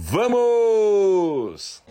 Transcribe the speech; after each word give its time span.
Vamos! 0.00 1.82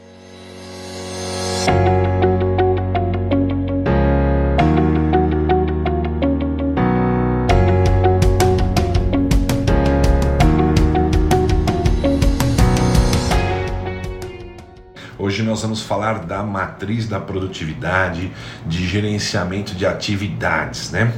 Hoje 15.19 15.43
nós 15.43 15.61
vamos 15.61 15.81
falar 15.81 16.19
da 16.19 16.41
matriz 16.43 17.09
da 17.09 17.19
produtividade, 17.19 18.31
de 18.65 18.87
gerenciamento 18.87 19.75
de 19.75 19.85
atividades, 19.85 20.91
né? 20.91 21.13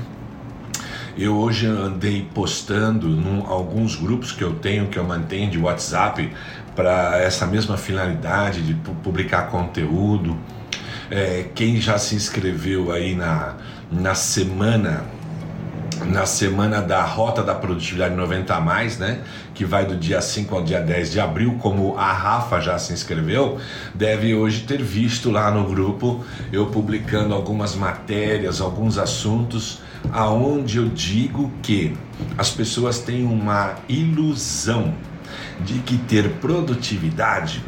Eu 1.22 1.36
hoje 1.36 1.68
andei 1.68 2.26
postando 2.34 3.10
em 3.10 3.44
alguns 3.46 3.94
grupos 3.94 4.32
que 4.32 4.42
eu 4.42 4.56
tenho, 4.56 4.88
que 4.88 4.98
eu 4.98 5.04
mantenho 5.04 5.52
de 5.52 5.60
WhatsApp, 5.60 6.32
para 6.80 7.18
essa 7.18 7.46
mesma 7.46 7.76
finalidade 7.76 8.62
de 8.62 8.74
publicar 8.74 9.50
conteúdo. 9.50 10.38
É, 11.12 11.48
quem 11.54 11.76
já 11.82 11.98
se 11.98 12.16
inscreveu 12.16 12.90
aí 12.94 13.16
na, 13.16 13.56
na 13.92 14.16
semana 14.16 15.04
na 16.06 16.26
semana 16.26 16.82
da 16.82 17.04
Rota 17.04 17.44
da 17.44 17.54
Produtividade 17.54 18.16
90 18.16 18.56
a 18.56 18.62
mais, 18.62 18.98
né? 18.98 19.20
Que 19.54 19.66
vai 19.66 19.86
do 19.86 19.98
dia 19.98 20.22
5 20.22 20.56
ao 20.56 20.64
dia 20.64 20.80
10 20.80 21.12
de 21.12 21.20
abril, 21.20 21.58
como 21.60 21.98
a 21.98 22.14
Rafa 22.14 22.62
já 22.62 22.80
se 22.80 22.94
inscreveu, 22.94 23.60
deve 23.94 24.34
hoje 24.34 24.62
ter 24.62 24.82
visto 24.82 25.30
lá 25.30 25.52
no 25.52 25.66
grupo 25.66 26.24
eu 26.54 26.68
publicando 26.68 27.34
algumas 27.34 27.76
matérias, 27.76 28.62
alguns 28.62 28.98
assuntos 28.98 29.82
aonde 30.14 30.78
eu 30.78 30.88
digo 30.88 31.52
que 31.62 31.94
as 32.38 32.50
pessoas 32.50 33.00
têm 33.00 33.26
uma 33.26 33.76
ilusão 33.90 34.94
de 35.62 35.80
que 35.80 35.98
ter 35.98 36.30
produtividade 36.36 37.64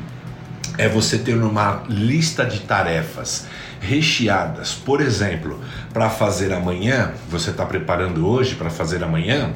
é 0.77 0.87
você 0.87 1.17
ter 1.17 1.35
uma 1.35 1.83
lista 1.89 2.45
de 2.45 2.61
tarefas 2.61 3.47
recheadas. 3.79 4.73
Por 4.73 5.01
exemplo, 5.01 5.59
para 5.93 6.09
fazer 6.09 6.53
amanhã, 6.53 7.11
você 7.29 7.49
está 7.49 7.65
preparando 7.65 8.27
hoje 8.27 8.55
para 8.55 8.69
fazer 8.69 9.03
amanhã 9.03 9.53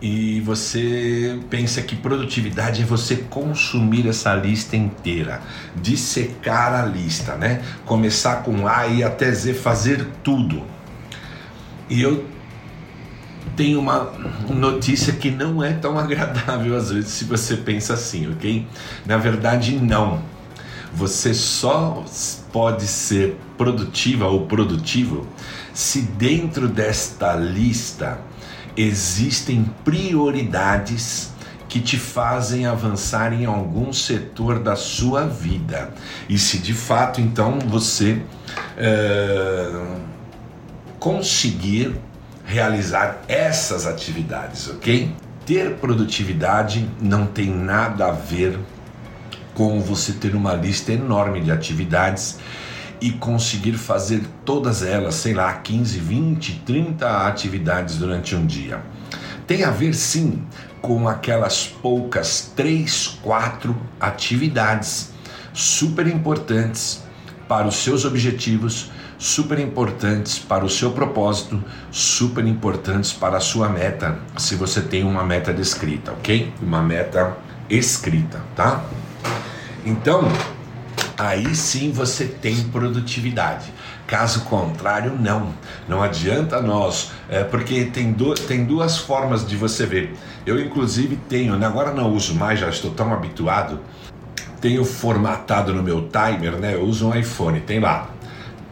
e 0.00 0.40
você 0.40 1.38
pensa 1.50 1.82
que 1.82 1.96
produtividade 1.96 2.82
é 2.82 2.84
você 2.84 3.16
consumir 3.16 4.06
essa 4.08 4.34
lista 4.34 4.76
inteira, 4.76 5.40
dissecar 5.76 6.72
a 6.72 6.86
lista, 6.86 7.34
né? 7.34 7.62
Começar 7.84 8.42
com 8.42 8.66
A 8.66 8.86
e 8.86 9.02
até 9.02 9.30
Z, 9.30 9.54
fazer 9.54 10.06
tudo. 10.22 10.62
E 11.90 12.00
eu 12.00 12.24
tenho 13.58 13.80
uma 13.80 14.12
notícia 14.48 15.12
que 15.12 15.32
não 15.32 15.62
é 15.62 15.72
tão 15.72 15.98
agradável 15.98 16.76
às 16.76 16.92
vezes 16.92 17.10
se 17.10 17.24
você 17.24 17.56
pensa 17.56 17.94
assim, 17.94 18.30
ok? 18.30 18.64
Na 19.04 19.16
verdade, 19.16 19.76
não. 19.76 20.22
Você 20.94 21.34
só 21.34 22.04
pode 22.52 22.86
ser 22.86 23.36
produtiva 23.58 24.26
ou 24.26 24.46
produtivo 24.46 25.26
se 25.74 26.02
dentro 26.02 26.68
desta 26.68 27.34
lista 27.34 28.20
existem 28.76 29.68
prioridades 29.84 31.32
que 31.68 31.80
te 31.80 31.98
fazem 31.98 32.64
avançar 32.64 33.32
em 33.32 33.44
algum 33.44 33.92
setor 33.92 34.60
da 34.60 34.76
sua 34.76 35.26
vida. 35.26 35.92
E 36.28 36.38
se 36.38 36.58
de 36.58 36.72
fato 36.72 37.20
então 37.20 37.58
você 37.58 38.22
uh, 38.78 39.96
conseguir 40.98 41.94
realizar 42.48 43.24
essas 43.28 43.86
atividades, 43.86 44.70
ok? 44.70 45.14
Ter 45.44 45.74
produtividade 45.74 46.88
não 46.98 47.26
tem 47.26 47.50
nada 47.50 48.06
a 48.06 48.10
ver 48.10 48.58
com 49.52 49.78
você 49.82 50.14
ter 50.14 50.34
uma 50.34 50.54
lista 50.54 50.90
enorme 50.90 51.42
de 51.42 51.52
atividades 51.52 52.38
e 53.02 53.10
conseguir 53.10 53.74
fazer 53.74 54.22
todas 54.46 54.82
elas, 54.82 55.16
sei 55.16 55.34
lá, 55.34 55.52
15, 55.52 55.98
20, 55.98 56.62
30 56.64 57.26
atividades 57.26 57.98
durante 57.98 58.34
um 58.34 58.46
dia. 58.46 58.80
Tem 59.46 59.62
a 59.64 59.70
ver 59.70 59.94
sim 59.94 60.42
com 60.80 61.06
aquelas 61.06 61.66
poucas 61.66 62.50
3, 62.56 63.18
4 63.22 63.76
atividades 64.00 65.12
super 65.52 66.06
importantes 66.06 67.02
para 67.46 67.66
os 67.66 67.76
seus 67.76 68.06
objetivos 68.06 68.90
super 69.18 69.58
importantes 69.58 70.38
para 70.38 70.64
o 70.64 70.70
seu 70.70 70.92
propósito, 70.92 71.62
super 71.90 72.46
importantes 72.46 73.12
para 73.12 73.38
a 73.38 73.40
sua 73.40 73.68
meta, 73.68 74.16
se 74.36 74.54
você 74.54 74.80
tem 74.80 75.02
uma 75.02 75.24
meta 75.24 75.52
descrita, 75.52 76.12
ok? 76.12 76.52
Uma 76.62 76.80
meta 76.80 77.36
escrita, 77.68 78.40
tá? 78.54 78.84
Então, 79.84 80.22
aí 81.18 81.54
sim 81.54 81.90
você 81.90 82.26
tem 82.26 82.62
produtividade. 82.68 83.72
Caso 84.06 84.42
contrário, 84.42 85.14
não. 85.18 85.52
Não 85.88 86.02
adianta 86.02 86.62
nós, 86.62 87.10
é, 87.28 87.42
porque 87.42 87.86
tem, 87.86 88.12
do, 88.12 88.34
tem 88.34 88.64
duas 88.64 88.96
formas 88.96 89.46
de 89.46 89.56
você 89.56 89.84
ver. 89.84 90.14
Eu, 90.46 90.58
inclusive, 90.60 91.16
tenho, 91.28 91.58
né, 91.58 91.66
agora 91.66 91.92
não 91.92 92.14
uso 92.14 92.34
mais, 92.34 92.60
já 92.60 92.68
estou 92.68 92.92
tão 92.92 93.12
habituado. 93.12 93.80
Tenho 94.60 94.84
formatado 94.84 95.74
no 95.74 95.82
meu 95.82 96.08
timer, 96.08 96.52
né? 96.52 96.74
Eu 96.74 96.82
uso 96.82 97.08
um 97.08 97.14
iPhone, 97.14 97.60
tem 97.60 97.78
lá 97.78 98.10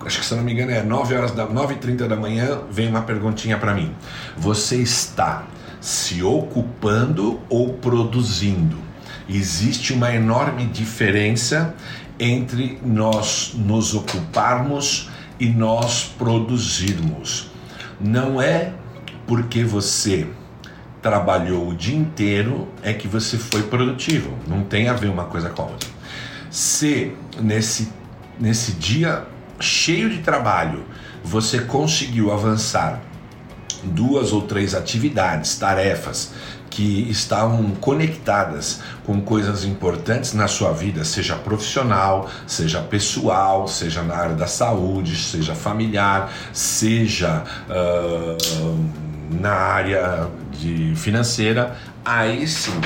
acho 0.06 0.21
que 0.21 0.27
se 0.27 0.34
não 0.34 0.44
me 0.44 0.53
engano 0.53 0.71
é 0.71 0.83
9 0.83 1.15
horas 1.17 1.33
da 1.33 1.47
9h30 1.47 2.06
da 2.06 2.17
manhã, 2.17 2.61
vem 2.71 2.89
uma 2.89 3.03
perguntinha 3.03 3.59
para 3.59 3.75
mim. 3.75 3.93
Você 4.37 4.77
está 4.77 5.44
se 5.81 6.22
ocupando 6.22 7.41
ou 7.49 7.75
produzindo? 7.75 8.78
Existe 9.28 9.93
uma 9.93 10.15
enorme 10.15 10.65
diferença 10.67 11.75
entre 12.19 12.78
nós 12.84 13.53
nos 13.55 13.94
ocuparmos 13.94 15.11
e 15.39 15.49
nós 15.49 16.05
produzirmos. 16.17 17.50
Não 18.00 18.41
é 18.41 18.73
porque 19.27 19.65
você 19.65 20.27
trabalhou 21.03 21.69
o 21.69 21.75
dia 21.75 21.97
inteiro 21.97 22.69
é 22.83 22.93
que 22.93 23.06
você 23.09 23.37
foi 23.37 23.62
produtivo. 23.62 24.33
Não 24.47 24.62
tem 24.62 24.88
a 24.88 24.93
ver 24.93 25.09
uma 25.09 25.25
coisa 25.25 25.50
com 25.50 25.62
a 25.62 25.67
outra. 25.67 25.88
Se 26.50 27.12
nesse, 27.41 27.93
nesse 28.41 28.73
dia 28.73 29.27
cheio 29.61 30.11
de 30.11 30.19
trabalho, 30.19 30.84
você 31.25 31.61
conseguiu 31.61 32.33
avançar 32.33 33.00
duas 33.83 34.33
ou 34.33 34.43
três 34.43 34.75
atividades, 34.75 35.56
tarefas 35.59 36.33
que 36.69 37.11
estavam 37.11 37.71
conectadas 37.81 38.81
com 39.05 39.21
coisas 39.21 39.65
importantes 39.65 40.34
na 40.34 40.47
sua 40.47 40.72
vida, 40.72 41.05
seja 41.05 41.34
profissional, 41.37 42.28
seja 42.47 42.83
pessoal, 42.83 43.67
seja 43.67 44.03
na 44.03 44.15
área 44.15 44.34
da 44.34 44.47
saúde, 44.47 45.17
seja 45.17 45.55
familiar, 45.55 46.31
seja 46.53 47.44
uh, 47.71 48.91
na 49.41 49.55
área 49.55 50.28
de 50.53 50.94
financeira, 50.97 51.77
aí 52.05 52.47
sim 52.47 52.78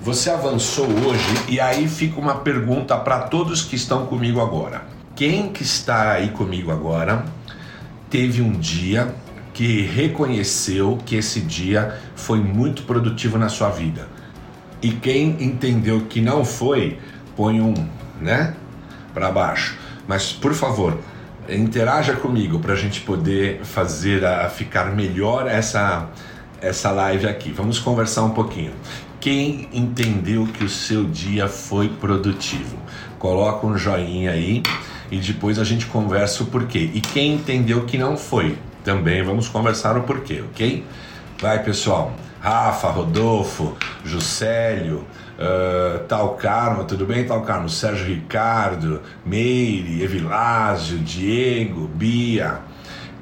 você 0.00 0.30
avançou 0.30 0.86
hoje 0.86 1.44
e 1.48 1.58
aí 1.58 1.88
fica 1.88 2.20
uma 2.20 2.36
pergunta 2.36 2.96
para 2.96 3.20
todos 3.20 3.62
que 3.62 3.74
estão 3.74 4.06
comigo 4.06 4.40
agora. 4.40 4.93
Quem 5.16 5.52
que 5.52 5.62
está 5.62 6.12
aí 6.12 6.30
comigo 6.30 6.72
agora 6.72 7.24
teve 8.10 8.42
um 8.42 8.52
dia 8.52 9.14
que 9.52 9.82
reconheceu 9.82 10.98
que 11.06 11.14
esse 11.14 11.40
dia 11.40 12.00
foi 12.16 12.40
muito 12.40 12.82
produtivo 12.82 13.38
na 13.38 13.48
sua 13.48 13.70
vida. 13.70 14.08
E 14.82 14.90
quem 14.90 15.40
entendeu 15.40 16.02
que 16.08 16.20
não 16.20 16.44
foi, 16.44 16.98
põe 17.36 17.60
um, 17.60 17.74
né, 18.20 18.54
para 19.14 19.30
baixo. 19.30 19.78
Mas 20.08 20.32
por 20.32 20.52
favor, 20.52 20.98
interaja 21.48 22.14
comigo 22.14 22.58
para 22.58 22.72
a 22.72 22.76
gente 22.76 23.00
poder 23.00 23.60
fazer 23.62 24.24
a 24.24 24.48
ficar 24.48 24.94
melhor 24.96 25.46
essa 25.46 26.08
essa 26.60 26.90
live 26.90 27.26
aqui. 27.26 27.52
Vamos 27.52 27.78
conversar 27.78 28.24
um 28.24 28.30
pouquinho. 28.30 28.72
Quem 29.20 29.68
entendeu 29.72 30.46
que 30.46 30.64
o 30.64 30.68
seu 30.68 31.04
dia 31.04 31.46
foi 31.46 31.88
produtivo? 31.88 32.76
Coloca 33.18 33.66
um 33.66 33.76
joinha 33.76 34.32
aí 34.32 34.62
e 35.10 35.18
depois 35.18 35.58
a 35.58 35.64
gente 35.64 35.86
conversa 35.86 36.42
o 36.42 36.46
porquê. 36.46 36.90
E 36.94 37.00
quem 37.00 37.34
entendeu 37.34 37.84
que 37.84 37.98
não 37.98 38.16
foi, 38.16 38.56
também 38.84 39.22
vamos 39.22 39.48
conversar 39.48 39.96
o 39.96 40.02
porquê, 40.02 40.42
ok? 40.50 40.84
Vai 41.40 41.62
pessoal, 41.62 42.14
Rafa, 42.40 42.88
Rodolfo, 42.88 43.76
Juscelio, 44.04 45.04
uh, 45.38 46.00
Tal 46.06 46.34
Carmo, 46.34 46.84
tudo 46.84 47.06
bem 47.06 47.24
Tal 47.24 47.42
Carmo? 47.42 47.68
Sérgio 47.68 48.06
Ricardo, 48.06 49.00
Meire, 49.24 50.02
Evilásio, 50.02 50.98
Diego, 50.98 51.88
Bia. 51.88 52.60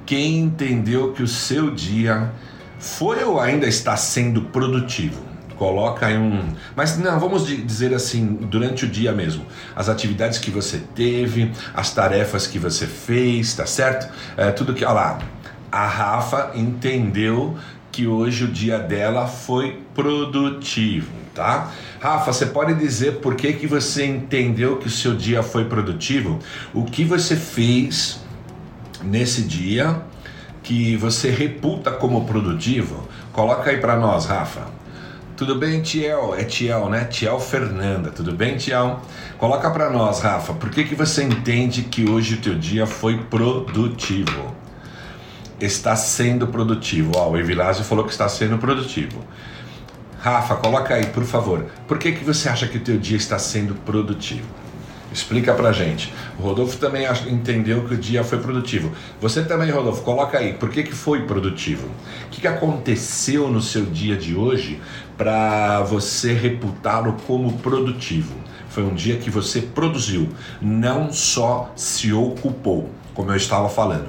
Quem 0.04 0.40
entendeu 0.40 1.12
que 1.12 1.22
o 1.22 1.28
seu 1.28 1.70
dia 1.70 2.30
foi 2.78 3.22
ou 3.22 3.40
ainda 3.40 3.66
está 3.66 3.96
sendo 3.96 4.42
produtivo? 4.42 5.31
Coloca 5.62 6.10
em 6.10 6.18
um. 6.18 6.42
Mas 6.74 6.98
não, 6.98 7.20
vamos 7.20 7.46
dizer 7.46 7.94
assim, 7.94 8.26
durante 8.26 8.84
o 8.84 8.88
dia 8.88 9.12
mesmo. 9.12 9.46
As 9.76 9.88
atividades 9.88 10.40
que 10.40 10.50
você 10.50 10.82
teve, 10.92 11.52
as 11.72 11.94
tarefas 11.94 12.48
que 12.48 12.58
você 12.58 12.84
fez, 12.84 13.54
tá 13.54 13.64
certo? 13.64 14.12
É, 14.36 14.50
tudo 14.50 14.74
que. 14.74 14.84
Olha 14.84 14.94
lá, 14.94 15.18
a 15.70 15.86
Rafa 15.86 16.50
entendeu 16.56 17.56
que 17.92 18.08
hoje 18.08 18.42
o 18.44 18.48
dia 18.48 18.76
dela 18.76 19.28
foi 19.28 19.80
produtivo. 19.94 21.12
tá? 21.32 21.70
Rafa, 22.00 22.32
você 22.32 22.46
pode 22.46 22.74
dizer 22.74 23.18
por 23.20 23.36
que, 23.36 23.52
que 23.52 23.68
você 23.68 24.04
entendeu 24.04 24.78
que 24.78 24.88
o 24.88 24.90
seu 24.90 25.14
dia 25.14 25.44
foi 25.44 25.66
produtivo? 25.66 26.40
O 26.74 26.84
que 26.86 27.04
você 27.04 27.36
fez 27.36 28.20
nesse 29.04 29.42
dia 29.42 30.02
que 30.60 30.96
você 30.96 31.30
reputa 31.30 31.92
como 31.92 32.24
produtivo? 32.24 33.06
Coloca 33.32 33.70
aí 33.70 33.76
para 33.76 33.94
nós, 33.96 34.26
Rafa. 34.26 34.81
Tudo 35.36 35.54
bem, 35.54 35.80
Tiel? 35.80 36.34
É 36.36 36.44
Tiel, 36.44 36.90
né? 36.90 37.04
Tiel 37.04 37.40
Fernanda. 37.40 38.10
Tudo 38.10 38.32
bem, 38.32 38.58
Tiel? 38.58 39.00
Coloca 39.38 39.70
para 39.70 39.88
nós, 39.88 40.20
Rafa. 40.20 40.52
Por 40.52 40.68
que, 40.68 40.84
que 40.84 40.94
você 40.94 41.24
entende 41.24 41.82
que 41.82 42.08
hoje 42.08 42.34
o 42.34 42.40
teu 42.40 42.54
dia 42.54 42.86
foi 42.86 43.16
produtivo? 43.24 44.54
Está 45.58 45.96
sendo 45.96 46.46
produtivo. 46.46 47.12
Ó, 47.16 47.30
o 47.30 47.38
Evilásio 47.38 47.82
falou 47.82 48.04
que 48.04 48.12
está 48.12 48.28
sendo 48.28 48.58
produtivo. 48.58 49.24
Rafa, 50.20 50.54
coloca 50.56 50.94
aí, 50.94 51.06
por 51.06 51.24
favor. 51.24 51.66
Por 51.88 51.98
que, 51.98 52.12
que 52.12 52.24
você 52.24 52.48
acha 52.48 52.68
que 52.68 52.76
o 52.76 52.80
teu 52.80 52.98
dia 52.98 53.16
está 53.16 53.38
sendo 53.38 53.74
produtivo? 53.74 54.61
Explica 55.12 55.52
pra 55.52 55.72
gente. 55.72 56.12
O 56.38 56.42
Rodolfo 56.42 56.78
também 56.78 57.06
entendeu 57.28 57.84
que 57.84 57.94
o 57.94 57.96
dia 57.98 58.24
foi 58.24 58.38
produtivo. 58.38 58.92
Você 59.20 59.44
também, 59.44 59.70
Rodolfo, 59.70 60.02
coloca 60.02 60.38
aí. 60.38 60.54
Por 60.54 60.70
que, 60.70 60.82
que 60.82 60.92
foi 60.92 61.26
produtivo? 61.26 61.86
O 62.26 62.30
que, 62.30 62.40
que 62.40 62.48
aconteceu 62.48 63.48
no 63.48 63.60
seu 63.60 63.84
dia 63.84 64.16
de 64.16 64.34
hoje 64.34 64.80
para 65.18 65.82
você 65.82 66.32
reputá-lo 66.32 67.16
como 67.26 67.58
produtivo? 67.58 68.34
Foi 68.70 68.82
um 68.82 68.94
dia 68.94 69.18
que 69.18 69.28
você 69.28 69.60
produziu, 69.60 70.30
não 70.60 71.12
só 71.12 71.70
se 71.76 72.10
ocupou, 72.10 72.88
como 73.12 73.30
eu 73.30 73.36
estava 73.36 73.68
falando. 73.68 74.08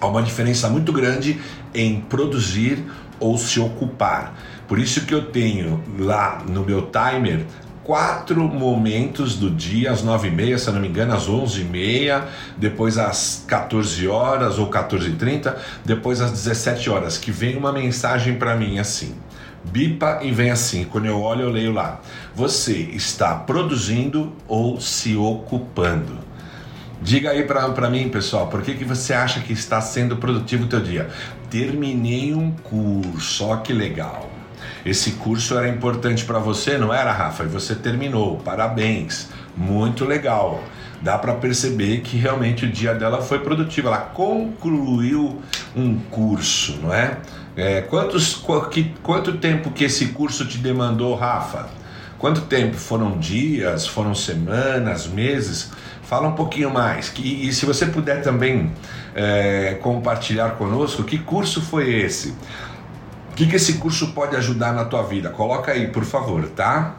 Há 0.00 0.06
uma 0.06 0.22
diferença 0.22 0.68
muito 0.68 0.92
grande 0.92 1.40
em 1.74 2.00
produzir 2.02 2.84
ou 3.18 3.36
se 3.36 3.58
ocupar. 3.58 4.34
Por 4.68 4.78
isso 4.78 5.04
que 5.04 5.12
eu 5.12 5.26
tenho 5.26 5.82
lá 5.98 6.44
no 6.48 6.64
meu 6.64 6.82
timer 6.82 7.44
quatro 7.84 8.46
momentos 8.48 9.36
do 9.36 9.50
dia, 9.50 9.90
às 9.90 10.02
nove 10.02 10.28
e 10.28 10.30
meia, 10.30 10.58
se 10.58 10.70
não 10.70 10.80
me 10.80 10.88
engano, 10.88 11.14
às 11.14 11.28
onze 11.28 11.62
e 11.62 11.64
meia, 11.64 12.28
depois 12.56 12.98
às 12.98 13.44
14 13.46 14.06
horas 14.06 14.58
ou 14.58 14.68
14 14.68 15.08
e 15.08 15.12
30, 15.12 15.56
depois 15.84 16.20
às 16.20 16.30
17 16.30 16.90
horas, 16.90 17.18
que 17.18 17.30
vem 17.30 17.56
uma 17.56 17.72
mensagem 17.72 18.36
para 18.36 18.56
mim 18.56 18.78
assim. 18.78 19.14
Bipa 19.64 20.20
e 20.22 20.30
vem 20.30 20.50
assim, 20.50 20.84
quando 20.84 21.06
eu 21.06 21.20
olho 21.20 21.42
eu 21.42 21.50
leio 21.50 21.72
lá. 21.72 22.00
Você 22.34 22.72
está 22.72 23.34
produzindo 23.34 24.32
ou 24.48 24.80
se 24.80 25.16
ocupando? 25.16 26.18
Diga 27.02 27.30
aí 27.30 27.44
para 27.44 27.88
mim, 27.90 28.08
pessoal, 28.08 28.48
por 28.48 28.62
que, 28.62 28.74
que 28.74 28.84
você 28.84 29.14
acha 29.14 29.40
que 29.40 29.52
está 29.52 29.80
sendo 29.80 30.16
produtivo 30.16 30.64
o 30.64 30.66
teu 30.66 30.80
dia? 30.80 31.08
Terminei 31.48 32.34
um 32.34 32.50
curso, 32.52 33.46
ó 33.46 33.56
que 33.56 33.72
legal. 33.72 34.29
Esse 34.84 35.12
curso 35.12 35.56
era 35.56 35.68
importante 35.68 36.24
para 36.24 36.38
você, 36.38 36.78
não 36.78 36.92
era, 36.92 37.12
Rafa? 37.12 37.44
E 37.44 37.46
você 37.46 37.74
terminou. 37.74 38.38
Parabéns. 38.38 39.28
Muito 39.56 40.04
legal. 40.04 40.62
Dá 41.02 41.16
para 41.16 41.34
perceber 41.34 42.00
que 42.00 42.16
realmente 42.16 42.66
o 42.66 42.70
dia 42.70 42.94
dela 42.94 43.22
foi 43.22 43.40
produtivo. 43.40 43.88
Ela 43.88 43.98
concluiu 43.98 45.40
um 45.76 45.98
curso, 45.98 46.78
não 46.82 46.92
é? 46.92 47.18
é 47.56 47.80
quantos, 47.82 48.34
qu 48.34 48.68
que, 48.68 48.94
quanto 49.02 49.38
tempo 49.38 49.70
que 49.70 49.84
esse 49.84 50.08
curso 50.08 50.46
te 50.46 50.58
demandou, 50.58 51.14
Rafa? 51.14 51.68
Quanto 52.18 52.42
tempo? 52.42 52.76
Foram 52.76 53.18
dias? 53.18 53.86
Foram 53.86 54.14
semanas? 54.14 55.06
Meses? 55.06 55.70
Fala 56.02 56.28
um 56.28 56.34
pouquinho 56.34 56.70
mais. 56.70 57.12
E, 57.18 57.52
se 57.52 57.64
você 57.64 57.86
puder 57.86 58.20
também 58.20 58.72
é, 59.14 59.78
compartilhar 59.80 60.50
conosco, 60.56 61.04
que 61.04 61.16
curso 61.18 61.62
foi 61.62 61.94
esse? 61.94 62.34
Que, 63.40 63.46
que 63.46 63.56
esse 63.56 63.78
curso 63.78 64.08
pode 64.08 64.36
ajudar 64.36 64.74
na 64.74 64.84
tua 64.84 65.02
vida? 65.02 65.30
Coloca 65.30 65.72
aí, 65.72 65.86
por 65.86 66.04
favor, 66.04 66.46
tá? 66.50 66.96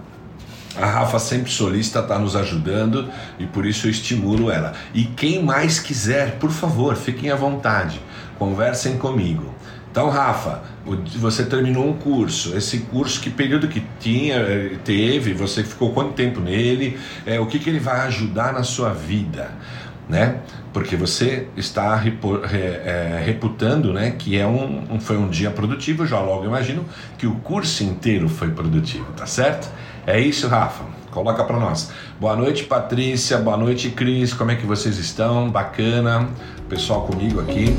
A 0.76 0.88
Rafa 0.88 1.20
sempre 1.20 1.52
solista 1.52 2.00
está 2.00 2.18
nos 2.18 2.36
ajudando 2.36 3.08
e 3.38 3.46
por 3.46 3.64
isso 3.64 3.86
eu 3.86 3.92
estimulo 3.92 4.50
ela. 4.50 4.74
E 4.92 5.04
quem 5.04 5.44
mais 5.44 5.80
quiser, 5.80 6.40
por 6.40 6.50
favor, 6.50 6.96
fiquem 6.96 7.30
à 7.30 7.36
vontade, 7.36 8.02
conversem 8.40 8.98
comigo. 8.98 9.54
Então, 9.92 10.10
Rafa, 10.10 10.64
você 11.16 11.46
terminou 11.46 11.88
um 11.88 11.94
curso. 11.94 12.58
Esse 12.58 12.80
curso, 12.80 13.22
que 13.22 13.30
período 13.30 13.68
que 13.68 13.86
tinha, 14.00 14.38
eh, 14.38 14.78
teve? 14.84 15.36
Você 15.36 15.64
ficou 15.64 15.94
quanto 15.94 16.14
tempo 16.14 16.40
nele? 16.40 17.00
É, 17.24 17.40
o 17.40 17.46
que, 17.46 17.60
que 17.60 17.70
ele 17.70 17.80
vai 17.80 18.00
ajudar 18.08 18.52
na 18.52 18.64
sua 18.64 18.90
vida? 18.92 19.52
né? 20.12 20.42
Porque 20.74 20.96
você 20.96 21.48
está 21.58 22.02
é, 22.54 23.22
reputando, 23.26 23.92
né, 23.92 24.12
que 24.12 24.38
é 24.38 24.48
um, 24.48 24.84
um, 24.90 25.00
foi 25.00 25.18
um 25.18 25.28
dia 25.28 25.52
produtivo. 25.52 26.06
Já 26.06 26.20
logo 26.20 26.46
imagino 26.46 26.86
que 27.18 27.28
o 27.28 27.36
curso 27.36 27.84
inteiro 27.84 28.30
foi 28.30 28.52
produtivo, 28.52 29.06
tá 29.16 29.26
certo? 29.26 29.70
É 30.08 30.20
isso, 30.20 30.48
Rafa. 30.48 30.84
Coloca 31.12 31.44
para 31.44 31.60
nós. 31.60 31.92
Boa 32.20 32.36
noite, 32.38 32.64
Patrícia. 32.64 33.38
Boa 33.38 33.58
noite, 33.58 33.90
Cris. 33.90 34.34
Como 34.34 34.50
é 34.50 34.56
que 34.56 34.66
vocês 34.66 34.98
estão? 34.98 35.50
Bacana. 35.50 36.30
Pessoal 36.70 37.06
comigo 37.06 37.42
aqui. 37.42 37.76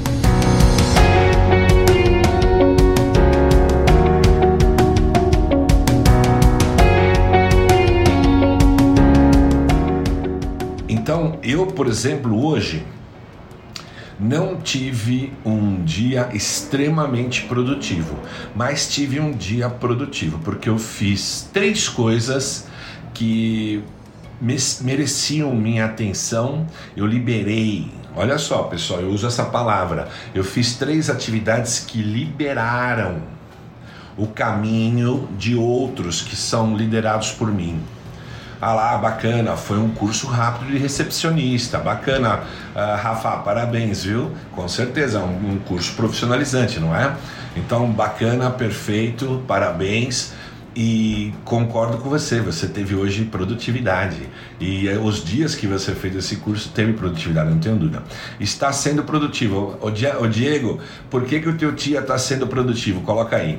Então, 11.02 11.37
eu, 11.43 11.66
por 11.66 11.88
exemplo, 11.88 12.46
hoje 12.46 12.84
não 14.20 14.60
tive 14.60 15.32
um 15.44 15.82
dia 15.82 16.28
extremamente 16.32 17.43
produtivo, 17.43 18.16
mas 18.54 18.88
tive 18.88 19.19
um 19.19 19.32
dia 19.32 19.69
produtivo, 19.69 20.38
porque 20.44 20.69
eu 20.69 20.78
fiz 20.78 21.50
três 21.52 21.88
coisas 21.88 22.69
que 23.12 23.82
mereciam 24.81 25.52
minha 25.56 25.87
atenção, 25.87 26.69
eu 26.96 27.04
liberei. 27.04 27.90
Olha 28.14 28.38
só, 28.38 28.62
pessoal, 28.62 29.00
eu 29.00 29.10
uso 29.10 29.26
essa 29.26 29.46
palavra. 29.46 30.06
Eu 30.32 30.44
fiz 30.44 30.76
três 30.76 31.10
atividades 31.10 31.81
que 31.81 32.00
liberaram 32.00 33.22
o 34.16 34.28
caminho 34.28 35.28
de 35.37 35.56
outros 35.56 36.22
que 36.22 36.37
são 36.37 36.76
liderados 36.76 37.32
por 37.32 37.50
mim. 37.50 37.82
Ah 38.64 38.75
lá, 38.75 38.97
bacana, 38.97 39.56
foi 39.56 39.76
um 39.76 39.91
curso 39.91 40.29
rápido 40.29 40.70
de 40.70 40.79
recepcionista, 40.79 41.79
bacana. 41.79 42.44
Uh, 42.76 42.97
Rafa, 42.97 43.38
parabéns, 43.38 44.05
viu? 44.05 44.31
Com 44.53 44.69
certeza, 44.69 45.19
um, 45.19 45.55
um 45.55 45.59
curso 45.59 45.94
profissionalizante, 45.94 46.79
não 46.79 46.94
é? 46.94 47.12
Então, 47.56 47.91
bacana, 47.91 48.50
perfeito, 48.50 49.43
parabéns 49.49 50.32
e 50.76 51.35
concordo 51.44 51.99
com 51.99 52.09
você, 52.09 52.41
você 52.41 52.69
teve 52.69 52.94
hoje 52.94 53.25
produtividade 53.25 54.29
e 54.61 54.88
eh, 54.88 54.97
os 54.97 55.25
dias 55.25 55.56
que 55.56 55.67
você 55.67 55.93
fez 55.93 56.14
esse 56.14 56.37
curso 56.37 56.71
teve 56.71 56.92
produtividade, 56.92 57.50
não 57.50 57.59
tenho 57.59 57.75
dúvida. 57.75 58.04
Está 58.38 58.73
sendo 58.73 59.02
produtivo. 59.02 59.76
O 59.83 60.26
Diego, 60.28 60.78
por 61.11 61.25
que, 61.25 61.40
que 61.40 61.49
o 61.49 61.59
teu 61.59 61.75
tia 61.75 61.99
está 61.99 62.16
sendo 62.16 62.47
produtivo? 62.47 63.00
Coloca 63.00 63.37
aí. 63.37 63.59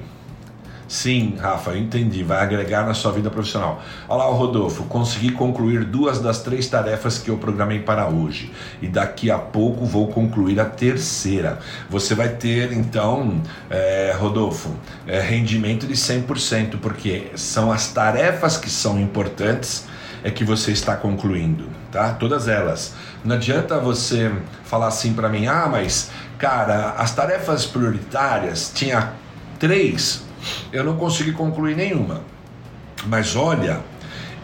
Sim, 0.94 1.38
Rafa, 1.42 1.72
eu 1.72 1.78
entendi. 1.80 2.22
Vai 2.22 2.38
agregar 2.38 2.86
na 2.86 2.94
sua 2.94 3.12
vida 3.12 3.28
profissional. 3.28 3.82
Olá, 4.08 4.26
Rodolfo. 4.26 4.84
Consegui 4.84 5.32
concluir 5.32 5.86
duas 5.86 6.20
das 6.20 6.44
três 6.44 6.68
tarefas 6.68 7.18
que 7.18 7.32
eu 7.32 7.38
programei 7.40 7.80
para 7.80 8.08
hoje. 8.08 8.52
E 8.80 8.88
daqui 8.88 9.32
a 9.32 9.40
pouco 9.40 9.86
vou 9.86 10.10
concluir 10.10 10.60
a 10.60 10.66
terceira. 10.66 11.58
Você 11.90 12.14
vai 12.14 12.30
ter, 12.30 12.72
então, 12.74 13.42
é, 13.72 14.16
Rodolfo, 14.16 14.70
é, 15.08 15.20
rendimento 15.20 15.88
de 15.88 15.96
100%, 15.96 16.78
porque 16.80 17.32
são 17.36 17.72
as 17.72 17.88
tarefas 17.92 18.56
que 18.56 18.70
são 18.70 19.02
importantes 19.02 19.88
é 20.24 20.30
que 20.30 20.44
você 20.44 20.72
está 20.72 20.96
concluindo, 20.96 21.70
tá? 21.92 22.14
Todas 22.14 22.48
elas. 22.48 22.94
Não 23.26 23.36
adianta 23.36 23.80
você 23.80 24.32
falar 24.64 24.90
assim 24.90 25.14
para 25.16 25.28
mim, 25.28 25.48
ah, 25.48 25.68
mas 25.68 26.12
cara, 26.38 26.92
as 26.92 27.16
tarefas 27.16 27.66
prioritárias 27.66 28.72
tinha 28.76 29.14
três 29.58 30.24
eu 30.72 30.84
não 30.84 30.98
consegui 30.98 31.32
concluir 31.32 31.76
nenhuma. 31.76 32.22
Mas 33.06 33.36
olha, 33.36 33.82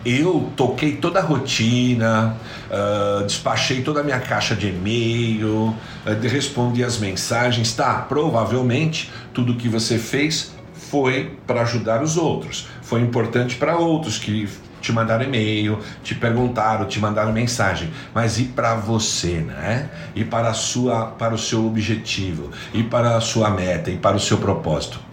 eu 0.06 0.50
toquei 0.56 0.94
toda 0.96 1.20
a 1.20 1.24
rotina, 1.24 2.38
uh, 2.70 3.26
despachei 3.26 3.82
toda 3.82 4.00
a 4.00 4.04
minha 4.04 4.20
caixa 4.20 4.56
de 4.56 4.68
e-mail, 4.68 5.76
uh, 6.06 6.28
respondi 6.30 6.84
as 6.84 6.98
mensagens. 6.98 7.74
Tá, 7.74 7.96
provavelmente 7.96 9.12
tudo 9.34 9.56
que 9.56 9.68
você 9.68 9.98
fez 9.98 10.54
foi 10.74 11.38
para 11.46 11.62
ajudar 11.62 12.02
os 12.02 12.18
outros, 12.18 12.68
foi 12.82 13.02
importante 13.02 13.56
para 13.56 13.78
outros 13.78 14.18
que 14.18 14.50
te 14.82 14.92
mandaram 14.92 15.26
e-mail, 15.26 15.80
te 16.04 16.16
perguntaram, 16.16 16.86
te 16.88 17.00
mandaram 17.00 17.32
mensagem, 17.32 17.92
mas 18.14 18.40
e 18.40 18.46
para 18.46 18.76
você, 18.76 19.42
né? 19.42 19.90
E 20.16 20.24
para 20.24 20.50
a 20.50 20.54
sua, 20.54 21.08
para 21.08 21.34
o 21.34 21.38
seu 21.38 21.66
objetivo, 21.66 22.50
e 22.74 22.82
para 22.82 23.18
a 23.18 23.22
sua 23.22 23.50
meta, 23.50 23.92
e 23.92 23.98
para 23.98 24.16
o 24.16 24.20
seu 24.20 24.38
propósito. 24.38 25.09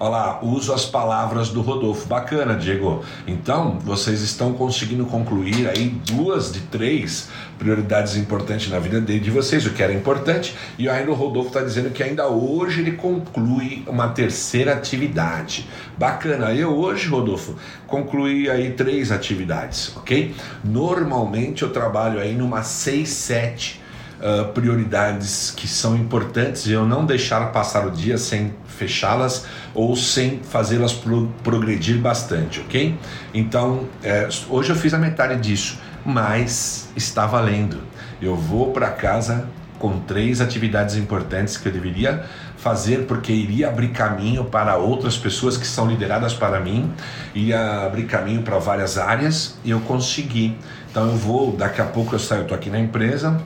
Olha 0.00 0.10
lá, 0.10 0.38
uso 0.42 0.72
as 0.72 0.84
palavras 0.84 1.48
do 1.48 1.60
Rodolfo. 1.60 2.06
Bacana, 2.06 2.54
Diego. 2.54 3.04
Então, 3.26 3.80
vocês 3.80 4.22
estão 4.22 4.52
conseguindo 4.52 5.04
concluir 5.06 5.68
aí 5.68 5.88
duas 5.88 6.52
de 6.52 6.60
três 6.60 7.28
prioridades 7.58 8.16
importantes 8.16 8.70
na 8.70 8.78
vida 8.78 9.00
de 9.00 9.30
vocês, 9.30 9.66
o 9.66 9.70
que 9.70 9.82
era 9.82 9.92
importante. 9.92 10.54
E 10.78 10.88
ainda 10.88 11.10
o 11.10 11.14
Rodolfo 11.14 11.48
está 11.48 11.62
dizendo 11.62 11.90
que 11.90 12.00
ainda 12.00 12.28
hoje 12.28 12.80
ele 12.80 12.92
conclui 12.92 13.82
uma 13.88 14.10
terceira 14.10 14.72
atividade. 14.72 15.68
Bacana. 15.96 16.54
Eu 16.54 16.76
hoje, 16.76 17.08
Rodolfo, 17.08 17.56
concluí 17.88 18.48
aí 18.48 18.74
três 18.74 19.10
atividades, 19.10 19.96
ok? 19.96 20.32
Normalmente 20.62 21.64
eu 21.64 21.70
trabalho 21.70 22.20
aí 22.20 22.36
numa 22.36 22.62
seis, 22.62 23.08
sete 23.08 23.77
uh, 24.20 24.52
prioridades 24.52 25.52
que 25.56 25.66
são 25.66 25.96
importantes 25.96 26.66
e 26.66 26.72
eu 26.72 26.86
não 26.86 27.04
deixar 27.04 27.52
passar 27.52 27.86
o 27.86 27.90
dia 27.90 28.18
sem 28.18 28.54
fechá-las 28.66 29.46
ou 29.74 29.96
sem 29.96 30.40
fazê-las 30.42 30.92
pro 30.92 31.28
progredir 31.42 31.98
bastante, 31.98 32.60
ok? 32.60 32.96
Então, 33.34 33.88
é, 34.02 34.28
hoje 34.48 34.70
eu 34.70 34.76
fiz 34.76 34.94
a 34.94 34.98
metade 34.98 35.40
disso, 35.40 35.78
mas 36.04 36.88
está 36.96 37.26
valendo. 37.26 37.78
Eu 38.20 38.36
vou 38.36 38.72
para 38.72 38.90
casa 38.90 39.48
com 39.78 40.00
três 40.00 40.40
atividades 40.40 40.96
importantes 40.96 41.56
que 41.56 41.68
eu 41.68 41.72
deveria 41.72 42.24
fazer 42.56 43.06
porque 43.06 43.32
iria 43.32 43.68
abrir 43.68 43.88
caminho 43.88 44.44
para 44.44 44.76
outras 44.76 45.16
pessoas 45.16 45.56
que 45.56 45.66
são 45.66 45.86
lideradas 45.86 46.34
para 46.34 46.58
mim, 46.58 46.92
ia 47.34 47.84
abrir 47.86 48.04
caminho 48.04 48.42
para 48.42 48.58
várias 48.58 48.98
áreas 48.98 49.56
e 49.64 49.70
eu 49.70 49.80
consegui. 49.80 50.56
Então 50.90 51.06
eu 51.06 51.16
vou, 51.16 51.56
daqui 51.56 51.80
a 51.80 51.84
pouco 51.84 52.14
eu 52.14 52.18
saio, 52.18 52.42
eu 52.42 52.46
tô 52.46 52.54
aqui 52.54 52.70
na 52.70 52.80
empresa, 52.80 53.40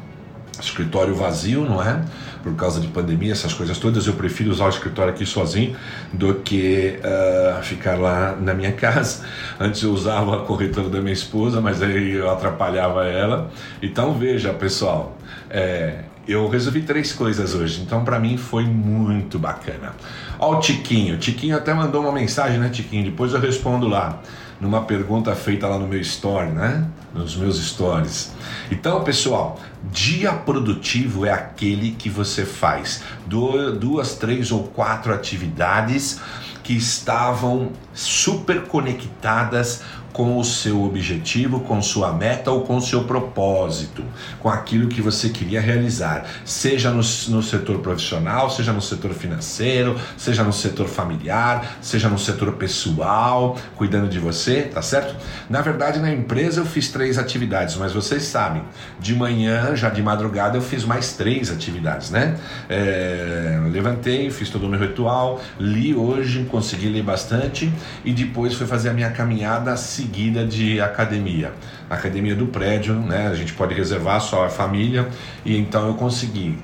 escritório 0.67 1.15
vazio, 1.15 1.65
não 1.65 1.83
é? 1.83 2.03
Por 2.43 2.55
causa 2.55 2.81
de 2.81 2.89
pandemia, 2.89 3.33
essas 3.33 3.53
coisas 3.53 3.79
todas, 3.79 4.07
eu 4.07 4.15
prefiro 4.15 4.51
usar 4.51 4.67
o 4.67 4.69
escritório 4.69 5.13
aqui 5.13 5.25
sozinho 5.25 5.77
do 6.13 6.35
que 6.35 6.99
uh, 6.99 7.63
ficar 7.63 7.99
lá 7.99 8.37
na 8.37 8.53
minha 8.55 8.73
casa. 8.75 9.25
Antes 9.61 9.83
eu 9.83 9.93
usava 9.93 10.37
a 10.37 10.41
corretora 10.45 10.89
da 10.89 11.01
minha 11.01 11.13
esposa, 11.13 11.61
mas 11.61 11.83
aí 11.83 12.13
eu 12.13 12.31
atrapalhava 12.31 13.05
ela. 13.07 13.51
Então 13.81 14.15
veja, 14.15 14.53
pessoal, 14.53 15.17
é, 15.49 16.05
eu 16.27 16.49
resolvi 16.49 16.83
três 16.83 17.13
coisas 17.13 17.55
hoje, 17.55 17.83
então 17.83 18.05
para 18.05 18.19
mim 18.19 18.37
foi 18.37 18.65
muito 18.65 19.39
bacana. 19.39 19.95
Ó 20.39 20.57
o 20.57 20.61
Tiquinho, 20.61 21.19
Tiquinho 21.19 21.57
até 21.57 21.75
mandou 21.75 22.03
uma 22.03 22.13
mensagem, 22.13 22.59
né, 22.59 22.69
Tiquinho? 22.69 23.05
Depois 23.05 23.33
eu 23.33 23.41
respondo 23.41 23.89
lá 23.89 24.21
numa 24.63 24.83
pergunta 24.83 25.35
feita 25.35 25.67
lá 25.67 25.77
no 25.77 25.89
meu 25.89 26.01
story, 26.01 26.53
né? 26.53 26.87
Nos 27.13 27.35
meus 27.35 27.61
stories. 27.61 28.33
Então, 28.71 29.03
pessoal, 29.03 29.61
dia 29.91 30.33
produtivo 30.33 31.27
é 31.27 31.33
aquele 31.33 31.91
que 31.91 32.09
você 32.09 32.47
faz 32.47 33.03
duas, 33.27 34.15
três 34.15 34.53
ou 34.53 34.63
quatro 34.69 35.13
atividades 35.13 36.21
que 36.63 36.75
estavam 36.75 37.73
super 37.93 38.63
conectadas 38.63 39.83
com 40.13 40.39
o 40.39 40.45
seu 40.45 40.83
objetivo, 40.83 41.61
com 41.61 41.81
sua 41.81 42.13
meta 42.13 42.51
ou 42.51 42.63
com 42.63 42.81
seu 42.81 43.05
propósito, 43.05 44.05
com 44.39 44.49
aquilo 44.49 44.89
que 44.89 45.01
você 45.01 45.29
queria 45.29 45.61
realizar, 45.61 46.27
seja 46.45 46.91
no, 46.91 46.97
no 46.97 47.43
setor 47.43 47.79
profissional, 47.79 48.51
seja 48.51 48.73
no 48.73 48.83
setor 48.83 49.13
financeiro, 49.15 49.97
seja 50.17 50.43
no 50.43 50.53
setor 50.53 50.87
familiar, 50.87 51.79
seja 51.81 52.09
no 52.09 52.19
setor 52.19 52.53
pessoal, 52.55 53.57
cuidando 53.77 54.09
de 54.09 54.19
você, 54.19 54.63
tá 54.63 54.83
certo? 54.83 55.17
Na 55.49 55.61
verdade, 55.61 55.99
na 55.99 56.13
empresa 56.13 56.61
eu 56.61 56.67
fiz 56.67 56.89
três 56.89 57.19
atividades, 57.19 57.77
mas 57.77 57.93
vocês 57.93 58.25
sabem, 58.25 58.63
de 59.01 59.15
manhã, 59.15 59.75
já 59.75 59.89
de 59.89 60.03
madrugada, 60.03 60.57
eu 60.57 60.63
fiz 60.63 60.85
mais 60.85 61.15
três 61.15 61.51
atividades, 61.51 62.11
né? 62.11 62.39
É, 62.69 63.61
levantei, 63.71 64.31
fiz 64.31 64.51
todo 64.51 64.67
o 64.67 64.69
meu 64.69 64.81
ritual, 64.81 65.41
li 65.59 65.95
hoje, 65.95 66.45
consegui 66.51 66.89
ler 66.89 67.03
bastante 67.03 67.73
e 68.05 68.13
depois 68.13 68.55
fui 68.55 68.67
fazer 68.67 68.91
a 68.91 68.93
minha 68.93 69.11
caminhada 69.11 69.77
seguida 70.03 70.45
de 70.45 70.81
academia. 70.81 71.53
Academia 71.89 72.35
do 72.35 72.47
prédio, 72.47 72.95
né? 72.95 73.29
A 73.29 73.35
gente 73.35 73.53
pode 73.53 73.73
reservar 73.75 74.21
só 74.21 74.45
a 74.45 74.49
família 74.49 75.09
e 75.45 75.57
então 75.57 75.87
eu 75.87 75.95
consegui 75.95 76.59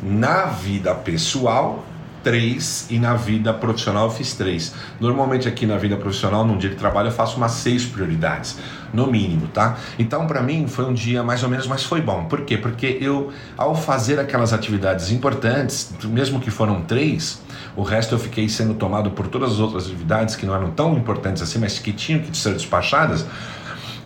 na 0.00 0.46
vida 0.46 0.94
pessoal 0.94 1.84
três 2.24 2.86
e 2.90 2.98
na 2.98 3.14
vida 3.14 3.52
profissional 3.52 4.06
eu 4.06 4.10
fiz 4.10 4.32
três. 4.32 4.74
Normalmente 4.98 5.46
aqui 5.46 5.66
na 5.66 5.76
vida 5.76 5.96
profissional, 5.96 6.44
num 6.44 6.56
dia 6.56 6.70
de 6.70 6.76
trabalho, 6.76 7.08
eu 7.08 7.12
faço 7.12 7.36
umas 7.36 7.52
seis 7.52 7.84
prioridades, 7.84 8.56
no 8.92 9.06
mínimo, 9.06 9.46
tá? 9.48 9.76
Então 9.98 10.26
para 10.26 10.42
mim 10.42 10.66
foi 10.66 10.86
um 10.86 10.94
dia 10.94 11.22
mais 11.22 11.42
ou 11.42 11.48
menos, 11.48 11.66
mas 11.66 11.84
foi 11.84 12.00
bom. 12.00 12.24
Por 12.24 12.40
quê? 12.40 12.56
Porque 12.56 12.98
eu, 13.00 13.30
ao 13.56 13.76
fazer 13.76 14.18
aquelas 14.18 14.52
atividades 14.52 15.12
importantes, 15.12 15.92
mesmo 16.04 16.40
que 16.40 16.50
foram 16.50 16.80
três, 16.80 17.42
o 17.76 17.82
resto 17.82 18.14
eu 18.14 18.18
fiquei 18.18 18.48
sendo 18.48 18.74
tomado 18.74 19.10
por 19.10 19.28
todas 19.28 19.52
as 19.52 19.58
outras 19.58 19.84
atividades 19.84 20.34
que 20.34 20.46
não 20.46 20.54
eram 20.54 20.70
tão 20.70 20.96
importantes 20.96 21.42
assim, 21.42 21.58
mas 21.58 21.78
que 21.78 21.92
tinham 21.92 22.20
que 22.20 22.36
ser 22.36 22.54
despachadas. 22.54 23.26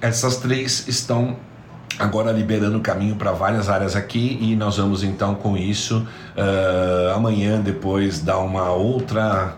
Essas 0.00 0.36
três 0.36 0.86
estão 0.88 1.36
agora 1.98 2.32
liberando 2.32 2.78
o 2.78 2.80
caminho 2.80 3.16
para 3.16 3.32
várias 3.32 3.68
áreas 3.68 3.94
aqui 3.94 4.38
e 4.40 4.56
nós 4.56 4.76
vamos 4.76 5.02
então 5.02 5.34
com 5.34 5.56
isso 5.56 6.06
uh, 6.36 7.14
amanhã 7.14 7.60
depois 7.60 8.20
dar 8.20 8.38
uma 8.38 8.70
outra 8.70 9.54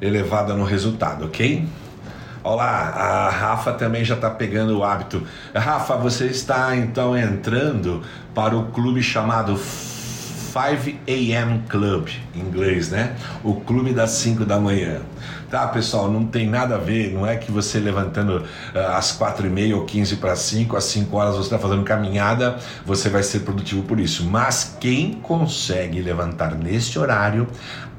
elevada 0.00 0.54
no 0.54 0.64
resultado, 0.64 1.26
ok? 1.26 1.66
Olá, 2.42 2.66
a 2.66 3.30
Rafa 3.30 3.72
também 3.72 4.04
já 4.04 4.14
está 4.14 4.30
pegando 4.30 4.78
o 4.78 4.84
hábito. 4.84 5.22
Rafa, 5.54 5.96
você 5.96 6.26
está 6.26 6.74
então 6.76 7.16
entrando 7.16 8.02
para 8.34 8.56
o 8.56 8.66
clube 8.66 9.02
chamado 9.02 9.56
5 10.48 10.98
AM 11.06 11.62
Club, 11.68 12.08
em 12.34 12.40
inglês, 12.40 12.90
né? 12.90 13.14
O 13.44 13.54
clube 13.54 13.92
das 13.92 14.10
5 14.12 14.44
da 14.44 14.58
manhã. 14.58 15.00
Tá, 15.50 15.66
pessoal, 15.68 16.10
não 16.10 16.26
tem 16.26 16.46
nada 16.46 16.74
a 16.74 16.78
ver, 16.78 17.12
não 17.12 17.26
é 17.26 17.36
que 17.36 17.50
você 17.50 17.78
levantando 17.78 18.36
uh, 18.38 18.78
às 18.96 19.12
4 19.12 19.46
e 19.46 19.50
meia 19.50 19.76
ou 19.76 19.84
15 19.84 20.16
para 20.16 20.36
5, 20.36 20.76
às 20.76 20.84
5 20.84 21.16
horas 21.16 21.36
você 21.36 21.44
está 21.44 21.58
fazendo 21.58 21.84
caminhada, 21.84 22.58
você 22.84 23.08
vai 23.08 23.22
ser 23.22 23.40
produtivo 23.40 23.82
por 23.82 23.98
isso. 23.98 24.24
Mas 24.24 24.76
quem 24.78 25.14
consegue 25.14 26.02
levantar 26.02 26.54
neste 26.54 26.98
horário, 26.98 27.46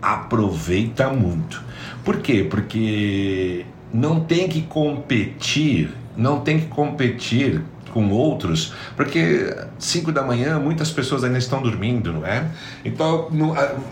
aproveita 0.01 1.10
muito. 1.10 1.63
Por 2.03 2.18
quê? 2.18 2.46
Porque 2.48 3.65
não 3.94 4.20
tem 4.20 4.48
que 4.48 4.62
competir, 4.62 5.91
não 6.15 6.41
tem 6.41 6.60
que 6.60 6.68
competir 6.68 7.63
com 7.89 8.10
outros, 8.10 8.74
porque 8.96 9.55
5 9.77 10.12
da 10.12 10.24
manhã 10.24 10.60
muitas 10.60 10.91
pessoas 10.91 11.24
ainda 11.24 11.38
estão 11.38 11.62
dormindo, 11.62 12.13
não 12.13 12.25
é? 12.25 12.46
Então 12.84 13.29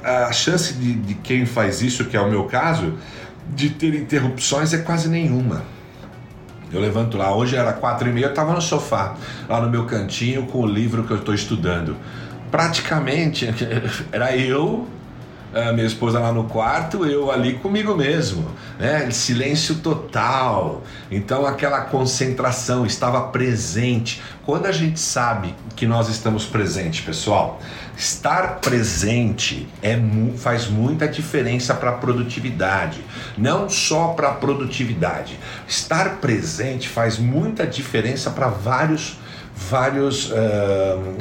a, 0.03 0.25
a 0.25 0.31
chance 0.31 0.73
de, 0.73 0.93
de 0.93 1.13
quem 1.15 1.45
faz 1.45 1.81
isso, 1.81 2.05
que 2.05 2.15
é 2.15 2.21
o 2.21 2.29
meu 2.29 2.45
caso, 2.45 2.93
de 3.53 3.69
ter 3.69 3.93
interrupções 3.95 4.73
é 4.73 4.79
quase 4.79 5.09
nenhuma. 5.09 5.63
Eu 6.71 6.81
levanto 6.81 7.17
lá, 7.17 7.33
hoje 7.33 7.55
era 7.55 7.71
quatro 7.71 8.09
e 8.09 8.11
meia, 8.11 8.25
eu 8.25 8.29
estava 8.29 8.53
no 8.53 8.61
sofá, 8.61 9.15
lá 9.47 9.61
no 9.61 9.69
meu 9.69 9.85
cantinho 9.85 10.45
com 10.47 10.59
o 10.59 10.65
livro 10.65 11.03
que 11.03 11.11
eu 11.11 11.17
estou 11.17 11.33
estudando. 11.33 11.95
Praticamente 12.51 13.47
era 14.11 14.35
eu 14.35 14.87
a 15.65 15.73
minha 15.73 15.87
esposa 15.87 16.19
lá 16.19 16.31
no 16.31 16.43
quarto, 16.43 17.05
eu 17.05 17.31
ali 17.31 17.53
comigo 17.55 17.95
mesmo, 17.95 18.49
né? 18.77 19.09
Silêncio 19.11 19.75
total. 19.75 20.83
Então 21.09 21.45
aquela 21.45 21.81
concentração 21.81 22.85
estava 22.85 23.21
presente. 23.29 24.21
Quando 24.45 24.67
a 24.67 24.71
gente 24.71 24.99
sabe 24.99 25.55
que 25.75 25.85
nós 25.85 26.09
estamos 26.09 26.45
presentes, 26.45 27.01
pessoal, 27.01 27.59
estar 27.97 28.59
presente 28.59 29.67
é 29.81 29.99
faz 30.37 30.67
muita 30.67 31.07
diferença 31.07 31.73
para 31.73 31.89
a 31.89 31.93
produtividade. 31.93 33.03
Não 33.37 33.69
só 33.69 34.09
para 34.09 34.29
a 34.29 34.33
produtividade. 34.33 35.39
Estar 35.67 36.17
presente 36.17 36.87
faz 36.87 37.17
muita 37.17 37.65
diferença 37.65 38.29
para 38.29 38.47
vários 38.47 39.17
vários, 39.57 40.29
uh, 40.29 40.35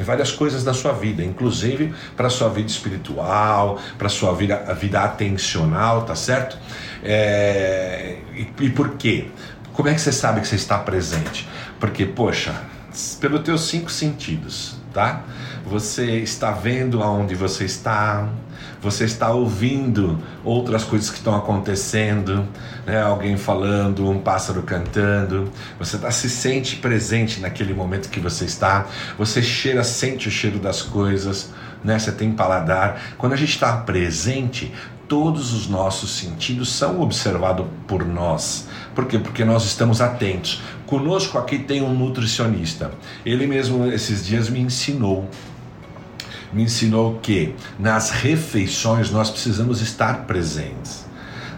várias 0.04 0.30
coisas 0.30 0.62
da 0.62 0.74
sua 0.74 0.92
vida, 0.92 1.24
inclusive 1.24 1.94
para 2.14 2.26
a 2.26 2.30
sua 2.30 2.50
vida 2.50 2.68
espiritual, 2.68 3.80
para 3.96 4.08
a 4.08 4.10
sua 4.10 4.34
vida, 4.34 4.64
a 4.68 4.74
vida 4.74 5.00
atencional, 5.00 6.02
tá 6.02 6.14
certo? 6.14 6.58
É, 7.02 8.18
e, 8.34 8.64
e 8.64 8.70
por 8.70 8.90
quê? 8.90 9.28
Como 9.72 9.88
é 9.88 9.94
que 9.94 10.00
você 10.00 10.12
sabe 10.12 10.40
que 10.42 10.48
você 10.48 10.56
está 10.56 10.78
presente? 10.78 11.48
Porque, 11.80 12.04
poxa, 12.04 12.54
pelos 13.20 13.40
teus 13.40 13.62
cinco 13.62 13.90
sentidos, 13.90 14.76
tá? 14.92 15.24
Você 15.64 16.18
está 16.18 16.50
vendo 16.50 17.02
aonde 17.02 17.34
você 17.34 17.64
está, 17.64 18.28
você 18.80 19.04
está 19.04 19.30
ouvindo 19.30 20.18
outras 20.44 20.84
coisas 20.84 21.10
que 21.10 21.16
estão 21.16 21.34
acontecendo, 21.34 22.46
né? 22.86 23.02
alguém 23.02 23.36
falando, 23.36 24.08
um 24.08 24.20
pássaro 24.20 24.62
cantando, 24.62 25.50
você 25.78 25.98
tá, 25.98 26.10
se 26.10 26.30
sente 26.30 26.76
presente 26.76 27.40
naquele 27.40 27.74
momento 27.74 28.08
que 28.08 28.20
você 28.20 28.44
está, 28.44 28.86
você 29.18 29.42
cheira, 29.42 29.82
sente 29.82 30.28
o 30.28 30.30
cheiro 30.30 30.58
das 30.58 30.82
coisas, 30.82 31.52
né? 31.82 31.98
você 31.98 32.12
tem 32.12 32.32
paladar. 32.32 33.14
Quando 33.18 33.32
a 33.32 33.36
gente 33.36 33.50
está 33.50 33.76
presente, 33.78 34.72
todos 35.08 35.52
os 35.52 35.68
nossos 35.68 36.10
sentidos 36.10 36.70
são 36.72 37.00
observados 37.00 37.66
por 37.86 38.04
nós. 38.04 38.68
Por 38.94 39.06
quê? 39.06 39.18
Porque 39.18 39.44
nós 39.44 39.64
estamos 39.64 40.00
atentos. 40.00 40.62
Conosco 40.86 41.38
aqui 41.38 41.58
tem 41.58 41.82
um 41.82 41.94
nutricionista. 41.94 42.90
Ele 43.24 43.46
mesmo 43.46 43.86
esses 43.86 44.24
dias 44.24 44.48
me 44.48 44.60
ensinou 44.60 45.28
me 46.52 46.62
ensinou 46.62 47.18
que 47.20 47.54
nas 47.78 48.10
refeições 48.10 49.10
nós 49.10 49.30
precisamos 49.30 49.80
estar 49.80 50.26
presentes. 50.26 51.04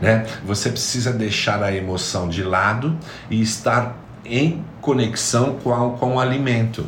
né? 0.00 0.26
Você 0.44 0.70
precisa 0.70 1.12
deixar 1.12 1.62
a 1.62 1.74
emoção 1.74 2.28
de 2.28 2.42
lado 2.42 2.96
e 3.30 3.40
estar 3.40 3.96
em 4.24 4.64
conexão 4.80 5.54
com, 5.54 5.72
a, 5.72 5.98
com 5.98 6.16
o 6.16 6.20
alimento 6.20 6.86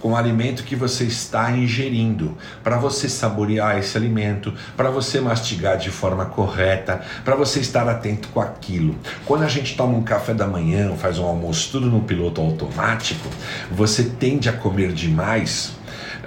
com 0.00 0.12
o 0.12 0.16
alimento 0.16 0.62
que 0.62 0.76
você 0.76 1.04
está 1.04 1.50
ingerindo, 1.50 2.36
para 2.62 2.78
você 2.78 3.08
saborear 3.08 3.78
esse 3.78 3.96
alimento, 3.96 4.52
para 4.76 4.90
você 4.90 5.20
mastigar 5.20 5.76
de 5.76 5.90
forma 5.90 6.26
correta, 6.26 7.00
para 7.24 7.34
você 7.34 7.60
estar 7.60 7.88
atento 7.88 8.28
com 8.28 8.40
aquilo. 8.40 8.94
Quando 9.26 9.42
a 9.42 9.48
gente 9.48 9.76
toma 9.76 9.96
um 9.96 10.02
café 10.02 10.34
da 10.34 10.46
manhã, 10.46 10.94
faz 10.96 11.18
um 11.18 11.24
almoço 11.24 11.70
tudo 11.72 11.90
no 11.90 12.02
piloto 12.02 12.40
automático, 12.40 13.28
você 13.70 14.04
tende 14.04 14.48
a 14.48 14.52
comer 14.52 14.92
demais 14.92 15.77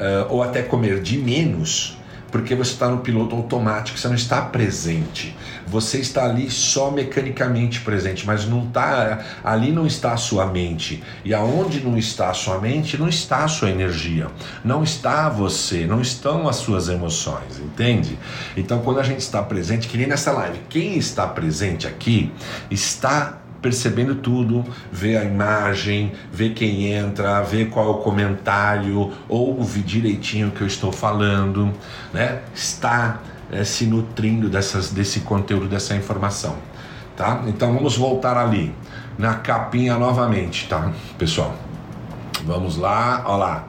uh, 0.01 0.33
ou 0.33 0.41
até 0.41 0.61
comer 0.63 1.01
de 1.01 1.17
menos 1.17 1.97
porque 2.31 2.55
você 2.55 2.71
está 2.71 2.87
no 2.87 2.99
piloto 2.99 3.35
automático, 3.35 3.99
você 3.99 4.07
não 4.07 4.15
está 4.15 4.41
presente. 4.41 5.35
Você 5.67 5.99
está 5.99 6.25
ali 6.25 6.49
só 6.49 6.89
mecanicamente 6.89 7.81
presente, 7.81 8.25
mas 8.25 8.45
não 8.45 8.63
está 8.63 9.19
ali 9.43 9.71
não 9.71 9.85
está 9.85 10.13
a 10.13 10.17
sua 10.17 10.45
mente. 10.45 11.03
E 11.23 11.33
aonde 11.33 11.81
não 11.81 11.97
está 11.97 12.29
a 12.29 12.33
sua 12.33 12.57
mente, 12.57 12.97
não 12.97 13.07
está 13.07 13.43
a 13.43 13.47
sua 13.47 13.69
energia. 13.69 14.27
Não 14.63 14.81
está 14.81 15.29
você, 15.29 15.85
não 15.85 16.01
estão 16.01 16.47
as 16.47 16.55
suas 16.55 16.87
emoções, 16.87 17.59
entende? 17.59 18.17
Então 18.55 18.79
quando 18.79 18.99
a 18.99 19.03
gente 19.03 19.19
está 19.19 19.43
presente, 19.43 19.87
que 19.87 19.97
nem 19.97 20.07
nessa 20.07 20.31
live, 20.31 20.59
quem 20.69 20.97
está 20.97 21.27
presente 21.27 21.85
aqui 21.85 22.31
está 22.69 23.40
percebendo 23.61 24.15
tudo, 24.15 24.65
vê 24.91 25.17
a 25.17 25.23
imagem, 25.23 26.13
vê 26.31 26.49
quem 26.49 26.87
entra, 26.87 27.41
vê 27.41 27.65
qual 27.65 27.87
é 27.87 27.89
o 27.91 27.93
comentário, 27.95 29.11
ouve 29.29 29.81
direitinho 29.81 30.47
o 30.47 30.51
que 30.51 30.61
eu 30.61 30.67
estou 30.67 30.91
falando, 30.91 31.71
né? 32.11 32.41
Está 32.53 33.19
é, 33.51 33.63
se 33.63 33.85
nutrindo 33.85 34.49
dessas, 34.49 34.91
desse 34.91 35.21
conteúdo, 35.21 35.67
dessa 35.67 35.95
informação, 35.95 36.55
tá? 37.15 37.43
Então 37.47 37.73
vamos 37.73 37.95
voltar 37.95 38.37
ali 38.37 38.73
na 39.17 39.35
capinha 39.35 39.97
novamente, 39.97 40.67
tá, 40.67 40.91
pessoal? 41.17 41.55
Vamos 42.43 42.77
lá, 42.77 43.23
ó 43.27 43.37
lá. 43.37 43.67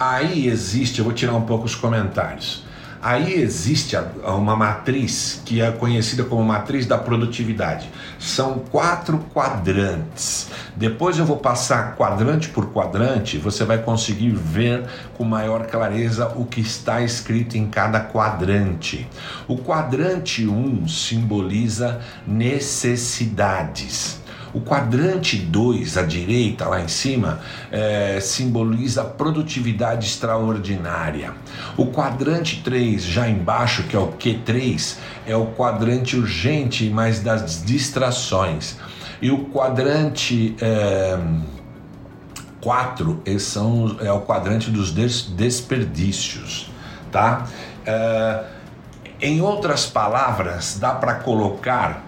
Aí 0.00 0.46
existe, 0.46 0.98
eu 0.98 1.04
vou 1.04 1.12
tirar 1.12 1.34
um 1.34 1.42
pouco 1.42 1.66
os 1.66 1.74
comentários. 1.74 2.63
Aí 3.04 3.34
existe 3.34 3.94
uma 4.24 4.56
matriz 4.56 5.42
que 5.44 5.60
é 5.60 5.70
conhecida 5.70 6.24
como 6.24 6.42
matriz 6.42 6.86
da 6.86 6.96
produtividade. 6.96 7.90
São 8.18 8.60
quatro 8.70 9.18
quadrantes. 9.34 10.48
Depois 10.74 11.18
eu 11.18 11.26
vou 11.26 11.36
passar 11.36 11.96
quadrante 11.96 12.48
por 12.48 12.72
quadrante, 12.72 13.36
você 13.36 13.62
vai 13.62 13.76
conseguir 13.76 14.30
ver 14.30 14.86
com 15.18 15.22
maior 15.22 15.66
clareza 15.66 16.28
o 16.34 16.46
que 16.46 16.62
está 16.62 17.02
escrito 17.02 17.58
em 17.58 17.66
cada 17.66 18.00
quadrante. 18.00 19.06
O 19.46 19.58
quadrante 19.58 20.46
1 20.46 20.52
um 20.54 20.88
simboliza 20.88 22.00
necessidades. 22.26 24.23
O 24.54 24.60
quadrante 24.60 25.36
2, 25.36 25.98
à 25.98 26.02
direita, 26.02 26.68
lá 26.68 26.80
em 26.80 26.86
cima, 26.86 27.40
é, 27.72 28.20
simboliza 28.20 29.02
produtividade 29.02 30.06
extraordinária. 30.06 31.32
O 31.76 31.86
quadrante 31.86 32.62
3, 32.62 33.02
já 33.02 33.28
embaixo, 33.28 33.82
que 33.82 33.96
é 33.96 33.98
o 33.98 34.12
Q3, 34.12 34.96
é 35.26 35.36
o 35.36 35.46
quadrante 35.46 36.16
urgente, 36.16 36.88
mas 36.88 37.18
das 37.18 37.64
distrações. 37.64 38.76
E 39.20 39.30
o 39.30 39.46
quadrante. 39.46 40.54
É, 40.60 41.18
4 42.60 43.22
são, 43.38 43.96
é 44.00 44.10
o 44.10 44.22
quadrante 44.22 44.70
dos 44.70 44.90
desperdícios, 44.90 46.70
tá? 47.12 47.46
É, 47.84 48.44
em 49.20 49.42
outras 49.42 49.84
palavras, 49.84 50.78
dá 50.80 50.92
para 50.94 51.16
colocar 51.16 52.02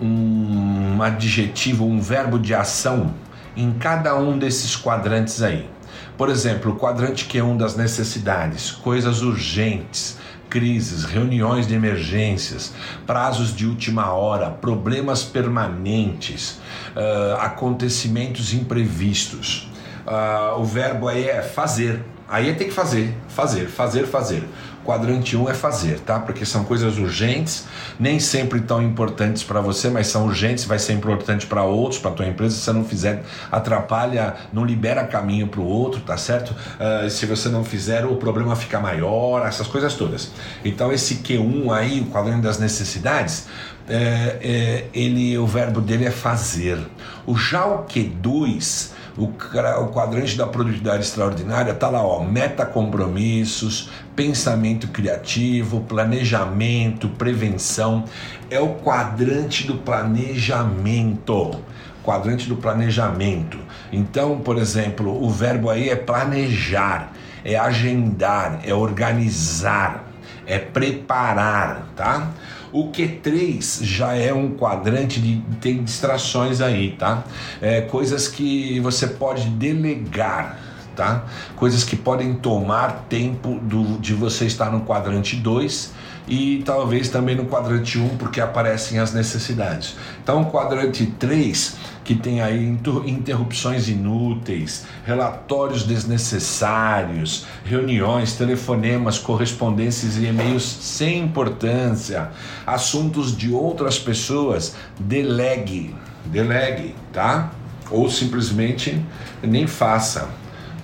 um 0.00 0.85
adjetivo, 1.02 1.86
um 1.86 2.00
verbo 2.00 2.38
de 2.38 2.54
ação 2.54 3.14
em 3.56 3.72
cada 3.72 4.14
um 4.16 4.38
desses 4.38 4.76
quadrantes 4.76 5.42
aí. 5.42 5.68
Por 6.16 6.28
exemplo, 6.28 6.72
o 6.72 6.76
quadrante 6.76 7.26
que 7.26 7.38
é 7.38 7.44
um 7.44 7.56
das 7.56 7.76
necessidades, 7.76 8.70
coisas 8.70 9.22
urgentes, 9.22 10.18
crises, 10.48 11.04
reuniões 11.04 11.66
de 11.66 11.74
emergências, 11.74 12.72
prazos 13.06 13.54
de 13.54 13.66
última 13.66 14.12
hora, 14.12 14.50
problemas 14.50 15.22
permanentes, 15.22 16.58
uh, 16.94 17.36
acontecimentos 17.40 18.54
imprevistos. 18.54 19.70
Uh, 20.06 20.60
o 20.60 20.64
verbo 20.64 21.08
aí 21.08 21.28
é 21.28 21.42
fazer. 21.42 22.02
Aí 22.28 22.48
é 22.48 22.52
ter 22.54 22.64
que 22.64 22.72
fazer, 22.72 23.14
fazer, 23.28 23.66
fazer, 23.66 24.06
fazer. 24.06 24.44
Quadrante 24.86 25.36
1 25.36 25.42
um 25.42 25.50
é 25.50 25.54
fazer, 25.54 26.00
tá? 26.00 26.20
Porque 26.20 26.46
são 26.46 26.64
coisas 26.64 26.96
urgentes, 26.96 27.66
nem 27.98 28.20
sempre 28.20 28.60
tão 28.60 28.82
importantes 28.82 29.42
para 29.42 29.60
você, 29.60 29.90
mas 29.90 30.06
são 30.06 30.26
urgentes, 30.26 30.64
vai 30.64 30.78
ser 30.78 30.92
importante 30.92 31.46
para 31.46 31.62
outros, 31.64 32.00
para 32.00 32.12
tua 32.12 32.26
empresa. 32.26 32.54
Se 32.54 32.62
você 32.62 32.72
não 32.72 32.84
fizer, 32.84 33.22
atrapalha, 33.50 34.34
não 34.52 34.64
libera 34.64 35.04
caminho 35.04 35.48
para 35.48 35.60
o 35.60 35.66
outro, 35.66 36.00
tá 36.00 36.16
certo? 36.16 36.50
Uh, 36.50 37.10
se 37.10 37.26
você 37.26 37.48
não 37.48 37.64
fizer, 37.64 38.06
o 38.06 38.16
problema 38.16 38.54
fica 38.54 38.78
maior, 38.80 39.46
essas 39.46 39.66
coisas 39.66 39.94
todas. 39.94 40.30
Então 40.64 40.92
esse 40.92 41.16
Q1 41.16 41.72
aí, 41.72 42.00
o 42.00 42.06
quadrante 42.06 42.42
das 42.42 42.58
necessidades, 42.58 43.46
é, 43.88 44.38
é, 44.40 44.84
ele, 44.94 45.36
o 45.38 45.46
verbo 45.46 45.80
dele 45.80 46.06
é 46.06 46.10
fazer. 46.10 46.78
O 47.26 47.36
já 47.36 47.66
o 47.66 47.84
Q2 47.84 48.95
o, 49.16 49.24
o 49.24 49.88
quadrante 49.88 50.36
da 50.36 50.46
produtividade 50.46 51.02
extraordinária 51.02 51.72
está 51.72 51.88
lá, 51.88 52.02
ó, 52.02 52.22
meta 52.22 52.66
compromissos, 52.66 53.90
pensamento 54.14 54.88
criativo, 54.88 55.80
planejamento, 55.80 57.08
prevenção. 57.08 58.04
É 58.50 58.60
o 58.60 58.74
quadrante 58.74 59.66
do 59.66 59.76
planejamento. 59.76 61.60
Quadrante 62.04 62.48
do 62.48 62.56
planejamento. 62.56 63.58
Então, 63.90 64.38
por 64.38 64.58
exemplo, 64.58 65.24
o 65.24 65.30
verbo 65.30 65.70
aí 65.70 65.88
é 65.88 65.96
planejar, 65.96 67.12
é 67.44 67.56
agendar, 67.56 68.60
é 68.64 68.72
organizar, 68.72 70.04
é 70.46 70.58
preparar, 70.58 71.88
tá? 71.96 72.30
O 72.76 72.92
Q3 72.92 73.82
já 73.82 74.12
é 74.12 74.34
um 74.34 74.50
quadrante 74.50 75.18
de 75.18 75.42
tem 75.62 75.82
distrações 75.82 76.60
aí, 76.60 76.90
tá? 76.90 77.24
É, 77.58 77.80
coisas 77.80 78.28
que 78.28 78.78
você 78.80 79.06
pode 79.06 79.48
delegar, 79.48 80.58
tá? 80.94 81.24
Coisas 81.56 81.84
que 81.84 81.96
podem 81.96 82.34
tomar 82.34 83.06
tempo 83.08 83.58
do, 83.62 83.96
de 83.98 84.12
você 84.12 84.44
estar 84.44 84.70
no 84.70 84.82
quadrante 84.82 85.36
2 85.36 85.94
e 86.26 86.62
talvez 86.64 87.08
também 87.08 87.36
no 87.36 87.46
quadrante 87.46 87.98
1, 87.98 88.04
um, 88.04 88.08
porque 88.16 88.40
aparecem 88.40 88.98
as 88.98 89.12
necessidades. 89.12 89.96
Então, 90.22 90.42
o 90.42 90.50
quadrante 90.50 91.06
3 91.06 91.76
que 92.06 92.14
tem 92.14 92.40
aí 92.40 92.64
interrupções 93.04 93.88
inúteis, 93.88 94.86
relatórios 95.04 95.82
desnecessários, 95.82 97.44
reuniões, 97.64 98.34
telefonemas, 98.34 99.18
correspondências 99.18 100.16
e 100.16 100.26
e-mails 100.26 100.62
sem 100.62 101.18
importância, 101.18 102.30
assuntos 102.64 103.36
de 103.36 103.52
outras 103.52 103.98
pessoas, 103.98 104.76
delegue, 105.00 105.96
delegue, 106.26 106.94
tá? 107.12 107.50
Ou 107.90 108.08
simplesmente 108.08 109.04
nem 109.42 109.66
faça. 109.66 110.28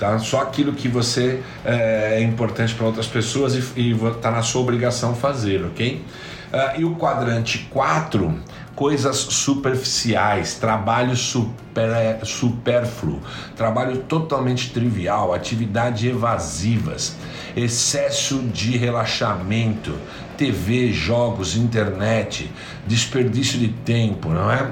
Tá? 0.02 0.18
Só 0.18 0.42
aquilo 0.42 0.72
que 0.72 0.88
você 0.88 1.40
é, 1.64 2.16
é 2.16 2.22
importante 2.24 2.74
para 2.74 2.84
outras 2.86 3.06
pessoas 3.06 3.54
e 3.76 3.92
está 3.92 4.32
na 4.32 4.42
sua 4.42 4.60
obrigação 4.60 5.14
fazer, 5.14 5.64
ok? 5.64 6.04
Uh, 6.52 6.80
e 6.80 6.84
o 6.84 6.96
quadrante 6.96 7.68
4 7.70 8.34
coisas 8.74 9.16
superficiais, 9.16 10.54
trabalho 10.54 11.14
super, 11.14 12.18
supérfluo, 12.24 13.20
trabalho 13.56 13.98
totalmente 13.98 14.72
trivial, 14.72 15.32
atividades 15.32 16.02
evasivas, 16.02 17.14
excesso 17.54 18.40
de 18.40 18.76
relaxamento, 18.76 19.96
TV, 20.36 20.92
jogos, 20.92 21.56
internet, 21.56 22.50
desperdício 22.88 23.56
de 23.56 23.68
tempo, 23.68 24.30
não 24.30 24.50
é? 24.50 24.68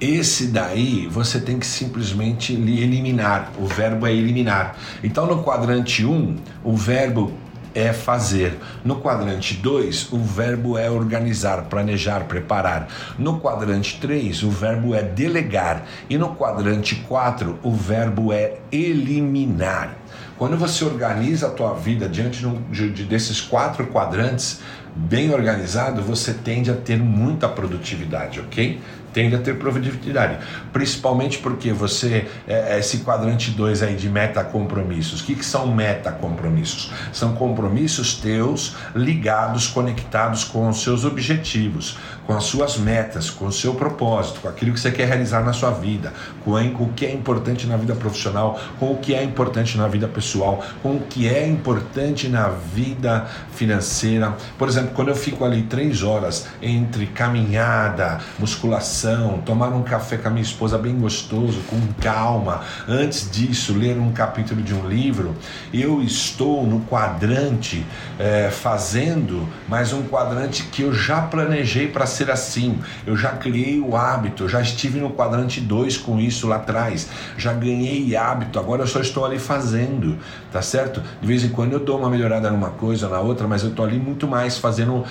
Esse 0.00 0.46
daí 0.46 1.08
você 1.10 1.40
tem 1.40 1.58
que 1.58 1.66
simplesmente 1.66 2.52
eliminar. 2.52 3.50
O 3.58 3.66
verbo 3.66 4.06
é 4.06 4.12
eliminar. 4.12 4.76
Então 5.02 5.26
no 5.26 5.42
quadrante 5.42 6.04
1, 6.04 6.12
um, 6.12 6.36
o 6.62 6.76
verbo 6.76 7.32
é 7.74 7.92
fazer. 7.92 8.56
No 8.84 9.00
quadrante 9.00 9.54
2, 9.54 10.12
o 10.12 10.18
verbo 10.18 10.78
é 10.78 10.90
organizar, 10.90 11.64
planejar, 11.64 12.24
preparar. 12.24 12.88
No 13.18 13.40
quadrante 13.40 13.98
3, 14.00 14.42
o 14.44 14.50
verbo 14.50 14.94
é 14.94 15.02
delegar. 15.02 15.84
E 16.08 16.16
no 16.16 16.34
quadrante 16.34 16.94
4, 17.08 17.58
o 17.62 17.72
verbo 17.72 18.32
é 18.32 18.58
eliminar. 18.70 19.96
Quando 20.36 20.56
você 20.56 20.84
organiza 20.84 21.48
a 21.48 21.50
tua 21.50 21.74
vida 21.74 22.08
diante 22.08 22.46
de, 22.70 23.04
desses 23.04 23.40
quatro 23.40 23.88
quadrantes, 23.88 24.60
bem 24.94 25.32
organizado, 25.32 26.00
você 26.02 26.32
tende 26.32 26.70
a 26.70 26.74
ter 26.74 26.98
muita 26.98 27.48
produtividade, 27.48 28.40
ok? 28.40 28.80
Tende 29.12 29.34
a 29.34 29.38
ter 29.38 29.56
produtividade. 29.58 30.38
Principalmente 30.72 31.38
porque 31.38 31.72
você, 31.72 32.26
é, 32.46 32.74
é 32.74 32.78
esse 32.78 32.98
quadrante 32.98 33.50
2 33.50 33.82
aí 33.82 33.96
de 33.96 34.08
meta 34.08 34.42
compromissos. 34.44 35.20
O 35.20 35.24
que, 35.24 35.34
que 35.34 35.44
são 35.44 35.74
meta 35.74 36.12
compromissos? 36.12 36.90
São 37.12 37.34
compromissos 37.34 38.14
teus 38.14 38.76
ligados, 38.94 39.66
conectados 39.66 40.44
com 40.44 40.68
os 40.68 40.82
seus 40.82 41.04
objetivos, 41.04 41.98
com 42.26 42.34
as 42.34 42.44
suas 42.44 42.76
metas, 42.76 43.30
com 43.30 43.46
o 43.46 43.52
seu 43.52 43.74
propósito, 43.74 44.40
com 44.40 44.48
aquilo 44.48 44.72
que 44.72 44.80
você 44.80 44.90
quer 44.90 45.08
realizar 45.08 45.42
na 45.42 45.52
sua 45.52 45.70
vida, 45.70 46.12
com 46.44 46.52
o 46.52 46.92
que 46.92 47.06
é 47.06 47.12
importante 47.12 47.66
na 47.66 47.76
vida 47.76 47.94
profissional, 47.94 48.60
com 48.78 48.92
o 48.92 48.98
que 48.98 49.14
é 49.14 49.22
importante 49.22 49.78
na 49.78 49.88
vida 49.88 50.06
pessoal, 50.06 50.62
com 50.82 50.96
o 50.96 51.00
que 51.00 51.26
é 51.26 51.46
importante 51.46 52.28
na 52.28 52.48
vida 52.48 53.26
financeira. 53.52 54.36
Por 54.58 54.68
exemplo, 54.68 54.90
quando 54.94 55.08
eu 55.08 55.16
fico 55.16 55.44
ali 55.44 55.62
três 55.62 56.02
horas 56.02 56.46
entre 56.60 57.06
caminhada, 57.06 58.18
musculação, 58.38 58.97
tomar 59.44 59.68
um 59.68 59.82
café 59.82 60.16
com 60.16 60.28
a 60.28 60.30
minha 60.30 60.42
esposa 60.42 60.78
bem 60.78 60.98
gostoso, 60.98 61.60
com 61.68 61.78
calma, 62.00 62.62
antes 62.88 63.30
disso, 63.30 63.76
ler 63.76 63.98
um 63.98 64.12
capítulo 64.12 64.62
de 64.62 64.74
um 64.74 64.88
livro, 64.88 65.34
eu 65.72 66.02
estou 66.02 66.66
no 66.66 66.80
quadrante 66.80 67.84
é, 68.18 68.50
fazendo 68.50 69.48
mais 69.68 69.92
um 69.92 70.02
quadrante 70.02 70.64
que 70.64 70.82
eu 70.82 70.92
já 70.92 71.22
planejei 71.22 71.88
para 71.88 72.06
ser 72.06 72.30
assim. 72.30 72.78
Eu 73.06 73.16
já 73.16 73.30
criei 73.30 73.80
o 73.80 73.96
hábito, 73.96 74.48
já 74.48 74.60
estive 74.60 75.00
no 75.00 75.10
quadrante 75.10 75.60
2 75.60 75.96
com 75.98 76.18
isso 76.18 76.48
lá 76.48 76.56
atrás, 76.56 77.08
já 77.36 77.52
ganhei 77.52 78.16
hábito, 78.16 78.58
agora 78.58 78.82
eu 78.82 78.86
só 78.86 79.00
estou 79.00 79.24
ali 79.24 79.38
fazendo, 79.38 80.18
tá 80.50 80.62
certo? 80.62 81.02
De 81.20 81.26
vez 81.26 81.44
em 81.44 81.50
quando 81.50 81.72
eu 81.72 81.80
dou 81.80 81.98
uma 81.98 82.10
melhorada 82.10 82.50
numa 82.50 82.70
coisa, 82.70 83.08
na 83.08 83.20
outra, 83.20 83.46
mas 83.46 83.62
eu 83.62 83.70
estou 83.70 83.84
ali 83.84 83.98
muito 83.98 84.26
mais 84.26 84.58
fazendo, 84.58 84.96
uh, 84.96 85.04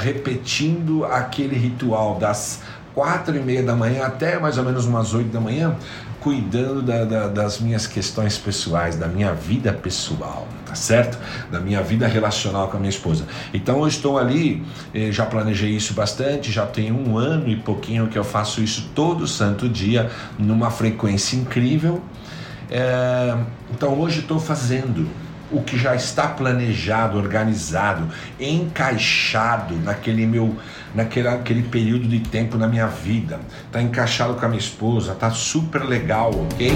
repetindo 0.00 1.04
aquele 1.04 1.56
ritual 1.56 2.16
das 2.18 2.62
quatro 2.94 3.36
e 3.36 3.40
meia 3.40 3.62
da 3.62 3.74
manhã 3.74 4.04
até 4.04 4.38
mais 4.38 4.58
ou 4.58 4.64
menos 4.64 4.84
umas 4.86 5.14
oito 5.14 5.30
da 5.30 5.40
manhã, 5.40 5.74
cuidando 6.20 6.82
da, 6.82 7.04
da, 7.04 7.28
das 7.28 7.58
minhas 7.58 7.86
questões 7.86 8.38
pessoais, 8.38 8.96
da 8.96 9.08
minha 9.08 9.32
vida 9.34 9.72
pessoal, 9.72 10.46
tá 10.64 10.74
certo? 10.74 11.18
Da 11.50 11.58
minha 11.58 11.82
vida 11.82 12.06
relacional 12.06 12.68
com 12.68 12.76
a 12.76 12.80
minha 12.80 12.90
esposa. 12.90 13.26
Então 13.52 13.80
eu 13.80 13.88
estou 13.88 14.18
ali, 14.18 14.62
eh, 14.94 15.10
já 15.10 15.26
planejei 15.26 15.70
isso 15.70 15.94
bastante, 15.94 16.52
já 16.52 16.64
tem 16.64 16.92
um 16.92 17.18
ano 17.18 17.48
e 17.48 17.56
pouquinho 17.56 18.06
que 18.06 18.16
eu 18.16 18.24
faço 18.24 18.62
isso 18.62 18.90
todo 18.94 19.26
santo 19.26 19.68
dia, 19.68 20.10
numa 20.38 20.70
frequência 20.70 21.36
incrível. 21.36 22.00
É, 22.70 23.36
então 23.70 23.98
hoje 24.00 24.20
estou 24.20 24.40
fazendo 24.40 25.06
o 25.52 25.62
que 25.62 25.78
já 25.78 25.94
está 25.94 26.26
planejado, 26.26 27.18
organizado, 27.18 28.08
encaixado 28.40 29.74
naquele 29.76 30.26
meu, 30.26 30.56
naquele 30.94 31.28
aquele 31.28 31.62
período 31.62 32.08
de 32.08 32.20
tempo 32.20 32.56
na 32.56 32.66
minha 32.66 32.86
vida. 32.86 33.38
Está 33.66 33.82
encaixado 33.82 34.34
com 34.34 34.44
a 34.44 34.48
minha 34.48 34.58
esposa, 34.60 35.14
tá 35.14 35.30
super 35.30 35.82
legal, 35.84 36.30
ok? 36.30 36.72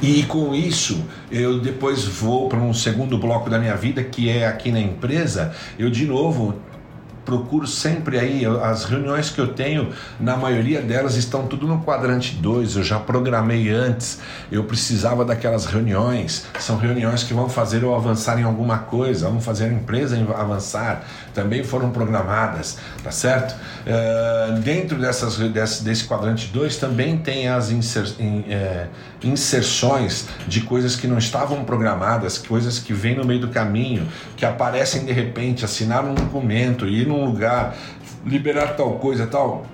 E 0.00 0.22
com 0.22 0.54
isso, 0.54 1.04
eu 1.30 1.60
depois 1.60 2.04
vou 2.04 2.48
para 2.48 2.58
um 2.60 2.72
segundo 2.72 3.18
bloco 3.18 3.50
da 3.50 3.58
minha 3.58 3.74
vida, 3.76 4.02
que 4.02 4.30
é 4.30 4.46
aqui 4.46 4.70
na 4.70 4.80
empresa. 4.80 5.54
Eu, 5.76 5.90
de 5.90 6.06
novo, 6.06 6.54
procuro 7.28 7.66
sempre 7.66 8.18
aí, 8.18 8.46
as 8.46 8.86
reuniões 8.86 9.28
que 9.28 9.38
eu 9.38 9.48
tenho, 9.48 9.92
na 10.18 10.34
maioria 10.34 10.80
delas 10.80 11.14
estão 11.14 11.46
tudo 11.46 11.66
no 11.66 11.82
quadrante 11.82 12.34
2, 12.36 12.76
eu 12.76 12.82
já 12.82 12.98
programei 12.98 13.68
antes, 13.68 14.18
eu 14.50 14.64
precisava 14.64 15.26
daquelas 15.26 15.66
reuniões, 15.66 16.46
são 16.58 16.78
reuniões 16.78 17.22
que 17.24 17.34
vão 17.34 17.46
fazer 17.46 17.82
eu 17.82 17.94
avançar 17.94 18.40
em 18.40 18.44
alguma 18.44 18.78
coisa, 18.78 19.28
vão 19.28 19.42
fazer 19.42 19.66
a 19.66 19.68
empresa 19.68 20.16
avançar, 20.38 21.04
também 21.34 21.62
foram 21.62 21.90
programadas, 21.90 22.78
tá 23.04 23.10
certo? 23.10 23.52
Uh, 23.52 24.58
dentro 24.60 24.98
dessas, 24.98 25.36
desse, 25.36 25.84
desse 25.84 26.04
quadrante 26.04 26.48
2 26.48 26.78
também 26.78 27.18
tem 27.18 27.48
as 27.48 27.70
inser, 27.70 28.06
in, 28.18 28.46
é, 28.48 28.86
inserções 29.22 30.28
de 30.46 30.62
coisas 30.62 30.96
que 30.96 31.06
não 31.06 31.18
estavam 31.18 31.64
programadas, 31.64 32.38
coisas 32.38 32.78
que 32.78 32.94
vêm 32.94 33.16
no 33.16 33.24
meio 33.24 33.40
do 33.40 33.48
caminho, 33.48 34.08
que 34.36 34.46
aparecem 34.46 35.04
de 35.04 35.12
repente, 35.12 35.64
assinar 35.64 36.04
um 36.04 36.14
documento, 36.14 36.86
ir 36.86 37.06
num 37.06 37.17
lugar, 37.24 37.74
liberar 38.24 38.76
tal 38.76 38.92
coisa, 38.94 39.26
tal. 39.26 39.66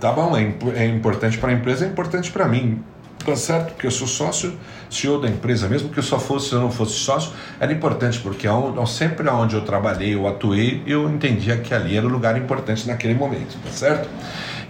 Tá 0.00 0.12
bom, 0.12 0.36
é, 0.36 0.54
é 0.74 0.86
importante 0.86 1.36
para 1.38 1.50
a 1.50 1.52
empresa, 1.52 1.84
é 1.84 1.88
importante 1.88 2.30
para 2.30 2.46
mim. 2.46 2.82
Tá 3.24 3.36
certo? 3.36 3.72
Porque 3.74 3.86
eu 3.86 3.90
sou 3.90 4.08
sócio, 4.08 4.58
CEO 4.88 5.20
da 5.20 5.28
empresa, 5.28 5.68
mesmo 5.68 5.90
que 5.90 5.98
eu 5.98 6.02
só 6.02 6.18
fosse, 6.18 6.48
se 6.48 6.54
eu 6.54 6.60
não 6.60 6.70
fosse 6.70 6.94
sócio, 6.94 7.32
era 7.60 7.70
importante, 7.70 8.18
porque 8.18 8.48
sempre 8.86 9.28
onde 9.28 9.54
eu 9.54 9.60
trabalhei, 9.60 10.14
eu 10.14 10.26
atuei, 10.26 10.82
eu 10.86 11.08
entendia 11.08 11.58
que 11.58 11.74
ali 11.74 11.98
era 11.98 12.06
o 12.06 12.08
lugar 12.08 12.38
importante 12.38 12.88
naquele 12.88 13.12
momento, 13.14 13.58
tá 13.62 13.70
certo? 13.70 14.08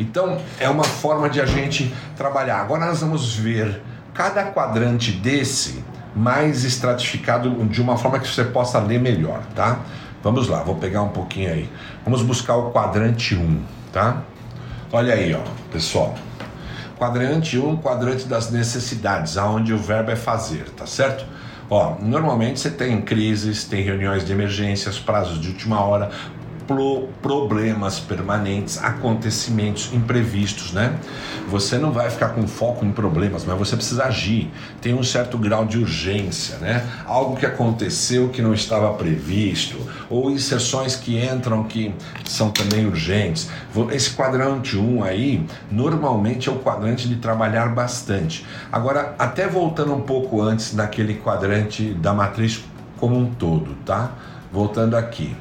Então, 0.00 0.40
é 0.58 0.68
uma 0.68 0.82
forma 0.82 1.30
de 1.30 1.40
a 1.40 1.46
gente 1.46 1.94
trabalhar. 2.16 2.60
Agora 2.60 2.86
nós 2.86 3.00
vamos 3.00 3.36
ver 3.36 3.80
cada 4.12 4.44
quadrante 4.46 5.12
desse 5.12 5.84
mais 6.14 6.64
estratificado 6.64 7.50
de 7.66 7.80
uma 7.80 7.96
forma 7.96 8.18
que 8.18 8.26
você 8.26 8.44
possa 8.44 8.80
ler 8.80 8.98
melhor, 8.98 9.42
tá? 9.54 9.78
Vamos 10.22 10.48
lá, 10.48 10.62
vou 10.62 10.74
pegar 10.74 11.02
um 11.02 11.08
pouquinho 11.08 11.50
aí. 11.50 11.68
Vamos 12.04 12.22
buscar 12.22 12.56
o 12.56 12.70
quadrante 12.70 13.34
1, 13.34 13.62
tá? 13.92 14.22
Olha 14.92 15.14
aí, 15.14 15.34
ó, 15.34 15.40
pessoal. 15.72 16.14
Quadrante 16.98 17.58
1, 17.58 17.78
quadrante 17.78 18.26
das 18.26 18.50
necessidades, 18.50 19.38
aonde 19.38 19.72
o 19.72 19.78
verbo 19.78 20.10
é 20.10 20.16
fazer, 20.16 20.68
tá 20.70 20.86
certo? 20.86 21.24
Ó, 21.70 21.94
normalmente 22.00 22.60
você 22.60 22.70
tem 22.70 23.00
crises, 23.00 23.64
tem 23.64 23.82
reuniões 23.82 24.24
de 24.24 24.32
emergências, 24.32 24.98
prazos 24.98 25.40
de 25.40 25.48
última 25.48 25.80
hora, 25.80 26.10
problemas 27.22 27.98
permanentes, 27.98 28.82
acontecimentos 28.82 29.90
imprevistos, 29.92 30.72
né? 30.72 30.98
Você 31.48 31.78
não 31.78 31.90
vai 31.90 32.10
ficar 32.10 32.28
com 32.28 32.46
foco 32.46 32.84
em 32.84 32.92
problemas, 32.92 33.44
mas 33.44 33.58
você 33.58 33.76
precisa 33.76 34.04
agir. 34.04 34.50
Tem 34.80 34.94
um 34.94 35.02
certo 35.02 35.36
grau 35.36 35.64
de 35.64 35.78
urgência, 35.78 36.58
né? 36.58 36.86
Algo 37.06 37.36
que 37.36 37.44
aconteceu 37.44 38.28
que 38.28 38.40
não 38.40 38.54
estava 38.54 38.92
previsto, 38.94 39.76
ou 40.08 40.30
inserções 40.30 40.94
que 40.96 41.18
entram 41.18 41.64
que 41.64 41.94
são 42.24 42.50
também 42.50 42.86
urgentes. 42.86 43.50
Esse 43.90 44.10
quadrante 44.10 44.76
1 44.76 45.02
aí, 45.02 45.44
normalmente 45.70 46.48
é 46.48 46.52
o 46.52 46.56
quadrante 46.56 47.08
de 47.08 47.16
trabalhar 47.16 47.74
bastante. 47.74 48.46
Agora, 48.70 49.14
até 49.18 49.48
voltando 49.48 49.92
um 49.92 50.02
pouco 50.02 50.40
antes 50.40 50.74
daquele 50.74 51.14
quadrante 51.14 51.94
da 51.94 52.12
matriz 52.12 52.64
como 52.98 53.16
um 53.16 53.26
todo, 53.26 53.74
tá? 53.84 54.12
Voltando 54.52 54.96
aqui. 54.96 55.34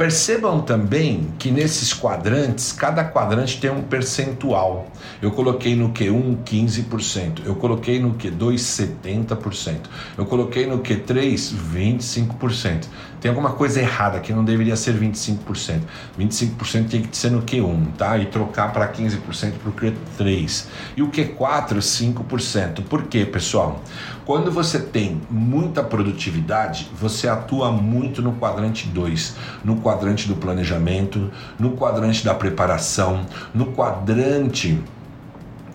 Percebam 0.00 0.62
também 0.62 1.30
que 1.38 1.50
nesses 1.50 1.92
quadrantes, 1.92 2.72
cada 2.72 3.04
quadrante 3.04 3.60
tem 3.60 3.70
um 3.70 3.82
percentual. 3.82 4.90
Eu 5.20 5.30
coloquei 5.30 5.76
no 5.76 5.90
Q1 5.90 6.38
15%, 6.42 7.42
eu 7.44 7.54
coloquei 7.54 8.00
no 8.00 8.14
Q2 8.14 8.54
70%, 8.54 9.76
eu 10.16 10.24
coloquei 10.24 10.64
no 10.64 10.78
Q3 10.78 11.52
25%. 11.74 12.86
Tem 13.20 13.28
alguma 13.28 13.50
coisa 13.50 13.80
errada 13.80 14.18
que 14.20 14.32
não 14.32 14.44
deveria 14.44 14.76
ser 14.76 14.94
25%. 14.98 15.80
25% 16.18 16.88
tem 16.88 17.02
que 17.02 17.16
ser 17.16 17.30
no 17.30 17.42
Q1, 17.42 17.92
tá? 17.98 18.16
E 18.16 18.26
trocar 18.26 18.72
para 18.72 18.90
15% 18.90 19.52
para 19.58 19.68
o 19.68 19.72
Q3. 19.72 20.66
E 20.96 21.02
o 21.02 21.10
Q4 21.10 21.78
5%. 21.78 22.82
Por 22.84 23.04
quê, 23.04 23.26
pessoal? 23.26 23.82
Quando 24.24 24.50
você 24.50 24.78
tem 24.78 25.20
muita 25.28 25.82
produtividade, 25.82 26.90
você 26.98 27.28
atua 27.28 27.70
muito 27.70 28.22
no 28.22 28.32
quadrante 28.34 28.86
2, 28.88 29.36
no 29.64 29.80
quadrante 29.80 30.28
do 30.28 30.36
planejamento, 30.36 31.30
no 31.58 31.72
quadrante 31.72 32.24
da 32.24 32.34
preparação, 32.34 33.26
no 33.52 33.66
quadrante 33.72 34.80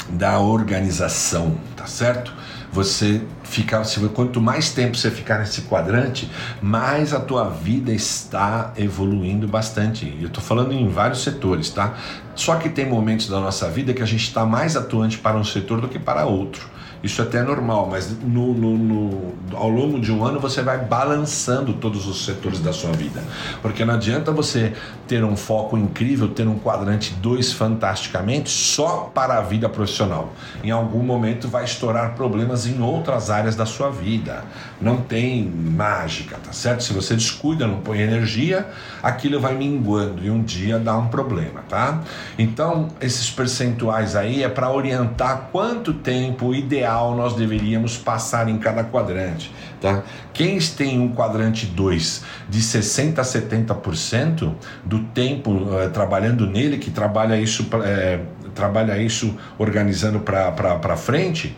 da 0.10 0.40
organização, 0.40 1.58
tá 1.76 1.86
certo? 1.86 2.34
Você 2.76 3.22
fica, 3.46 3.82
quanto 4.14 4.42
mais 4.42 4.74
tempo 4.74 4.98
você 4.98 5.10
ficar 5.10 5.40
nesse 5.40 5.62
quadrante, 5.62 6.30
mais 6.62 7.14
a 7.14 7.22
tua 7.22 7.48
vida 7.50 7.94
está 7.94 8.74
evoluindo 8.76 9.48
bastante. 9.48 10.14
Eu 10.20 10.28
estou 10.28 10.44
falando 10.44 10.74
em 10.74 10.90
vários 10.90 11.24
setores, 11.24 11.70
tá? 11.70 11.94
Só 12.36 12.58
que 12.58 12.68
tem 12.68 12.86
momentos 12.86 13.30
da 13.30 13.40
nossa 13.40 13.70
vida 13.70 13.94
que 13.94 14.04
a 14.04 14.06
gente 14.06 14.26
está 14.26 14.46
mais 14.46 14.76
atuante 14.76 15.18
para 15.20 15.38
um 15.38 15.44
setor 15.46 15.80
do 15.80 15.88
que 15.88 15.98
para 15.98 16.26
outro. 16.26 16.75
Isso 17.06 17.22
até 17.22 17.38
é 17.38 17.44
normal, 17.44 17.88
mas 17.88 18.10
no, 18.24 18.52
no, 18.52 18.76
no, 18.76 19.34
ao 19.54 19.70
longo 19.70 20.00
de 20.00 20.12
um 20.12 20.26
ano 20.26 20.40
você 20.40 20.64
vai 20.64 20.80
balançando 20.80 21.74
todos 21.74 22.08
os 22.08 22.26
setores 22.26 22.60
da 22.60 22.74
sua 22.74 22.92
vida. 22.94 23.24
Porque 23.62 23.86
não 23.86 23.94
adianta 23.94 24.32
você 24.32 24.74
ter 25.08 25.24
um 25.24 25.38
foco 25.38 25.78
incrível, 25.78 26.28
ter 26.30 26.48
um 26.48 26.58
quadrante 26.58 27.14
2 27.14 27.54
fantasticamente 27.54 28.50
só 28.50 29.12
para 29.14 29.38
a 29.38 29.42
vida 29.42 29.70
profissional. 29.70 30.34
Em 30.64 30.72
algum 30.72 31.04
momento 31.04 31.48
vai 31.48 31.66
estourar 31.66 32.16
problemas 32.16 32.66
em 32.66 32.82
outras 32.82 33.30
áreas 33.30 33.56
da 33.56 33.68
sua 33.68 33.92
vida. 33.92 34.44
Não 34.86 34.98
tem 34.98 35.44
mágica, 35.44 36.38
tá 36.38 36.54
certo? 36.54 36.84
Se 36.84 36.94
você 36.94 37.16
descuida, 37.16 37.66
não 37.66 37.80
põe 37.80 38.02
energia, 38.02 38.68
aquilo 39.02 39.40
vai 39.40 39.56
minguando 39.56 40.24
e 40.24 40.30
um 40.30 40.44
dia 40.44 40.78
dá 40.78 40.96
um 40.96 41.08
problema, 41.08 41.64
tá? 41.68 42.04
Então, 42.38 42.90
esses 43.02 43.32
percentuais 43.32 44.16
aí 44.16 44.44
é 44.44 44.48
para 44.48 44.72
orientar 44.72 45.50
quanto 45.52 45.92
tempo 45.92 46.54
ideal 46.54 47.16
nós 47.16 47.34
deveríamos 47.34 47.98
passar 47.98 48.48
em 48.48 48.60
cada 48.60 48.84
quadrante. 48.84 49.52
Tá? 49.82 50.04
Quem 50.32 50.60
tem 50.60 51.00
um 51.00 51.12
quadrante 51.12 51.66
2 51.66 52.24
de 52.48 52.60
60% 52.60 53.18
a 53.18 53.24
70% 53.24 54.54
do 54.86 55.00
tempo 55.00 55.68
é, 55.80 55.90
trabalhando 55.90 56.46
nele, 56.46 56.78
que 56.78 56.92
trabalha 56.92 57.36
isso, 57.42 57.68
é, 57.84 58.20
trabalha 58.54 58.96
isso 59.00 59.36
organizando 59.58 60.20
para 60.20 60.96
frente, 60.96 61.58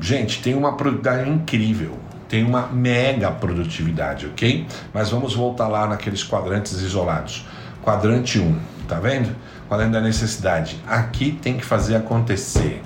gente, 0.00 0.42
tem 0.42 0.56
uma 0.56 0.76
produtividade 0.76 1.30
incrível 1.30 2.09
tem 2.30 2.44
uma 2.44 2.68
mega 2.68 3.28
produtividade, 3.32 4.26
ok? 4.26 4.64
Mas 4.94 5.10
vamos 5.10 5.34
voltar 5.34 5.66
lá 5.66 5.86
naqueles 5.88 6.22
quadrantes 6.22 6.80
isolados. 6.80 7.44
Quadrante 7.82 8.38
1, 8.38 8.56
tá 8.86 9.00
vendo? 9.00 9.34
Quadrante 9.68 9.92
da 9.92 10.00
necessidade. 10.00 10.80
Aqui 10.86 11.32
tem 11.32 11.56
que 11.56 11.64
fazer 11.64 11.96
acontecer, 11.96 12.82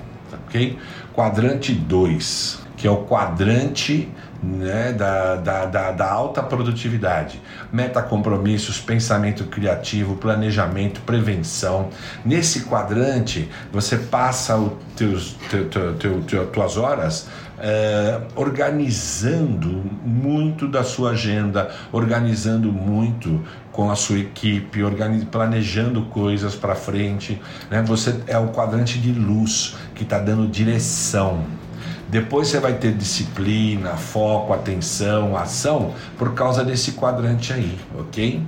ok? 0.47 0.79
Quadrante 1.13 1.73
2, 1.73 2.59
que 2.75 2.87
é 2.87 2.91
o 2.91 3.03
quadrante 3.05 4.09
né, 4.41 4.91
da, 4.91 5.35
da, 5.35 5.65
da, 5.65 5.91
da, 5.91 6.11
alta 6.11 6.41
produtividade. 6.41 7.39
Meta 7.71 8.01
compromissos, 8.01 8.79
pensamento 8.79 9.45
criativo, 9.45 10.15
planejamento, 10.15 11.01
prevenção. 11.01 11.89
Nesse 12.23 12.61
quadrante, 12.65 13.49
você 13.71 13.97
passa 13.97 14.57
os 14.57 14.73
teus, 14.95 15.35
teu, 15.49 15.69
teu, 15.69 16.21
teu, 16.23 16.47
tuas 16.47 16.77
horas 16.77 17.27
é, 17.59 18.21
organizando 18.35 19.83
muito 20.03 20.67
da 20.67 20.83
sua 20.83 21.11
agenda, 21.11 21.69
organizando 21.91 22.71
muito 22.71 23.41
com 23.71 23.89
a 23.89 23.95
sua 23.95 24.19
equipe, 24.19 24.79
planejando 25.31 26.03
coisas 26.03 26.55
para 26.55 26.75
frente. 26.75 27.41
Né? 27.69 27.81
Você 27.83 28.15
é 28.27 28.37
o 28.37 28.49
quadrante 28.49 28.99
de 28.99 29.11
luz 29.11 29.75
que 29.93 30.03
está 30.03 30.19
dando 30.19 30.47
direção. 30.47 31.43
Depois 32.09 32.47
você 32.47 32.59
vai 32.59 32.73
ter 32.73 32.93
disciplina, 32.93 33.91
foco, 33.97 34.53
atenção, 34.53 35.35
ação 35.35 35.93
por 36.17 36.33
causa 36.33 36.63
desse 36.63 36.91
quadrante 36.91 37.51
aí, 37.51 37.77
ok? 37.97 38.41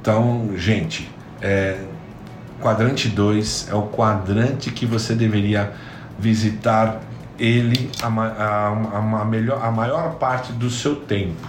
Então, 0.00 0.50
gente, 0.56 1.10
é, 1.40 1.78
quadrante 2.60 3.08
2 3.08 3.68
é 3.70 3.74
o 3.74 3.84
quadrante 3.84 4.70
que 4.70 4.84
você 4.84 5.14
deveria 5.14 5.72
visitar 6.18 7.00
ele 7.38 7.90
a, 8.02 8.08
a, 8.08 8.68
a, 8.68 9.20
a, 9.20 9.24
melhor, 9.24 9.62
a 9.62 9.70
maior 9.70 10.14
parte 10.16 10.52
do 10.52 10.68
seu 10.70 10.96
tempo. 10.96 11.46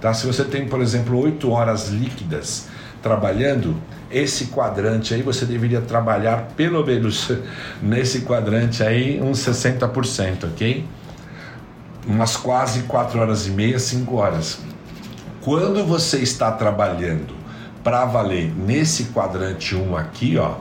Tá? 0.00 0.12
Se 0.12 0.26
você 0.26 0.44
tem, 0.44 0.66
por 0.66 0.80
exemplo, 0.80 1.18
8 1.18 1.50
horas 1.50 1.88
líquidas 1.88 2.68
trabalhando, 3.02 3.76
esse 4.10 4.46
quadrante 4.46 5.14
aí 5.14 5.22
você 5.22 5.44
deveria 5.44 5.80
trabalhar 5.80 6.48
pelo 6.56 6.84
menos 6.84 7.30
nesse 7.80 8.22
quadrante 8.22 8.82
aí 8.82 9.20
uns 9.22 9.38
60%, 9.38 10.44
ok? 10.44 10.84
Umas 12.06 12.36
quase 12.36 12.82
4 12.82 13.20
horas 13.20 13.46
e 13.46 13.50
meia, 13.50 13.78
5 13.78 14.16
horas. 14.16 14.60
Quando 15.40 15.84
você 15.84 16.18
está 16.18 16.50
trabalhando 16.52 17.34
para 17.82 18.04
valer 18.04 18.52
nesse 18.54 19.04
quadrante 19.04 19.74
1 19.74 19.96
aqui, 19.96 20.36
ó, 20.36 20.56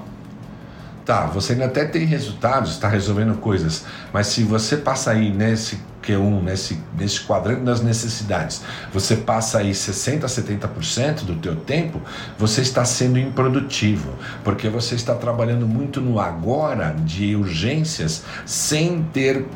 Tá, 1.09 1.25
você 1.25 1.53
ainda 1.53 1.65
até 1.65 1.85
tem 1.85 2.05
resultados, 2.05 2.73
está 2.73 2.87
resolvendo 2.87 3.35
coisas, 3.39 3.83
mas 4.13 4.27
se 4.27 4.43
você 4.43 4.77
passa 4.77 5.09
aí 5.09 5.31
nesse 5.31 5.79
Q1, 6.03 6.43
nesse, 6.43 6.79
nesse 6.95 7.21
quadrante 7.21 7.61
das 7.61 7.81
necessidades, 7.81 8.61
você 8.93 9.15
passa 9.15 9.57
aí 9.57 9.71
60% 9.71 10.23
a 10.23 10.27
70% 10.27 11.25
do 11.25 11.35
teu 11.37 11.55
tempo, 11.55 11.99
você 12.37 12.61
está 12.61 12.85
sendo 12.85 13.17
improdutivo, 13.17 14.13
porque 14.43 14.69
você 14.69 14.93
está 14.93 15.15
trabalhando 15.15 15.67
muito 15.67 15.99
no 15.99 16.19
agora 16.19 16.95
de 17.03 17.35
urgências 17.35 18.23
sem 18.45 19.01
ter 19.11 19.47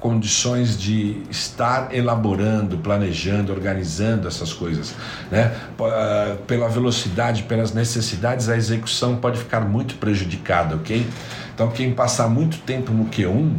condições 0.00 0.78
de 0.78 1.22
estar 1.30 1.94
elaborando, 1.94 2.78
planejando, 2.78 3.52
organizando 3.52 4.26
essas 4.26 4.52
coisas. 4.52 4.94
Né? 5.30 5.54
Ah, 5.78 6.36
pela 6.46 6.68
velocidade, 6.68 7.42
pelas 7.44 7.72
necessidades, 7.72 8.48
a 8.48 8.56
execução 8.56 9.16
pode 9.16 9.38
ficar 9.38 9.60
muito 9.60 9.96
prejudicada, 9.96 10.74
ok? 10.76 11.06
Então, 11.54 11.70
quem 11.70 11.92
passar 11.92 12.28
muito 12.28 12.58
tempo 12.58 12.92
no 12.92 13.04
Q1, 13.04 13.52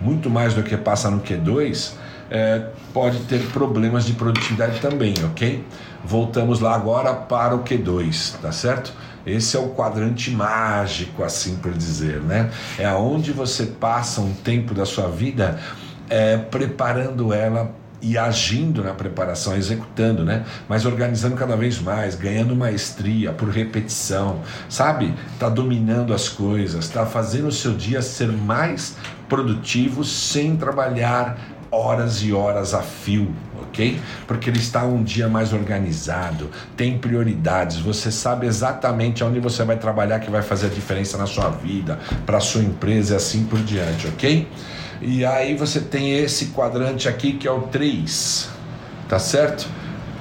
muito 0.00 0.28
mais 0.28 0.52
do 0.52 0.62
que 0.62 0.76
passa 0.76 1.08
no 1.08 1.20
Q2, 1.20 1.92
é, 2.30 2.66
pode 2.92 3.18
ter 3.20 3.40
problemas 3.52 4.04
de 4.04 4.14
produtividade 4.14 4.80
também, 4.80 5.14
ok? 5.24 5.64
Voltamos 6.04 6.58
lá 6.58 6.74
agora 6.74 7.14
para 7.14 7.54
o 7.54 7.62
Q2, 7.62 8.34
tá 8.42 8.50
certo? 8.50 8.92
Esse 9.26 9.56
é 9.56 9.60
o 9.60 9.70
quadrante 9.70 10.30
mágico, 10.30 11.22
assim 11.22 11.56
por 11.56 11.72
dizer, 11.72 12.20
né? 12.20 12.50
É 12.78 12.84
aonde 12.84 13.32
você 13.32 13.64
passa 13.64 14.20
um 14.20 14.34
tempo 14.34 14.74
da 14.74 14.84
sua 14.84 15.08
vida 15.08 15.58
é, 16.08 16.36
preparando 16.36 17.32
ela 17.32 17.72
e 18.04 18.18
agindo 18.18 18.84
na 18.84 18.92
preparação, 18.92 19.56
executando, 19.56 20.24
né? 20.24 20.44
Mas 20.68 20.84
organizando 20.84 21.36
cada 21.36 21.56
vez 21.56 21.80
mais, 21.80 22.14
ganhando 22.14 22.54
maestria 22.54 23.32
por 23.32 23.48
repetição, 23.48 24.40
sabe? 24.68 25.14
Tá 25.38 25.48
dominando 25.48 26.12
as 26.12 26.28
coisas, 26.28 26.86
tá 26.88 27.06
fazendo 27.06 27.48
o 27.48 27.52
seu 27.52 27.72
dia 27.72 28.02
ser 28.02 28.30
mais 28.30 28.96
produtivo 29.26 30.04
sem 30.04 30.54
trabalhar 30.54 31.38
horas 31.70 32.22
e 32.22 32.32
horas 32.32 32.74
a 32.74 32.82
fio, 32.82 33.34
ok? 33.62 33.98
Porque 34.26 34.50
ele 34.50 34.58
está 34.58 34.84
um 34.84 35.02
dia 35.02 35.28
mais 35.28 35.54
organizado, 35.54 36.50
tem 36.76 36.98
prioridades, 36.98 37.78
você 37.78 38.12
sabe 38.12 38.46
exatamente 38.46 39.24
onde 39.24 39.40
você 39.40 39.64
vai 39.64 39.76
trabalhar 39.76 40.20
que 40.20 40.30
vai 40.30 40.42
fazer 40.42 40.66
a 40.66 40.70
diferença 40.70 41.16
na 41.16 41.26
sua 41.26 41.48
vida, 41.48 41.98
para 42.26 42.38
sua 42.38 42.62
empresa 42.62 43.14
e 43.14 43.16
assim 43.16 43.44
por 43.44 43.58
diante, 43.60 44.06
ok? 44.06 44.46
E 45.06 45.22
aí 45.22 45.54
você 45.54 45.80
tem 45.80 46.16
esse 46.16 46.46
quadrante 46.46 47.06
aqui 47.10 47.34
que 47.34 47.46
é 47.46 47.50
o 47.50 47.60
3, 47.62 48.48
tá 49.06 49.18
certo? 49.18 49.68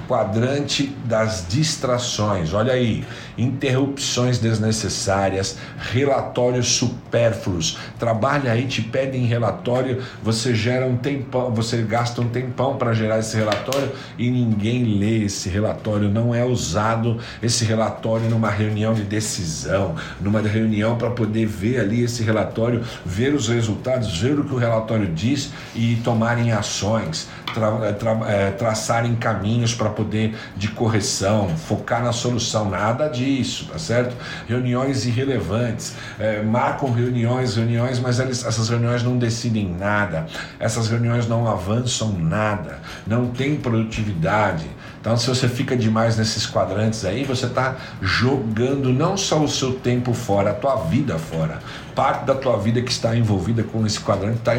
Quadrante 0.09 0.87
das 1.05 1.45
distrações. 1.47 2.53
Olha 2.53 2.73
aí, 2.73 3.05
interrupções 3.37 4.37
desnecessárias, 4.37 5.57
relatórios 5.91 6.67
supérfluos. 6.67 7.77
Trabalha 7.97 8.51
aí, 8.51 8.67
te 8.67 8.81
pedem 8.81 9.25
relatório, 9.25 10.03
você 10.21 10.53
gera 10.53 10.85
um 10.85 10.97
tempão, 10.97 11.51
você 11.51 11.81
gasta 11.81 12.21
um 12.21 12.29
tempão 12.29 12.77
para 12.77 12.93
gerar 12.93 13.19
esse 13.19 13.35
relatório 13.35 13.91
e 14.17 14.29
ninguém 14.29 14.99
lê 14.99 15.23
esse 15.23 15.49
relatório, 15.49 16.09
não 16.09 16.33
é 16.33 16.45
usado 16.45 17.19
esse 17.41 17.65
relatório 17.65 18.29
numa 18.29 18.49
reunião 18.49 18.93
de 18.93 19.03
decisão, 19.03 19.95
numa 20.21 20.41
reunião 20.41 20.97
para 20.97 21.09
poder 21.09 21.45
ver 21.45 21.79
ali 21.79 22.03
esse 22.03 22.23
relatório, 22.23 22.83
ver 23.05 23.33
os 23.33 23.47
resultados, 23.47 24.19
ver 24.19 24.39
o 24.39 24.43
que 24.43 24.53
o 24.53 24.57
relatório 24.57 25.07
diz 25.07 25.51
e 25.75 25.95
tomarem 26.03 26.51
ações, 26.51 27.27
tra, 27.53 27.93
tra, 27.93 28.19
é, 28.27 28.51
traçarem 28.51 29.15
caminhos 29.15 29.73
para 29.73 29.89
poder 29.89 30.35
de 30.55 30.67
correção, 30.69 31.49
focar 31.49 32.03
na 32.03 32.11
solução, 32.11 32.69
nada 32.69 33.07
disso 33.07 33.22
disso, 33.23 33.67
tá 33.71 33.79
certo? 33.79 34.15
Reuniões 34.47 35.05
irrelevantes, 35.05 35.95
é, 36.19 36.41
marcam 36.41 36.91
reuniões, 36.91 37.55
reuniões, 37.55 37.99
mas 37.99 38.19
eles, 38.19 38.45
essas 38.45 38.69
reuniões 38.69 39.03
não 39.03 39.17
decidem 39.17 39.73
nada, 39.73 40.25
essas 40.59 40.89
reuniões 40.89 41.27
não 41.27 41.47
avançam 41.47 42.11
nada, 42.13 42.79
não 43.07 43.27
tem 43.27 43.55
produtividade. 43.55 44.65
Então, 44.99 45.17
se 45.17 45.27
você 45.27 45.49
fica 45.49 45.75
demais 45.75 46.17
nesses 46.17 46.45
quadrantes 46.45 47.03
aí, 47.03 47.25
você 47.25 47.45
está 47.45 47.75
jogando 48.01 48.93
não 48.93 49.17
só 49.17 49.43
o 49.43 49.49
seu 49.49 49.73
tempo 49.73 50.13
fora, 50.13 50.51
a 50.51 50.53
tua 50.53 50.75
vida 50.75 51.19
fora. 51.19 51.59
Parte 51.93 52.25
da 52.25 52.33
tua 52.33 52.57
vida 52.57 52.81
que 52.81 52.89
está 52.89 53.13
envolvida 53.13 53.63
com 53.63 53.85
esse 53.85 53.99
quadrante 53.99 54.37
está 54.37 54.53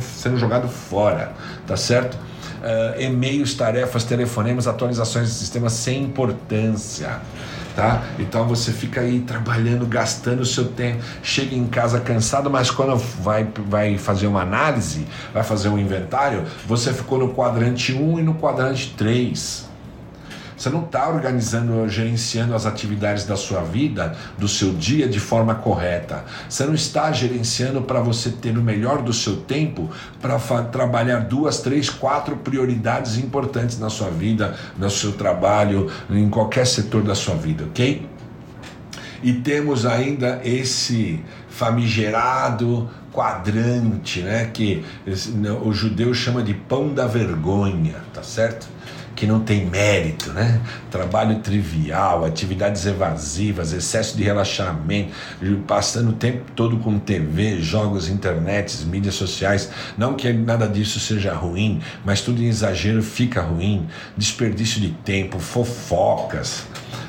sendo 0.00 0.38
jogado 0.38 0.68
fora, 0.68 1.32
tá 1.66 1.76
certo? 1.76 2.14
Uh, 2.14 3.00
e-mails, 3.00 3.54
tarefas, 3.54 4.04
telefonemas, 4.04 4.66
atualizações 4.66 5.28
de 5.28 5.34
sistemas 5.34 5.74
sem 5.74 6.02
importância 6.02 7.20
tá? 7.80 8.02
Então 8.18 8.46
você 8.46 8.72
fica 8.72 9.00
aí 9.00 9.20
trabalhando, 9.20 9.86
gastando 9.86 10.40
o 10.40 10.46
seu 10.46 10.66
tempo, 10.66 11.02
chega 11.22 11.54
em 11.54 11.66
casa 11.66 11.98
cansado, 11.98 12.50
mas 12.50 12.70
quando 12.70 12.94
vai, 12.96 13.48
vai 13.68 13.96
fazer 13.96 14.26
uma 14.26 14.42
análise, 14.42 15.06
vai 15.32 15.42
fazer 15.42 15.70
um 15.70 15.78
inventário, 15.78 16.44
você 16.66 16.92
ficou 16.92 17.18
no 17.18 17.32
quadrante 17.32 17.94
1 17.94 18.18
e 18.18 18.22
no 18.22 18.34
quadrante 18.34 18.92
3. 18.98 19.69
Você 20.60 20.68
não 20.68 20.84
está 20.84 21.08
organizando, 21.08 21.88
gerenciando 21.88 22.54
as 22.54 22.66
atividades 22.66 23.24
da 23.24 23.34
sua 23.34 23.62
vida, 23.62 24.14
do 24.36 24.46
seu 24.46 24.74
dia 24.74 25.08
de 25.08 25.18
forma 25.18 25.54
correta. 25.54 26.22
Você 26.50 26.66
não 26.66 26.74
está 26.74 27.10
gerenciando 27.12 27.80
para 27.80 27.98
você 28.02 28.28
ter 28.28 28.58
o 28.58 28.60
melhor 28.60 29.00
do 29.00 29.10
seu 29.10 29.36
tempo 29.36 29.88
para 30.20 30.38
trabalhar 30.64 31.20
duas, 31.20 31.60
três, 31.60 31.88
quatro 31.88 32.36
prioridades 32.36 33.16
importantes 33.16 33.78
na 33.78 33.88
sua 33.88 34.10
vida, 34.10 34.54
no 34.76 34.90
seu 34.90 35.12
trabalho, 35.12 35.90
em 36.10 36.28
qualquer 36.28 36.66
setor 36.66 37.02
da 37.02 37.14
sua 37.14 37.36
vida, 37.36 37.64
ok? 37.64 38.06
E 39.22 39.32
temos 39.32 39.86
ainda 39.86 40.42
esse 40.44 41.24
famigerado 41.48 42.86
quadrante, 43.10 44.20
né, 44.20 44.50
que 44.52 44.84
o 45.64 45.72
judeu 45.72 46.12
chama 46.12 46.42
de 46.42 46.52
pão 46.52 46.92
da 46.92 47.06
vergonha, 47.06 47.96
tá 48.12 48.22
certo? 48.22 48.68
Que 49.20 49.26
não 49.26 49.40
tem 49.40 49.66
mérito, 49.66 50.32
né? 50.32 50.62
Trabalho 50.90 51.40
trivial, 51.40 52.24
atividades 52.24 52.86
evasivas, 52.86 53.70
excesso 53.70 54.16
de 54.16 54.22
relaxamento, 54.22 55.12
passando 55.66 56.08
o 56.08 56.14
tempo 56.14 56.50
todo 56.56 56.78
com 56.78 56.98
TV, 56.98 57.60
jogos, 57.60 58.08
internet, 58.08 58.82
mídias 58.86 59.16
sociais. 59.16 59.70
Não 59.98 60.14
que 60.14 60.32
nada 60.32 60.66
disso 60.66 60.98
seja 60.98 61.34
ruim, 61.34 61.82
mas 62.02 62.22
tudo 62.22 62.42
em 62.42 62.46
exagero 62.46 63.02
fica 63.02 63.42
ruim. 63.42 63.86
Desperdício 64.16 64.80
de 64.80 64.88
tempo, 64.88 65.38
fofocas. 65.38 66.64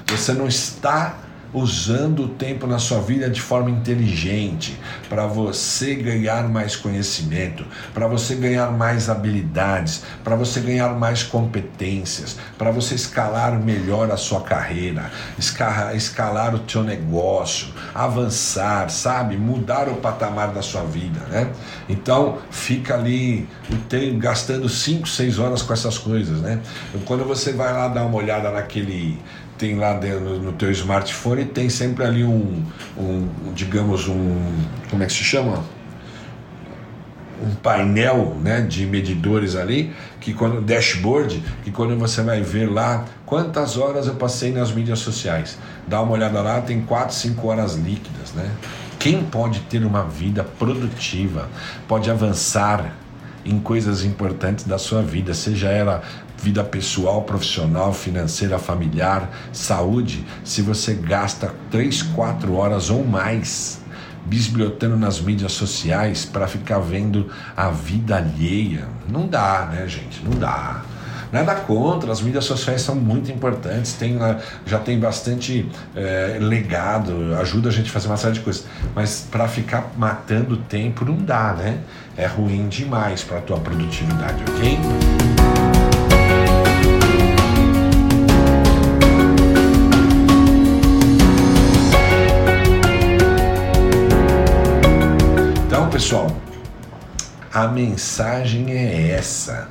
Você 0.08 0.34
não 0.34 0.50
está 0.50 1.16
usando 1.54 2.24
o 2.24 2.28
tempo 2.30 2.66
na 2.66 2.80
sua 2.80 3.02
vida 3.02 3.30
de 3.30 3.42
forma 3.42 3.70
inteligente, 3.70 4.80
para 5.10 5.26
você 5.26 5.96
ganhar 5.96 6.48
mais 6.48 6.76
conhecimento, 6.76 7.66
para 7.94 8.08
você 8.08 8.36
ganhar 8.36 8.72
mais 8.72 9.10
habilidades, 9.10 10.04
para 10.24 10.36
você 10.36 10.60
ganhar 10.62 10.90
mais 10.98 11.24
competências, 11.24 12.38
para 12.58 12.72
você 12.72 12.96
escalar 12.96 13.60
melhor 13.60 14.12
a 14.12 14.18
sua 14.18 14.42
carreira, 14.42 15.12
escalar, 15.38 15.96
escalar 15.96 16.56
o 16.56 16.62
seu 16.70 16.84
negócio, 16.84 17.68
avançar, 17.94 18.90
sabe? 18.90 19.36
Mudar 19.38 19.90
o 19.90 19.96
patamar 19.96 20.54
da 20.54 20.62
sua 20.62 20.84
vida, 20.84 21.20
né? 21.30 21.52
Então, 21.90 22.38
fica 22.50 22.96
ali 22.96 23.48
gastando 24.18 24.70
5, 24.70 25.08
6 25.08 25.40
horas 25.40 25.62
com 25.62 25.74
essas 25.74 25.98
coisas, 25.98 26.40
né? 26.42 26.60
Quando 27.06 27.26
você 27.26 27.52
vai 27.52 27.74
lá 27.74 27.88
dar 27.88 28.06
uma 28.06 28.18
olhada 28.18 28.50
naquele 28.52 29.20
tem 29.62 29.76
lá 29.76 29.94
no, 29.94 30.40
no 30.40 30.52
teu 30.54 30.72
smartphone 30.72 31.46
tem 31.46 31.70
sempre 31.70 32.04
ali 32.04 32.24
um, 32.24 32.66
um, 32.98 33.30
digamos 33.54 34.08
um 34.08 34.44
como 34.90 35.04
é 35.04 35.06
que 35.06 35.14
se 35.14 35.24
chama? 35.24 35.64
Um 37.40 37.54
painel 37.56 38.36
né, 38.42 38.62
de 38.62 38.88
medidores 38.88 39.56
ali 39.56 39.94
que 40.20 40.34
quando 40.34 40.62
dashboard 40.62 41.44
que 41.64 41.70
quando 41.70 41.96
você 41.96 42.24
vai 42.24 42.42
ver 42.42 42.72
lá 42.72 43.06
quantas 43.24 43.78
horas 43.78 44.08
eu 44.08 44.16
passei 44.16 44.52
nas 44.52 44.72
mídias 44.72 44.98
sociais. 44.98 45.60
Dá 45.88 46.02
uma 46.02 46.14
olhada 46.14 46.42
lá 46.42 46.60
tem 46.62 46.82
4, 46.82 47.16
5 47.16 47.48
horas 47.48 47.76
líquidas 47.76 48.34
né? 48.34 48.50
Quem 48.98 49.24
pode 49.24 49.60
ter 49.62 49.86
uma 49.86 50.04
vida 50.06 50.44
produtiva 50.44 51.48
pode 51.88 52.10
avançar 52.10 52.96
em 53.46 53.60
coisas 53.60 54.04
importantes 54.04 54.66
da 54.66 54.78
sua 54.78 55.02
vida, 55.02 55.34
seja 55.34 55.70
ela 55.70 56.02
vida 56.42 56.64
pessoal, 56.64 57.22
profissional, 57.22 57.94
financeira, 57.94 58.58
familiar, 58.58 59.30
saúde, 59.54 60.26
se 60.44 60.62
você 60.62 60.96
gasta 60.96 61.54
3, 61.70 62.02
4 62.02 62.54
horas 62.56 62.90
ou 62.90 63.06
mais 63.06 63.80
bisbilhotando 64.26 64.98
nas 64.98 65.20
mídias 65.20 65.52
sociais 65.52 66.26
para 66.26 66.48
ficar 66.48 66.80
vendo 66.80 67.30
a 67.56 67.70
vida 67.70 68.18
alheia, 68.18 68.88
não 69.08 69.28
dá, 69.28 69.70
né, 69.72 69.88
gente? 69.88 70.24
Não 70.24 70.38
dá. 70.38 70.84
Nada 71.32 71.56
contra, 71.56 72.12
as 72.12 72.22
mídias 72.22 72.44
sociais 72.44 72.82
são 72.82 72.94
muito 72.94 73.32
importantes, 73.32 73.94
tem, 73.94 74.18
já 74.66 74.80
tem 74.80 75.00
bastante 75.00 75.70
é, 75.96 76.38
legado, 76.42 77.34
ajuda 77.40 77.70
a 77.70 77.72
gente 77.72 77.90
a 77.90 77.94
fazer 77.94 78.08
uma 78.08 78.18
série 78.18 78.34
de 78.34 78.42
coisas, 78.42 78.66
mas 78.94 79.26
para 79.32 79.48
ficar 79.48 79.92
matando 79.98 80.58
tempo 80.58 81.06
não 81.06 81.16
dá, 81.16 81.54
né? 81.54 81.80
É 82.18 82.26
ruim 82.26 82.68
demais 82.68 83.24
para 83.24 83.38
a 83.38 83.42
tua 83.42 83.58
produtividade, 83.62 84.44
ok? 84.50 84.78
Então, 95.66 95.90
pessoal, 95.90 96.36
a 97.54 97.70
mensagem 97.70 98.74
é 98.74 99.12
essa 99.12 99.70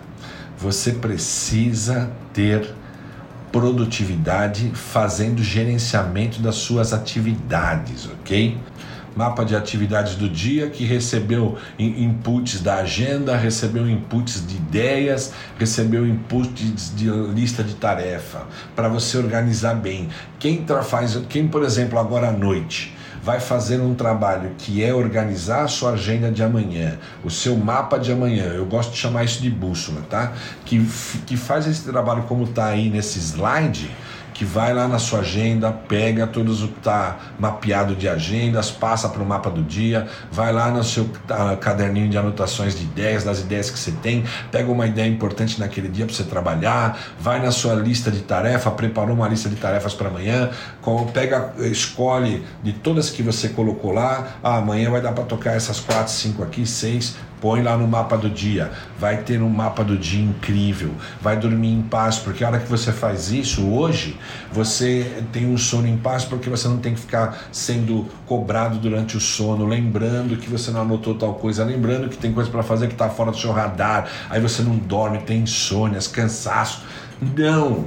você 0.61 0.93
precisa 0.93 2.11
ter 2.35 2.75
produtividade 3.51 4.71
fazendo 4.75 5.43
gerenciamento 5.43 6.41
das 6.41 6.57
suas 6.57 6.93
atividades, 6.93 8.07
ok? 8.07 8.59
Mapa 9.17 9.45
de 9.45 9.57
atividades 9.57 10.15
do 10.15 10.29
dia 10.29 10.71
que 10.71 10.85
recebeu 10.85 11.59
inputs 11.79 12.61
da 12.61 12.77
agenda, 12.77 13.37
recebeu 13.37 13.89
inputs 13.89 14.47
de 14.47 14.57
ideias, 14.57 15.33
recebeu 15.59 16.07
inputs 16.07 16.95
de 16.95 17.11
lista 17.35 17.65
de 17.65 17.75
tarefa 17.75 18.47
para 18.77 18.89
você 18.89 19.19
organizar 19.19 19.75
bem. 19.75 20.09
Quem 20.39 20.65
faz, 20.85 21.21
quem 21.29 21.49
por 21.49 21.65
exemplo 21.65 21.99
agora 21.99 22.29
à 22.29 22.33
noite 22.33 22.95
vai 23.23 23.39
fazer 23.39 23.81
um 23.81 23.95
trabalho 23.95 24.53
que 24.57 24.83
é 24.83 24.95
organizar 24.95 25.65
a 25.65 25.69
sua 25.69 25.93
agenda 25.93 26.31
de 26.31 26.43
amanhã, 26.43 26.99
o 27.23 27.31
seu 27.31 27.57
mapa 27.57 27.99
de 27.99 28.11
amanhã. 28.11 28.45
Eu 28.45 28.65
gosto 28.65 28.93
de 28.93 28.97
chamar 28.97 29.25
isso 29.25 29.43
de 29.43 29.51
bússola, 29.51 30.03
tá? 30.09 30.33
Que, 30.65 30.85
que 31.27 31.37
faz 31.37 31.67
esse 31.67 31.83
trabalho 31.85 32.23
como 32.23 32.45
está 32.45 32.67
aí 32.67 32.89
nesse 32.89 33.19
slide 33.19 33.91
que 34.41 34.45
vai 34.47 34.73
lá 34.73 34.89
na 34.89 34.99
sua 34.99 35.19
agenda, 35.19 35.71
pega 35.71 36.27
todos 36.27 36.63
o 36.63 36.69
que 36.69 36.79
está 36.79 37.19
mapeado 37.39 37.95
de 37.95 38.09
agendas, 38.09 38.71
passa 38.71 39.07
para 39.07 39.23
o 39.23 39.27
mapa 39.27 39.51
do 39.51 39.63
dia, 39.63 40.09
vai 40.33 40.51
lá 40.51 40.71
no 40.71 40.83
seu 40.83 41.05
uh, 41.05 41.59
caderninho 41.61 42.09
de 42.09 42.17
anotações 42.17 42.75
de 42.75 42.85
ideias, 42.85 43.23
das 43.23 43.41
ideias 43.41 43.69
que 43.69 43.79
você 43.79 43.93
tem, 43.93 44.25
pega 44.51 44.73
uma 44.73 44.87
ideia 44.87 45.07
importante 45.07 45.61
naquele 45.61 45.89
dia 45.89 46.07
para 46.07 46.15
você 46.15 46.25
trabalhar, 46.25 46.99
vai 47.21 47.39
na 47.39 47.51
sua 47.51 47.75
lista 47.75 48.11
de 48.11 48.21
tarefa, 48.21 48.71
preparou 48.71 49.15
uma 49.15 49.29
lista 49.29 49.47
de 49.47 49.57
tarefas 49.57 49.93
para 49.93 50.09
amanhã, 50.09 50.49
pega, 51.13 51.53
escolhe 51.59 52.43
de 52.63 52.73
todas 52.73 53.11
que 53.11 53.23
você 53.23 53.51
colocou 53.51 53.93
lá, 53.93 54.39
ah, 54.43 54.57
amanhã 54.57 54.91
vai 54.91 55.03
dar 55.03 55.13
para 55.13 55.25
tocar 55.25 55.55
essas 55.55 55.81
quatro, 55.81 56.15
cinco 56.15 56.43
aqui, 56.43 56.65
seis, 56.65 57.15
Põe 57.41 57.63
lá 57.63 57.77
no 57.77 57.89
mapa 57.89 58.19
do 58.19 58.29
dia. 58.29 58.71
Vai 58.99 59.19
ter 59.19 59.41
um 59.41 59.49
mapa 59.49 59.83
do 59.83 59.97
dia 59.97 60.23
incrível. 60.23 60.91
Vai 61.23 61.39
dormir 61.39 61.73
em 61.73 61.81
paz, 61.81 62.19
porque 62.19 62.45
a 62.45 62.49
hora 62.49 62.59
que 62.59 62.69
você 62.69 62.93
faz 62.93 63.33
isso 63.33 63.67
hoje, 63.67 64.19
você 64.53 65.25
tem 65.33 65.47
um 65.47 65.57
sono 65.57 65.89
em 65.89 65.97
paz, 65.97 66.25
porque 66.25 66.51
você 66.51 66.69
não 66.69 66.79
tem 66.79 66.93
que 66.93 67.01
ficar 67.01 67.45
sendo 67.51 68.07
cobrado 68.27 68.79
durante 68.79 69.17
o 69.17 69.21
sono, 69.21 69.65
lembrando 69.65 70.37
que 70.37 70.51
você 70.51 70.71
não 70.71 70.83
anotou 70.83 71.15
tal 71.15 71.35
coisa, 71.35 71.65
lembrando 71.65 72.11
que 72.11 72.19
tem 72.19 72.33
coisa 72.33 72.51
para 72.51 72.63
fazer 72.63 72.89
que 72.89 72.93
está 72.93 73.09
fora 73.09 73.31
do 73.31 73.39
seu 73.39 73.53
radar. 73.53 74.09
Aí 74.29 74.41
você 74.41 74.63
não 74.63 74.77
dorme, 74.77 75.19
tem 75.19 75.41
insônias, 75.41 76.07
cansaço. 76.07 76.83
Não! 77.37 77.87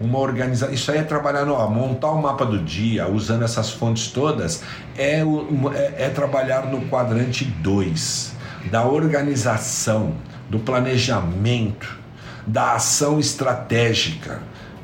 uma 0.00 0.20
organização. 0.20 0.72
Isso 0.72 0.92
aí 0.92 0.98
é 0.98 1.02
trabalhar 1.02 1.44
no, 1.44 1.56
montar 1.70 2.12
o 2.12 2.22
mapa 2.22 2.46
do 2.46 2.58
dia, 2.58 3.08
usando 3.08 3.42
essas 3.42 3.70
fontes 3.70 4.08
todas, 4.12 4.62
é, 4.96 5.22
é, 5.74 6.04
é 6.04 6.08
trabalhar 6.08 6.66
no 6.66 6.82
quadrante 6.82 7.44
2 7.44 8.37
da 8.70 8.84
organização, 8.84 10.14
do 10.48 10.58
planejamento, 10.58 11.98
da 12.46 12.74
ação 12.74 13.18
estratégica, 13.18 14.40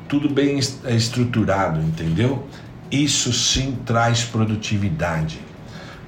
tudo 0.07 0.29
bem 0.29 0.59
estruturado, 0.59 1.81
entendeu? 1.81 2.47
Isso 2.91 3.33
sim 3.33 3.77
traz 3.85 4.23
produtividade. 4.23 5.39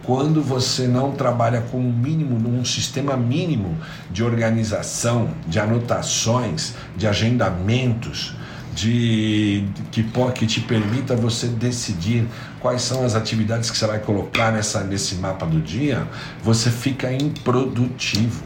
Quando 0.04 0.42
você 0.42 0.88
não 0.88 1.12
trabalha 1.12 1.62
com 1.62 1.80
um 1.80 1.92
mínimo, 1.92 2.40
num 2.40 2.64
sistema 2.64 3.18
mínimo 3.18 3.78
de 4.10 4.24
organização, 4.24 5.32
de 5.48 5.60
anotações, 5.60 6.76
de 6.96 7.08
agendamentos, 7.08 8.34
de 8.74 9.66
que, 9.92 10.06
que 10.36 10.46
te 10.46 10.62
permita 10.62 11.16
você 11.16 11.48
decidir 11.48 12.28
quais 12.68 12.82
são 12.82 13.06
as 13.06 13.16
atividades 13.16 13.72
que 13.72 13.78
você 13.78 13.88
vai 13.88 14.00
colocar 14.00 14.52
nessa, 14.52 14.84
nesse 14.84 15.16
mapa 15.16 15.46
do 15.46 15.62
dia, 15.62 16.06
você 16.44 16.70
fica 16.70 17.10
improdutivo. 17.14 18.44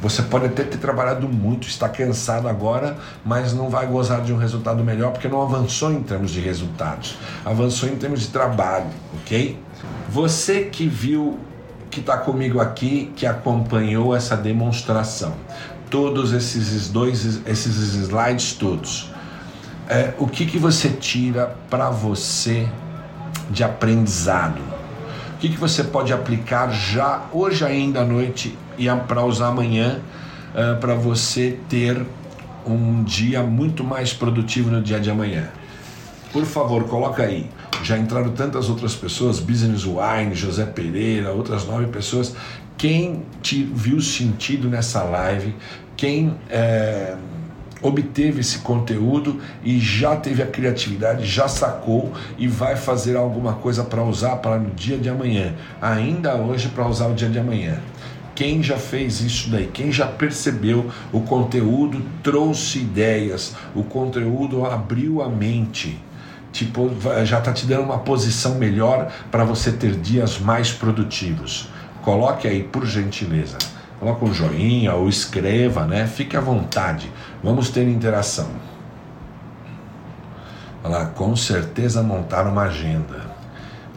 Você 0.00 0.22
pode 0.22 0.46
até 0.46 0.62
ter 0.64 0.78
trabalhado 0.78 1.28
muito, 1.28 1.68
está 1.68 1.86
cansado 1.86 2.48
agora, 2.48 2.96
mas 3.22 3.52
não 3.52 3.68
vai 3.68 3.86
gozar 3.86 4.22
de 4.22 4.32
um 4.32 4.38
resultado 4.38 4.82
melhor 4.82 5.12
porque 5.12 5.28
não 5.28 5.42
avançou 5.42 5.92
em 5.92 6.02
termos 6.02 6.30
de 6.30 6.40
resultados, 6.40 7.18
avançou 7.44 7.86
em 7.86 7.96
termos 7.96 8.20
de 8.20 8.28
trabalho, 8.28 8.86
ok? 9.20 9.58
Você 10.08 10.62
que 10.64 10.88
viu, 10.88 11.38
que 11.90 12.00
está 12.00 12.16
comigo 12.16 12.60
aqui, 12.60 13.12
que 13.14 13.26
acompanhou 13.26 14.16
essa 14.16 14.38
demonstração, 14.38 15.34
todos 15.90 16.32
esses 16.32 16.88
dois, 16.88 17.46
esses 17.46 17.76
slides 17.76 18.54
todos, 18.54 19.12
é, 19.86 20.14
o 20.16 20.26
que, 20.26 20.46
que 20.46 20.56
você 20.56 20.88
tira 20.88 21.54
para 21.68 21.90
você 21.90 22.66
de 23.50 23.64
aprendizado? 23.64 24.60
O 25.34 25.38
que, 25.40 25.48
que 25.48 25.56
você 25.56 25.82
pode 25.82 26.12
aplicar 26.12 26.70
já 26.70 27.24
hoje 27.32 27.64
ainda 27.64 28.00
à 28.00 28.04
noite 28.04 28.56
e 28.76 28.86
para 29.08 29.24
usar 29.24 29.48
amanhã 29.48 30.00
é, 30.54 30.74
para 30.74 30.94
você 30.94 31.58
ter 31.68 32.04
um 32.66 33.02
dia 33.02 33.42
muito 33.42 33.82
mais 33.82 34.12
produtivo 34.12 34.70
no 34.70 34.82
dia 34.82 35.00
de 35.00 35.10
amanhã? 35.10 35.48
Por 36.32 36.44
favor, 36.44 36.84
coloca 36.84 37.22
aí. 37.22 37.48
Já 37.82 37.98
entraram 37.98 38.30
tantas 38.32 38.68
outras 38.68 38.94
pessoas, 38.94 39.40
Business 39.40 39.84
Wine, 39.84 40.34
José 40.34 40.66
Pereira, 40.66 41.32
outras 41.32 41.66
nove 41.66 41.86
pessoas. 41.86 42.36
Quem 42.76 43.22
te 43.42 43.64
viu 43.64 44.00
sentido 44.00 44.68
nessa 44.68 45.02
live? 45.02 45.54
Quem 45.96 46.34
é, 46.48 47.16
obteve 47.82 48.40
esse 48.40 48.58
conteúdo 48.58 49.40
e 49.62 49.78
já 49.78 50.16
teve 50.16 50.42
a 50.42 50.46
criatividade, 50.46 51.24
já 51.24 51.48
sacou 51.48 52.12
e 52.38 52.46
vai 52.46 52.76
fazer 52.76 53.16
alguma 53.16 53.54
coisa 53.54 53.84
para 53.84 54.02
usar 54.02 54.36
para 54.36 54.58
no 54.58 54.70
dia 54.70 54.98
de 54.98 55.08
amanhã, 55.08 55.54
ainda 55.80 56.34
hoje 56.36 56.68
para 56.68 56.86
usar 56.86 57.08
o 57.08 57.14
dia 57.14 57.28
de 57.28 57.38
amanhã. 57.38 57.78
Quem 58.34 58.62
já 58.62 58.78
fez 58.78 59.20
isso 59.20 59.50
daí? 59.50 59.66
Quem 59.66 59.92
já 59.92 60.06
percebeu 60.06 60.90
o 61.12 61.20
conteúdo 61.20 62.02
trouxe 62.22 62.78
ideias, 62.78 63.54
o 63.74 63.82
conteúdo 63.82 64.64
abriu 64.64 65.20
a 65.20 65.28
mente 65.28 66.00
tipo, 66.52 66.90
já 67.24 67.38
está 67.38 67.52
te 67.52 67.66
dando 67.66 67.84
uma 67.84 67.98
posição 67.98 68.56
melhor 68.56 69.10
para 69.30 69.44
você 69.44 69.72
ter 69.72 69.92
dias 69.96 70.38
mais 70.38 70.72
produtivos. 70.72 71.68
Coloque 72.02 72.48
aí, 72.48 72.62
por 72.62 72.86
gentileza. 72.86 73.58
Coloque 73.98 74.24
um 74.24 74.32
joinha 74.32 74.94
ou 74.94 75.08
escreva, 75.08 75.84
né? 75.86 76.06
Fique 76.06 76.36
à 76.36 76.40
vontade. 76.40 77.10
Vamos 77.42 77.70
ter 77.70 77.88
interação. 77.88 78.48
Lá, 80.82 81.06
com 81.06 81.34
certeza 81.36 82.02
montar 82.02 82.46
uma 82.46 82.62
agenda. 82.62 83.30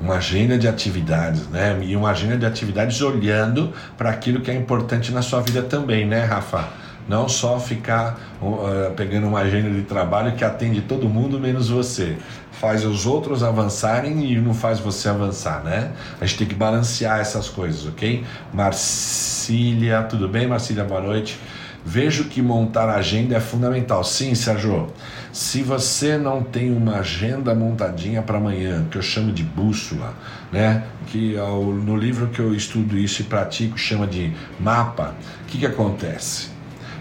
Uma 0.02 0.16
agenda 0.16 0.58
de 0.58 0.68
atividades, 0.68 1.48
né? 1.48 1.80
E 1.82 1.96
uma 1.96 2.12
agenda 2.12 2.38
de 2.38 2.46
atividades 2.46 3.02
olhando 3.02 3.72
para 3.98 4.10
aquilo 4.10 4.42
que 4.42 4.52
é 4.52 4.54
importante 4.54 5.12
na 5.12 5.22
sua 5.22 5.42
vida 5.42 5.62
também, 5.62 6.06
né, 6.06 6.26
Rafa? 6.26 6.68
Não 7.08 7.28
só 7.28 7.60
ficar 7.60 8.18
uh, 8.42 8.92
pegando 8.96 9.28
uma 9.28 9.40
agenda 9.40 9.70
de 9.70 9.82
trabalho 9.82 10.34
que 10.34 10.44
atende 10.44 10.82
todo 10.82 11.08
mundo 11.10 11.38
menos 11.38 11.70
você 11.70 12.18
faz 12.52 12.86
os 12.86 13.06
outros 13.06 13.44
avançarem 13.44 14.24
e 14.32 14.40
não 14.40 14.54
faz 14.54 14.80
você 14.80 15.10
avançar, 15.10 15.64
né? 15.64 15.92
A 16.22 16.26
gente 16.26 16.38
tem 16.40 16.48
que 16.48 16.56
balancear 16.56 17.20
essas 17.20 17.50
coisas, 17.50 17.86
ok? 17.86 18.24
Marcília, 18.54 20.04
tudo 20.04 20.30
bem, 20.30 20.48
Marcília? 20.48 20.84
Boa 20.84 21.02
noite. 21.02 21.38
Vejo 21.86 22.26
que 22.26 22.42
montar 22.42 22.90
agenda 22.90 23.36
é 23.36 23.40
fundamental. 23.40 24.04
Sim, 24.04 24.34
Sérgio. 24.36 24.88
Se 25.34 25.62
você 25.62 26.18
não 26.18 26.42
tem 26.42 26.72
uma 26.72 27.00
agenda 27.00 27.54
montadinha 27.54 28.22
para 28.22 28.38
amanhã, 28.38 28.86
que 28.90 28.98
eu 28.98 29.02
chamo 29.02 29.32
de 29.32 29.44
bússola, 29.44 30.14
né? 30.52 30.84
Que 31.08 31.36
no 31.36 31.98
livro 31.98 32.28
que 32.28 32.40
eu 32.40 32.56
estudo 32.56 32.98
isso 32.98 33.22
e 33.22 33.26
pratico 33.26 33.78
chama 33.78 34.08
de 34.08 34.32
mapa, 34.60 35.14
o 35.42 35.46
que, 35.48 35.58
que 35.58 35.66
acontece? 35.66 36.50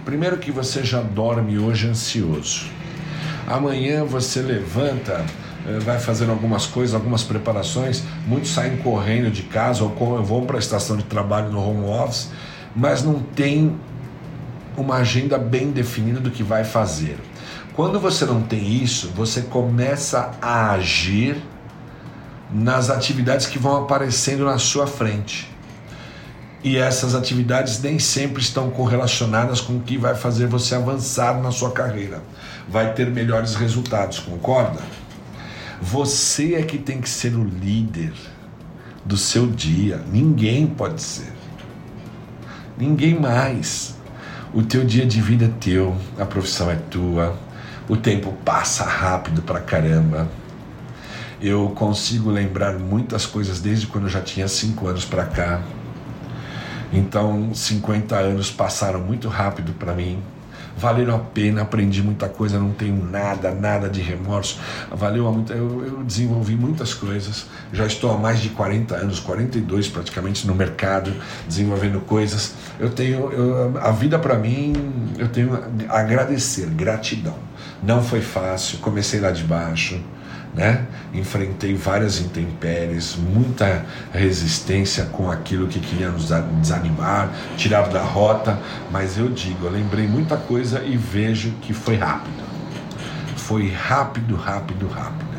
Primeiro 0.04 0.38
que 0.38 0.50
você 0.50 0.82
já 0.82 1.00
dorme 1.00 1.58
hoje 1.58 1.88
ansioso. 1.88 2.66
Amanhã 3.46 4.04
você 4.04 4.40
levanta 4.40 5.24
eh, 5.66 5.78
vai 5.78 5.98
fazendo 5.98 6.30
algumas 6.30 6.66
coisas, 6.66 6.94
algumas 6.94 7.22
preparações. 7.22 8.02
Muitos 8.26 8.50
saem 8.50 8.76
correndo 8.78 9.30
de 9.30 9.42
casa 9.42 9.84
ou 9.84 10.22
vão 10.22 10.44
para 10.44 10.56
a 10.56 10.58
estação 10.58 10.96
de 10.96 11.04
trabalho 11.04 11.50
no 11.50 11.60
home 11.60 11.84
office, 11.84 12.30
mas 12.74 13.02
não 13.02 13.20
tem 13.20 13.76
uma 14.76 14.96
agenda 14.96 15.38
bem 15.38 15.70
definida 15.70 16.20
do 16.20 16.30
que 16.30 16.42
vai 16.42 16.64
fazer. 16.64 17.18
Quando 17.74 17.98
você 17.98 18.24
não 18.24 18.42
tem 18.42 18.82
isso, 18.82 19.08
você 19.14 19.42
começa 19.42 20.32
a 20.40 20.72
agir 20.72 21.42
nas 22.52 22.90
atividades 22.90 23.46
que 23.46 23.58
vão 23.58 23.82
aparecendo 23.82 24.44
na 24.44 24.58
sua 24.58 24.86
frente. 24.86 25.50
E 26.62 26.76
essas 26.76 27.14
atividades 27.14 27.80
nem 27.80 27.98
sempre 27.98 28.40
estão 28.40 28.70
correlacionadas 28.70 29.60
com 29.60 29.78
o 29.78 29.80
que 29.80 29.98
vai 29.98 30.14
fazer 30.14 30.46
você 30.46 30.74
avançar 30.74 31.40
na 31.40 31.50
sua 31.50 31.72
carreira. 31.72 32.22
Vai 32.68 32.92
ter 32.92 33.10
melhores 33.10 33.54
resultados, 33.54 34.20
concorda? 34.20 34.80
Você 35.80 36.54
é 36.54 36.62
que 36.62 36.78
tem 36.78 37.00
que 37.00 37.08
ser 37.08 37.34
o 37.34 37.42
líder 37.42 38.12
do 39.04 39.16
seu 39.16 39.48
dia. 39.48 40.00
Ninguém 40.12 40.66
pode 40.66 41.02
ser. 41.02 41.32
Ninguém 42.78 43.18
mais. 43.18 43.96
O 44.54 44.62
teu 44.62 44.84
dia 44.84 45.06
de 45.06 45.18
vida 45.18 45.46
é 45.46 45.48
teu, 45.48 45.96
a 46.18 46.26
profissão 46.26 46.70
é 46.70 46.76
tua. 46.76 47.34
O 47.88 47.96
tempo 47.96 48.34
passa 48.44 48.84
rápido 48.84 49.40
pra 49.40 49.60
caramba. 49.60 50.28
Eu 51.40 51.70
consigo 51.70 52.30
lembrar 52.30 52.78
muitas 52.78 53.24
coisas 53.24 53.60
desde 53.60 53.86
quando 53.86 54.04
eu 54.04 54.10
já 54.10 54.20
tinha 54.20 54.46
5 54.46 54.86
anos 54.86 55.06
para 55.06 55.24
cá. 55.24 55.62
Então, 56.92 57.54
50 57.54 58.14
anos 58.14 58.50
passaram 58.50 59.00
muito 59.00 59.26
rápido 59.26 59.72
para 59.72 59.94
mim 59.94 60.22
valeram 60.76 61.16
a 61.16 61.18
pena, 61.18 61.62
aprendi 61.62 62.02
muita 62.02 62.28
coisa, 62.28 62.58
não 62.58 62.72
tenho 62.72 63.04
nada, 63.04 63.52
nada 63.52 63.88
de 63.88 64.00
remorso. 64.00 64.58
Valeu 64.90 65.28
a 65.28 65.32
muito, 65.32 65.52
eu, 65.52 65.84
eu 65.84 66.04
desenvolvi 66.04 66.54
muitas 66.54 66.94
coisas, 66.94 67.46
já 67.72 67.86
estou 67.86 68.12
há 68.12 68.18
mais 68.18 68.40
de 68.40 68.50
40 68.50 68.94
anos, 68.94 69.20
42 69.20 69.88
praticamente 69.88 70.46
no 70.46 70.54
mercado, 70.54 71.12
desenvolvendo 71.46 72.00
coisas. 72.00 72.54
Eu 72.78 72.90
tenho, 72.90 73.30
eu, 73.30 73.78
a 73.80 73.90
vida 73.90 74.18
para 74.18 74.36
mim, 74.36 74.72
eu 75.18 75.28
tenho 75.28 75.58
a 75.88 76.00
agradecer, 76.00 76.66
gratidão. 76.66 77.36
Não 77.82 78.02
foi 78.02 78.20
fácil, 78.20 78.78
comecei 78.78 79.20
lá 79.20 79.30
de 79.30 79.42
baixo 79.44 80.00
né? 80.52 80.86
Enfrentei 81.14 81.74
várias 81.74 82.20
intempéries, 82.20 83.16
muita 83.16 83.84
resistência 84.12 85.06
com 85.06 85.30
aquilo 85.30 85.66
que 85.66 85.80
queria 85.80 86.10
nos 86.10 86.28
desanimar, 86.60 87.30
tirar 87.56 87.88
da 87.88 88.02
rota, 88.02 88.58
mas 88.90 89.16
eu 89.16 89.28
digo, 89.28 89.66
eu 89.66 89.70
lembrei 89.70 90.06
muita 90.06 90.36
coisa 90.36 90.82
e 90.84 90.96
vejo 90.96 91.52
que 91.62 91.72
foi 91.72 91.96
rápido. 91.96 92.42
Foi 93.36 93.70
rápido, 93.70 94.36
rápido, 94.36 94.86
rápido. 94.88 95.32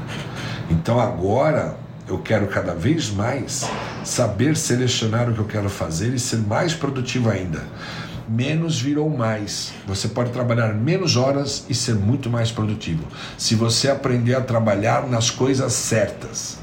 Então 0.70 1.00
agora 1.00 1.78
eu 2.08 2.18
quero 2.18 2.48
cada 2.48 2.74
vez 2.74 3.10
mais 3.10 3.70
saber 4.04 4.58
selecionar 4.58 5.30
o 5.30 5.34
que 5.34 5.40
eu 5.40 5.46
quero 5.46 5.70
fazer 5.70 6.14
e 6.14 6.20
ser 6.20 6.38
mais 6.38 6.74
produtivo 6.74 7.30
ainda 7.30 7.64
menos 8.34 8.82
virou 8.82 9.10
mais. 9.10 9.74
Você 9.86 10.08
pode 10.08 10.32
trabalhar 10.32 10.74
menos 10.74 11.16
horas 11.16 11.66
e 11.70 11.76
ser 11.76 11.94
muito 11.94 12.30
mais 12.30 12.52
produtivo. 12.52 13.04
Se 13.38 13.54
você 13.54 13.90
aprender 13.90 14.36
a 14.36 14.42
trabalhar 14.42 15.08
nas 15.08 15.30
coisas 15.30 15.74
certas. 15.74 16.58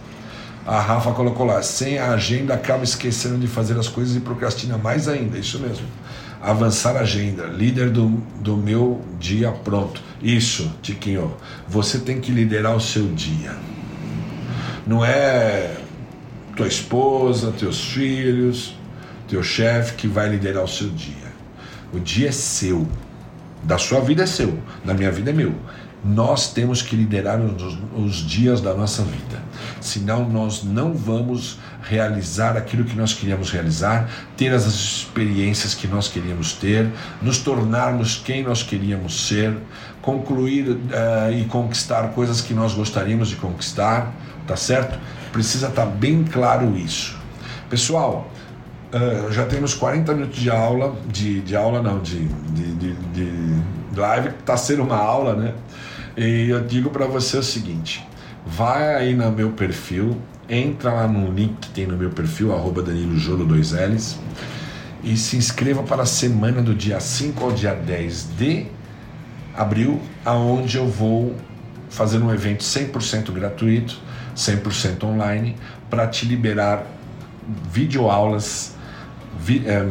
A 0.66 0.80
Rafa 0.80 1.12
colocou 1.12 1.46
lá, 1.46 1.62
sem 1.62 1.98
a 1.98 2.12
agenda 2.12 2.54
acaba 2.54 2.84
esquecendo 2.84 3.38
de 3.38 3.46
fazer 3.46 3.78
as 3.78 3.88
coisas 3.88 4.14
e 4.14 4.20
procrastina 4.20 4.76
mais 4.76 5.08
ainda. 5.08 5.38
Isso 5.38 5.58
mesmo. 5.58 5.86
Avançar 6.42 6.96
a 6.96 7.00
agenda, 7.00 7.44
líder 7.44 7.90
do, 7.90 8.08
do 8.40 8.56
meu 8.56 9.00
dia 9.18 9.50
pronto. 9.50 10.02
Isso, 10.22 10.70
Tiquinho. 10.82 11.34
Você 11.68 11.98
tem 11.98 12.20
que 12.20 12.32
liderar 12.32 12.74
o 12.74 12.80
seu 12.80 13.06
dia. 13.08 13.54
Não 14.86 15.04
é 15.04 15.76
tua 16.56 16.66
esposa, 16.66 17.52
teus 17.52 17.84
filhos, 17.84 18.74
teu 19.28 19.42
chefe 19.42 19.94
que 19.94 20.08
vai 20.08 20.28
liderar 20.28 20.64
o 20.64 20.68
seu 20.68 20.88
dia. 20.88 21.19
O 21.92 21.98
dia 21.98 22.28
é 22.28 22.32
seu. 22.32 22.86
Da 23.62 23.76
sua 23.76 24.00
vida 24.00 24.22
é 24.22 24.26
seu, 24.26 24.58
da 24.84 24.94
minha 24.94 25.10
vida 25.10 25.30
é 25.30 25.32
meu. 25.32 25.54
Nós 26.02 26.50
temos 26.50 26.80
que 26.80 26.96
liderar 26.96 27.38
os, 27.40 27.78
os 27.94 28.16
dias 28.16 28.60
da 28.62 28.72
nossa 28.72 29.02
vida. 29.02 29.42
Senão 29.82 30.26
nós 30.26 30.64
não 30.64 30.94
vamos 30.94 31.58
realizar 31.82 32.56
aquilo 32.56 32.84
que 32.84 32.96
nós 32.96 33.12
queríamos 33.12 33.50
realizar, 33.50 34.08
ter 34.34 34.52
as 34.52 34.64
experiências 34.66 35.74
que 35.74 35.86
nós 35.86 36.08
queríamos 36.08 36.54
ter, 36.54 36.88
nos 37.20 37.38
tornarmos 37.38 38.16
quem 38.24 38.42
nós 38.42 38.62
queríamos 38.62 39.26
ser, 39.28 39.54
concluir 40.00 40.70
uh, 40.70 40.78
e 41.32 41.44
conquistar 41.44 42.08
coisas 42.12 42.40
que 42.40 42.54
nós 42.54 42.72
gostaríamos 42.72 43.28
de 43.28 43.36
conquistar, 43.36 44.14
tá 44.46 44.56
certo? 44.56 44.98
Precisa 45.32 45.68
estar 45.68 45.84
tá 45.84 45.90
bem 45.90 46.24
claro 46.24 46.76
isso. 46.76 47.18
Pessoal, 47.68 48.30
Uh, 48.92 49.30
já 49.30 49.46
temos 49.46 49.72
40 49.72 50.12
minutos 50.14 50.40
de 50.40 50.50
aula, 50.50 50.96
de, 51.06 51.40
de 51.42 51.54
aula 51.54 51.80
não, 51.80 52.00
de, 52.00 52.26
de, 52.26 52.74
de, 52.74 52.94
de 53.92 54.00
live, 54.00 54.30
está 54.30 54.56
sendo 54.56 54.82
uma 54.82 54.96
aula, 54.96 55.36
né? 55.36 55.54
E 56.16 56.48
eu 56.48 56.60
digo 56.66 56.90
para 56.90 57.06
você 57.06 57.36
o 57.38 57.42
seguinte: 57.42 58.04
vai 58.44 58.96
aí 58.96 59.14
no 59.14 59.30
meu 59.30 59.52
perfil, 59.52 60.16
entra 60.48 60.92
lá 60.92 61.06
no 61.06 61.32
link 61.32 61.54
que 61.60 61.70
tem 61.70 61.86
no 61.86 61.96
meu 61.96 62.10
perfil, 62.10 62.52
arroba 62.52 62.82
Danilo 62.82 63.16
Jolo 63.16 63.46
2Ls, 63.46 64.16
e 65.04 65.16
se 65.16 65.36
inscreva 65.36 65.84
para 65.84 66.02
a 66.02 66.06
semana 66.06 66.60
do 66.60 66.74
dia 66.74 66.98
5 66.98 67.44
ao 67.44 67.52
dia 67.52 67.74
10 67.74 68.36
de 68.36 68.66
abril, 69.54 70.00
aonde 70.24 70.78
eu 70.78 70.88
vou 70.88 71.36
fazer 71.88 72.18
um 72.18 72.32
evento 72.32 72.64
100% 72.64 73.30
gratuito, 73.30 74.00
100% 74.34 75.04
online, 75.04 75.56
para 75.88 76.08
te 76.08 76.26
liberar 76.26 76.84
videoaulas 77.72 78.79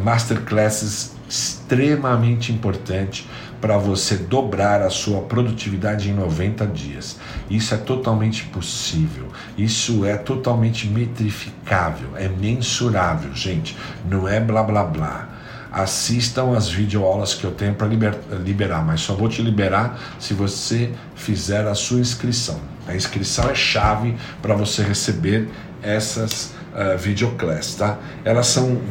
masterclasses 0.04 1.18
extremamente 1.30 2.52
importante 2.52 3.30
para 3.62 3.78
você 3.78 4.16
dobrar 4.16 4.82
a 4.82 4.90
sua 4.90 5.22
produtividade 5.22 6.10
em 6.10 6.14
90 6.14 6.66
dias. 6.68 7.18
Isso 7.50 7.74
é 7.74 7.78
totalmente 7.78 8.46
possível, 8.46 9.28
isso 9.58 10.06
é 10.06 10.18
totalmente 10.18 10.88
metrificável, 10.88 12.10
é 12.16 12.28
mensurável, 12.28 13.34
gente, 13.36 13.78
não 14.10 14.28
é 14.28 14.40
blá 14.40 14.64
blá 14.64 14.84
blá. 14.84 15.30
Assistam 15.72 16.58
as 16.58 16.68
videoaulas 16.68 17.36
que 17.36 17.44
eu 17.44 17.52
tenho 17.52 17.76
para 17.76 17.86
liber, 17.86 18.18
liberar, 18.44 18.84
mas 18.84 19.02
só 19.02 19.14
vou 19.14 19.30
te 19.30 19.42
liberar 19.42 20.00
se 20.20 20.34
você 20.34 20.92
fizer 21.16 21.68
a 21.68 21.76
sua 21.76 22.00
inscrição. 22.00 22.60
A 22.88 22.96
inscrição 22.96 23.48
é 23.48 23.54
chave 23.54 24.16
para 24.42 24.56
você 24.56 24.82
receber 24.82 25.48
essas 25.84 26.56
uh, 26.74 26.98
videoclasses, 26.98 27.76
tá? 27.76 28.00
Elas 28.26 28.48
são 28.48 28.82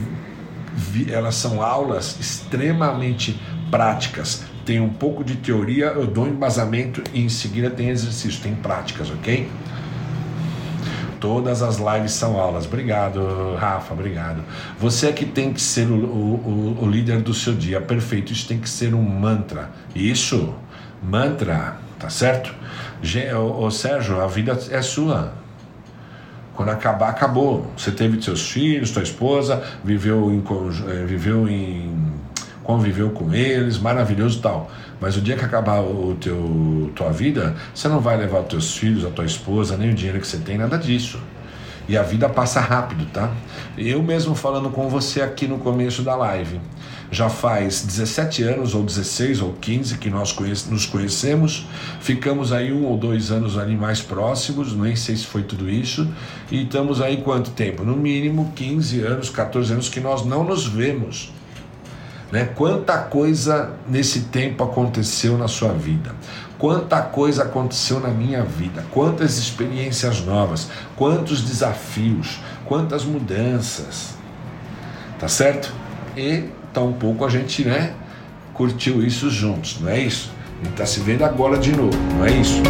elas 1.10 1.34
são 1.34 1.62
aulas 1.62 2.18
extremamente 2.20 3.40
práticas. 3.70 4.44
Tem 4.64 4.80
um 4.80 4.90
pouco 4.90 5.24
de 5.24 5.36
teoria, 5.36 5.86
eu 5.86 6.06
dou 6.06 6.26
embasamento 6.26 7.02
e 7.12 7.22
em 7.22 7.28
seguida 7.28 7.70
tem 7.70 7.88
exercício, 7.88 8.40
tem 8.42 8.54
práticas, 8.54 9.10
ok? 9.10 9.48
Todas 11.20 11.62
as 11.62 11.78
lives 11.78 12.12
são 12.12 12.38
aulas. 12.38 12.66
Obrigado, 12.66 13.56
Rafa, 13.56 13.92
obrigado. 13.92 14.44
Você 14.78 15.08
é 15.08 15.12
que 15.12 15.24
tem 15.24 15.52
que 15.52 15.60
ser 15.60 15.88
o, 15.88 15.94
o, 15.94 16.78
o 16.82 16.88
líder 16.88 17.22
do 17.22 17.34
seu 17.34 17.54
dia. 17.54 17.80
Perfeito, 17.80 18.32
isso 18.32 18.46
tem 18.46 18.58
que 18.58 18.68
ser 18.68 18.94
um 18.94 19.02
mantra. 19.02 19.70
Isso, 19.94 20.54
mantra, 21.02 21.78
tá 21.98 22.08
certo? 22.08 22.54
Ô 23.58 23.70
Sérgio, 23.70 24.20
a 24.20 24.26
vida 24.26 24.58
é 24.70 24.82
sua. 24.82 25.32
Quando 26.58 26.70
acabar, 26.70 27.10
acabou. 27.10 27.64
Você 27.76 27.92
teve 27.92 28.20
seus 28.20 28.50
filhos, 28.50 28.90
sua 28.90 29.04
esposa, 29.04 29.62
viveu 29.84 30.28
em, 30.32 30.42
eh, 30.88 31.04
viveu 31.06 31.48
em 31.48 31.96
conviveu 32.64 33.10
com 33.10 33.32
eles, 33.32 33.78
maravilhoso 33.78 34.40
tal. 34.42 34.68
Mas 35.00 35.16
o 35.16 35.20
dia 35.20 35.36
que 35.36 35.44
acabar 35.44 35.80
o 35.80 36.16
teu 36.20 36.90
tua 36.96 37.12
vida, 37.12 37.54
você 37.72 37.86
não 37.86 38.00
vai 38.00 38.16
levar 38.16 38.40
os 38.40 38.48
teus 38.48 38.76
filhos, 38.76 39.04
a 39.04 39.10
tua 39.10 39.24
esposa, 39.24 39.76
nem 39.76 39.90
o 39.90 39.94
dinheiro 39.94 40.20
que 40.20 40.26
você 40.26 40.38
tem, 40.38 40.58
nada 40.58 40.76
disso. 40.76 41.20
E 41.88 41.96
a 41.96 42.02
vida 42.02 42.28
passa 42.28 42.58
rápido, 42.58 43.06
tá? 43.12 43.30
Eu 43.78 44.02
mesmo 44.02 44.34
falando 44.34 44.68
com 44.68 44.88
você 44.88 45.22
aqui 45.22 45.46
no 45.46 45.58
começo 45.58 46.02
da 46.02 46.16
live. 46.16 46.60
Já 47.10 47.30
faz 47.30 47.82
17 47.82 48.42
anos, 48.42 48.74
ou 48.74 48.82
16, 48.82 49.40
ou 49.40 49.54
15 49.54 49.96
que 49.96 50.10
nós 50.10 50.30
conhece, 50.30 50.70
nos 50.70 50.84
conhecemos. 50.84 51.66
Ficamos 52.00 52.52
aí 52.52 52.72
um 52.72 52.84
ou 52.84 52.98
dois 52.98 53.30
anos 53.30 53.56
ali 53.56 53.76
mais 53.76 54.02
próximos, 54.02 54.74
nem 54.74 54.94
sei 54.94 55.16
se 55.16 55.24
foi 55.24 55.42
tudo 55.42 55.70
isso. 55.70 56.06
E 56.50 56.64
estamos 56.64 57.00
aí 57.00 57.22
quanto 57.22 57.50
tempo? 57.52 57.82
No 57.82 57.96
mínimo 57.96 58.52
15 58.54 59.00
anos, 59.00 59.30
14 59.30 59.72
anos 59.72 59.88
que 59.88 60.00
nós 60.00 60.24
não 60.26 60.44
nos 60.44 60.66
vemos. 60.66 61.32
Né? 62.30 62.44
Quanta 62.44 62.98
coisa 62.98 63.72
nesse 63.88 64.20
tempo 64.24 64.62
aconteceu 64.62 65.38
na 65.38 65.48
sua 65.48 65.72
vida, 65.72 66.14
quanta 66.58 67.00
coisa 67.00 67.44
aconteceu 67.44 68.00
na 68.00 68.08
minha 68.08 68.44
vida, 68.44 68.84
quantas 68.90 69.38
experiências 69.38 70.20
novas, 70.20 70.68
quantos 70.94 71.40
desafios, 71.40 72.38
quantas 72.66 73.02
mudanças, 73.02 74.14
tá 75.18 75.26
certo? 75.26 75.72
E 76.14 76.50
tampouco 76.72 77.24
a 77.24 77.28
gente, 77.28 77.64
né, 77.64 77.94
curtiu 78.54 79.04
isso 79.04 79.30
juntos, 79.30 79.78
não 79.80 79.88
é 79.88 80.00
isso? 80.00 80.30
A 80.60 80.64
gente 80.64 80.76
tá 80.76 80.86
se 80.86 81.00
vendo 81.00 81.24
agora 81.24 81.58
de 81.58 81.74
novo, 81.76 81.96
não 82.16 82.26
é 82.26 82.32
isso? 82.32 82.62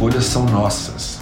escolhas 0.00 0.24
são 0.24 0.46
nossas. 0.46 1.20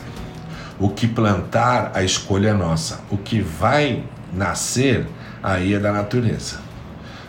O 0.79 0.89
que 0.89 1.09
plantar, 1.09 1.91
a 1.95 2.05
escolha 2.05 2.51
é 2.51 2.53
nossa. 2.53 3.01
O 3.11 3.17
que 3.17 3.41
vai 3.41 4.05
nascer, 4.33 5.05
aí 5.43 5.75
é 5.75 5.81
da 5.81 5.93
natureza. 5.93 6.61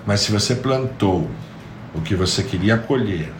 Mas 0.05 0.19
se 0.19 0.31
você 0.31 0.53
plantou 0.53 1.27
o 1.93 2.01
que 2.01 2.15
você 2.15 2.43
queria 2.43 2.77
colher, 2.77 3.31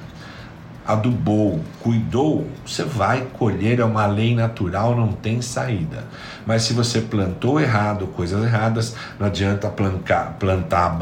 adubou, 0.86 1.64
cuidou, 1.82 2.47
você 2.66 2.84
vai 2.84 3.28
colher, 3.34 3.80
é 3.80 3.86
uma 3.86 4.08
lei 4.08 4.34
natural, 4.34 4.95
não 4.95 5.12
tem 5.12 5.41
saída. 5.41 6.04
Mas 6.45 6.64
se 6.64 6.74
você 6.74 7.02
plantou 7.02 7.60
errado, 7.60 8.08
coisas 8.08 8.43
erradas, 8.43 8.95
não 9.20 9.28
adianta 9.28 9.70
plantar, 9.70 10.38
plantar 10.39 10.97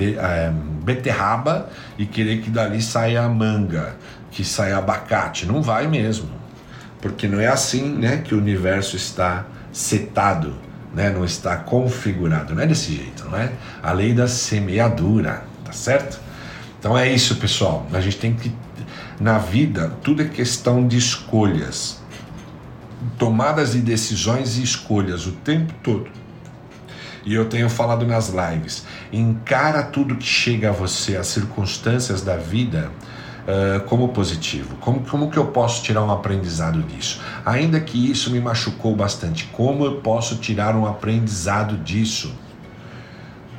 é, 0.00 0.52
beterraba 0.82 1.68
e 1.96 2.04
querer 2.04 2.42
que 2.42 2.50
dali 2.50 2.82
saia 2.82 3.26
manga, 3.28 3.96
que 4.30 4.44
saia 4.44 4.76
abacate. 4.76 5.46
Não 5.46 5.62
vai 5.62 5.86
mesmo 5.86 6.42
porque 7.02 7.26
não 7.26 7.40
é 7.40 7.48
assim 7.48 7.96
né, 7.96 8.22
que 8.24 8.32
o 8.32 8.38
universo 8.38 8.96
está 8.96 9.44
setado, 9.72 10.54
né, 10.94 11.10
não 11.10 11.24
está 11.24 11.56
configurado, 11.56 12.54
não 12.54 12.62
é 12.62 12.66
desse 12.66 12.94
jeito, 12.94 13.24
não 13.28 13.36
é? 13.36 13.50
A 13.82 13.92
lei 13.92 14.14
da 14.14 14.28
semeadura, 14.28 15.42
tá 15.64 15.72
certo? 15.72 16.20
Então 16.82 16.98
é 16.98 17.08
isso, 17.08 17.36
pessoal. 17.36 17.86
A 17.92 18.00
gente 18.00 18.18
tem 18.18 18.34
que, 18.34 18.52
na 19.20 19.38
vida, 19.38 19.92
tudo 20.02 20.20
é 20.20 20.24
questão 20.24 20.84
de 20.84 20.96
escolhas, 20.96 22.02
tomadas 23.16 23.70
de 23.70 23.78
decisões 23.78 24.58
e 24.58 24.64
escolhas 24.64 25.24
o 25.24 25.30
tempo 25.30 25.72
todo. 25.80 26.10
E 27.24 27.32
eu 27.34 27.44
tenho 27.44 27.70
falado 27.70 28.04
nas 28.04 28.30
lives, 28.30 28.84
encara 29.12 29.84
tudo 29.84 30.16
que 30.16 30.26
chega 30.26 30.70
a 30.70 30.72
você, 30.72 31.16
as 31.16 31.28
circunstâncias 31.28 32.20
da 32.20 32.36
vida, 32.36 32.90
uh, 33.46 33.80
como 33.84 34.08
positivo? 34.08 34.74
Como, 34.80 35.02
como 35.02 35.30
que 35.30 35.36
eu 35.36 35.46
posso 35.46 35.84
tirar 35.84 36.02
um 36.02 36.10
aprendizado 36.10 36.82
disso? 36.82 37.20
Ainda 37.46 37.78
que 37.78 38.10
isso 38.10 38.28
me 38.28 38.40
machucou 38.40 38.96
bastante, 38.96 39.44
como 39.52 39.84
eu 39.84 40.00
posso 40.00 40.34
tirar 40.38 40.74
um 40.74 40.84
aprendizado 40.84 41.76
disso? 41.76 42.34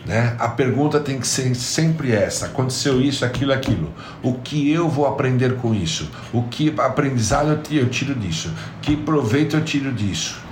Né? 0.06 0.36
A 0.38 0.50
pergunta 0.50 1.00
tem 1.00 1.20
que 1.20 1.28
ser 1.28 1.56
sempre 1.56 2.12
essa: 2.12 2.48
aconteceu 2.48 3.02
isso, 3.02 3.24
aquilo, 3.24 3.54
aquilo. 3.54 3.94
O 4.22 4.34
que 4.34 4.72
eu 4.72 4.90
vou 4.90 5.06
aprender 5.06 5.56
com 5.56 5.74
isso? 5.74 6.10
O 6.34 6.44
que 6.44 6.74
aprendizado 6.78 7.60
eu 7.72 7.90
tiro 7.90 8.14
disso? 8.14 8.54
Que 8.82 8.96
proveito 8.98 9.56
eu 9.56 9.64
tiro 9.64 9.92
disso? 9.94 10.44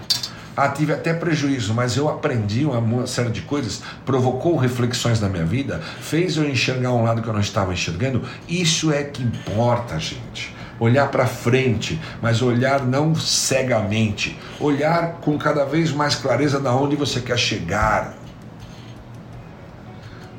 Ah, 0.55 0.67
tive 0.67 0.93
até 0.93 1.13
prejuízo, 1.13 1.73
mas 1.73 1.95
eu 1.95 2.09
aprendi 2.09 2.65
uma 2.65 3.07
série 3.07 3.29
de 3.29 3.41
coisas, 3.41 3.81
provocou 4.05 4.57
reflexões 4.57 5.19
na 5.19 5.29
minha 5.29 5.45
vida, 5.45 5.79
fez 6.01 6.35
eu 6.35 6.47
enxergar 6.47 6.91
um 6.91 7.03
lado 7.03 7.21
que 7.21 7.27
eu 7.27 7.33
não 7.33 7.39
estava 7.39 7.73
enxergando. 7.73 8.21
Isso 8.49 8.91
é 8.91 9.03
que 9.03 9.23
importa, 9.23 9.97
gente. 9.97 10.53
Olhar 10.77 11.09
para 11.09 11.25
frente, 11.25 12.01
mas 12.21 12.41
olhar 12.41 12.85
não 12.85 13.15
cegamente, 13.15 14.37
olhar 14.59 15.13
com 15.21 15.37
cada 15.37 15.63
vez 15.63 15.91
mais 15.91 16.15
clareza 16.15 16.59
da 16.59 16.75
onde 16.75 16.95
você 16.95 17.21
quer 17.21 17.37
chegar. 17.37 18.20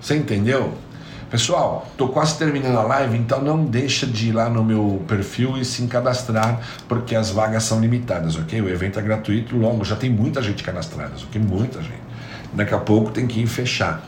Você 0.03 0.17
entendeu? 0.17 0.75
Pessoal, 1.31 1.89
tô 1.97 2.09
quase 2.09 2.37
terminando 2.37 2.77
a 2.77 2.83
live, 2.83 3.17
então 3.17 3.41
não 3.41 3.65
deixa 3.65 4.05
de 4.05 4.29
ir 4.29 4.33
lá 4.33 4.51
no 4.51 4.63
meu 4.63 5.03
perfil 5.07 5.57
e 5.57 5.65
se 5.65 5.87
cadastrar, 5.87 6.61
porque 6.89 7.15
as 7.15 7.31
vagas 7.31 7.63
são 7.63 7.81
limitadas, 7.81 8.37
ok? 8.37 8.61
O 8.61 8.69
evento 8.69 8.99
é 8.99 9.03
gratuito, 9.03 9.57
logo 9.57 9.85
já 9.85 9.95
tem 9.95 10.11
muita 10.11 10.43
gente 10.43 10.63
cadastrada, 10.63 11.13
ok? 11.29 11.41
Muita 11.41 11.81
gente. 11.81 12.03
Daqui 12.53 12.75
a 12.75 12.79
pouco 12.79 13.13
tem 13.13 13.27
que 13.29 13.41
ir 13.41 13.47
fechar. 13.47 14.03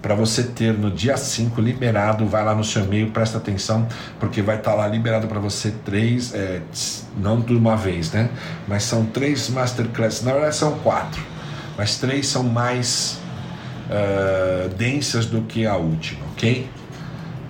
Para 0.00 0.14
você 0.14 0.42
ter 0.42 0.72
no 0.72 0.90
dia 0.90 1.16
5 1.16 1.60
liberado, 1.60 2.26
vai 2.26 2.44
lá 2.44 2.54
no 2.54 2.64
seu 2.64 2.82
e-mail, 2.82 3.10
presta 3.10 3.38
atenção, 3.38 3.86
porque 4.18 4.40
vai 4.40 4.56
estar 4.56 4.70
tá 4.70 4.76
lá 4.76 4.88
liberado 4.88 5.28
para 5.28 5.38
você 5.38 5.72
três, 5.84 6.34
é, 6.34 6.62
não 7.18 7.40
de 7.40 7.54
uma 7.54 7.76
vez, 7.76 8.10
né? 8.10 8.30
Mas 8.66 8.84
são 8.84 9.04
três 9.04 9.50
masterclasses, 9.50 10.22
na 10.22 10.32
verdade 10.32 10.56
são 10.56 10.78
quatro, 10.78 11.22
mas 11.76 11.96
três 11.96 12.26
são 12.26 12.42
mais 12.42 13.20
uh, 13.90 14.68
densas 14.70 15.26
do 15.26 15.42
que 15.42 15.66
a 15.66 15.76
última, 15.76 16.24
ok? 16.32 16.68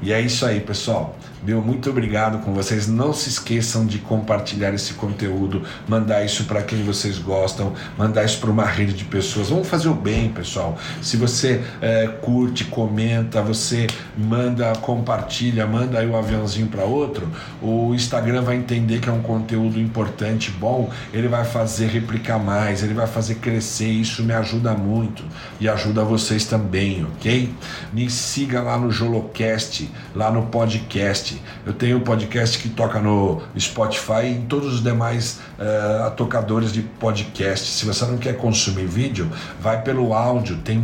E 0.03 0.13
é 0.13 0.21
isso 0.21 0.45
aí, 0.45 0.61
pessoal. 0.61 1.16
Meu 1.47 1.63
muito 1.63 1.89
obrigado 1.89 2.39
com 2.39 2.53
vocês. 2.53 2.89
Não 2.89 3.13
se 3.13 3.29
esqueçam 3.29 3.87
de 3.87 3.99
compartilhar 3.99 4.75
esse 4.75 4.95
conteúdo, 4.95 5.63
mandar 5.87 6.25
isso 6.25 6.43
para 6.43 6.61
quem 6.61 6.83
vocês 6.83 7.19
gostam, 7.19 7.73
mandar 7.97 8.25
isso 8.25 8.41
para 8.41 8.51
uma 8.51 8.65
rede 8.65 8.93
de 8.93 9.05
pessoas. 9.05 9.51
Vamos 9.51 9.69
fazer 9.69 9.89
o 9.89 9.95
bem, 9.95 10.29
pessoal. 10.29 10.77
Se 11.01 11.17
você 11.17 11.63
é, 11.81 12.09
curte, 12.21 12.65
comenta, 12.65 13.41
você 13.43 13.87
manda, 14.19 14.73
compartilha, 14.81 15.69
manda 15.69 16.01
aí 16.01 16.07
o 16.09 16.15
um 16.15 16.17
aviãozinho 16.17 16.67
para 16.67 16.83
outro, 16.83 17.31
o 17.63 17.95
Instagram 17.95 18.43
vai 18.43 18.57
entender 18.57 18.99
que 18.99 19.09
é 19.09 19.13
um 19.13 19.23
conteúdo 19.23 19.79
importante, 19.79 20.51
bom. 20.51 20.91
Ele 21.15 21.29
vai 21.29 21.45
fazer 21.45 21.87
replicar 21.87 22.41
mais, 22.41 22.83
ele 22.83 22.93
vai 22.93 23.07
fazer 23.07 23.37
crescer. 23.37 23.87
Isso 23.87 24.25
me 24.25 24.33
ajuda 24.33 24.75
muito 24.75 25.23
e 25.61 25.69
ajuda 25.69 26.03
vocês 26.03 26.45
também, 26.45 27.05
ok? 27.05 27.55
Me 27.93 28.11
siga 28.11 28.61
lá 28.61 28.77
no 28.77 28.91
Jolocast, 28.91 29.89
lá 30.13 30.29
no 30.29 30.47
podcast 30.47 31.36
eu 31.65 31.73
tenho 31.73 31.99
um 31.99 32.01
podcast 32.01 32.59
que 32.59 32.69
toca 32.69 33.01
no 33.01 33.43
Spotify 33.59 34.25
e 34.25 34.33
em 34.33 34.43
todos 34.43 34.75
os 34.75 34.83
demais 34.83 35.41
uh, 35.59 36.11
tocadores 36.13 36.73
de 36.73 36.83
podcast. 36.83 37.69
Se 37.69 37.85
você 37.85 38.05
não 38.05 38.19
quer 38.19 38.37
consumir 38.37 38.87
vídeo, 38.87 39.31
vai 39.61 39.83
pelo 39.83 40.13
áudio. 40.13 40.57
Tem 40.59 40.83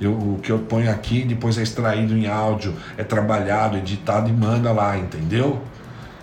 eu, 0.00 0.12
o 0.12 0.38
que 0.42 0.50
eu 0.50 0.60
ponho 0.60 0.90
aqui, 0.90 1.24
depois 1.24 1.58
é 1.58 1.62
extraído 1.62 2.16
em 2.16 2.26
áudio, 2.26 2.74
é 2.96 3.02
trabalhado, 3.02 3.76
editado 3.76 4.28
e 4.28 4.32
manda 4.32 4.70
lá, 4.72 4.96
entendeu? 4.96 5.60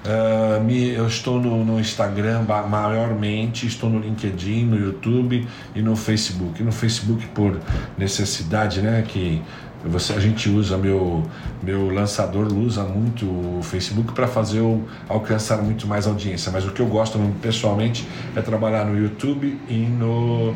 Uh, 0.06 0.64
me, 0.64 0.90
eu 0.90 1.08
estou 1.08 1.42
no, 1.42 1.66
no, 1.66 1.80
Instagram 1.80 2.44
maiormente, 2.70 3.66
estou 3.66 3.90
no 3.90 4.00
LinkedIn, 4.00 4.64
no 4.66 4.78
YouTube 4.78 5.48
e 5.74 5.82
no 5.82 5.96
Facebook. 5.96 6.62
no 6.62 6.72
Facebook 6.72 7.26
por 7.28 7.60
necessidade, 7.98 8.82
né? 8.82 9.04
Que 9.08 9.42
você, 9.86 10.14
a 10.14 10.20
gente 10.20 10.50
usa 10.50 10.78
meu, 10.78 11.24
meu 11.62 11.90
lançador 11.90 12.52
usa 12.52 12.84
muito 12.84 13.26
o 13.26 13.60
Facebook 13.62 14.14
para 14.14 14.28
fazer 14.28 14.60
eu 14.60 14.84
alcançar 15.08 15.62
muito 15.62 15.88
mais 15.88 16.08
audiência. 16.08 16.52
Mas 16.52 16.66
o 16.66 16.72
que 16.72 16.82
eu 16.82 16.88
gosto 16.88 17.20
pessoalmente 17.42 18.08
é 18.36 18.42
trabalhar 18.42 18.86
no 18.86 18.98
YouTube 18.98 19.60
e 19.70 19.74
no, 19.74 20.54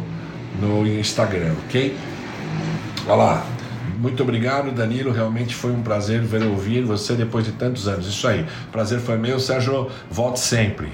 no 0.59 0.87
Instagram, 0.87 1.53
ok? 1.65 1.95
Olha 3.05 3.15
lá. 3.15 3.45
Muito 3.99 4.23
obrigado, 4.23 4.71
Danilo. 4.71 5.11
Realmente 5.11 5.53
foi 5.53 5.73
um 5.73 5.81
prazer 5.81 6.21
ver 6.21 6.43
ouvir 6.43 6.83
você 6.83 7.15
depois 7.15 7.43
de 7.43 7.51
tantos 7.51 7.85
anos. 7.85 8.07
Isso 8.07 8.25
aí. 8.27 8.45
Prazer 8.71 8.99
foi 9.01 9.17
meu, 9.17 9.39
Sérgio. 9.41 9.89
Volte 10.09 10.39
sempre. 10.39 10.89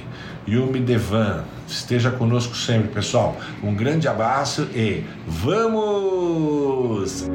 Yumi 0.48 0.80
Devan, 0.80 1.44
esteja 1.68 2.12
conosco 2.12 2.56
sempre, 2.56 2.90
pessoal. 2.90 3.38
Um 3.64 3.74
grande 3.76 4.08
abraço 4.08 4.68
e 4.76 5.04
vamos! 5.28 7.26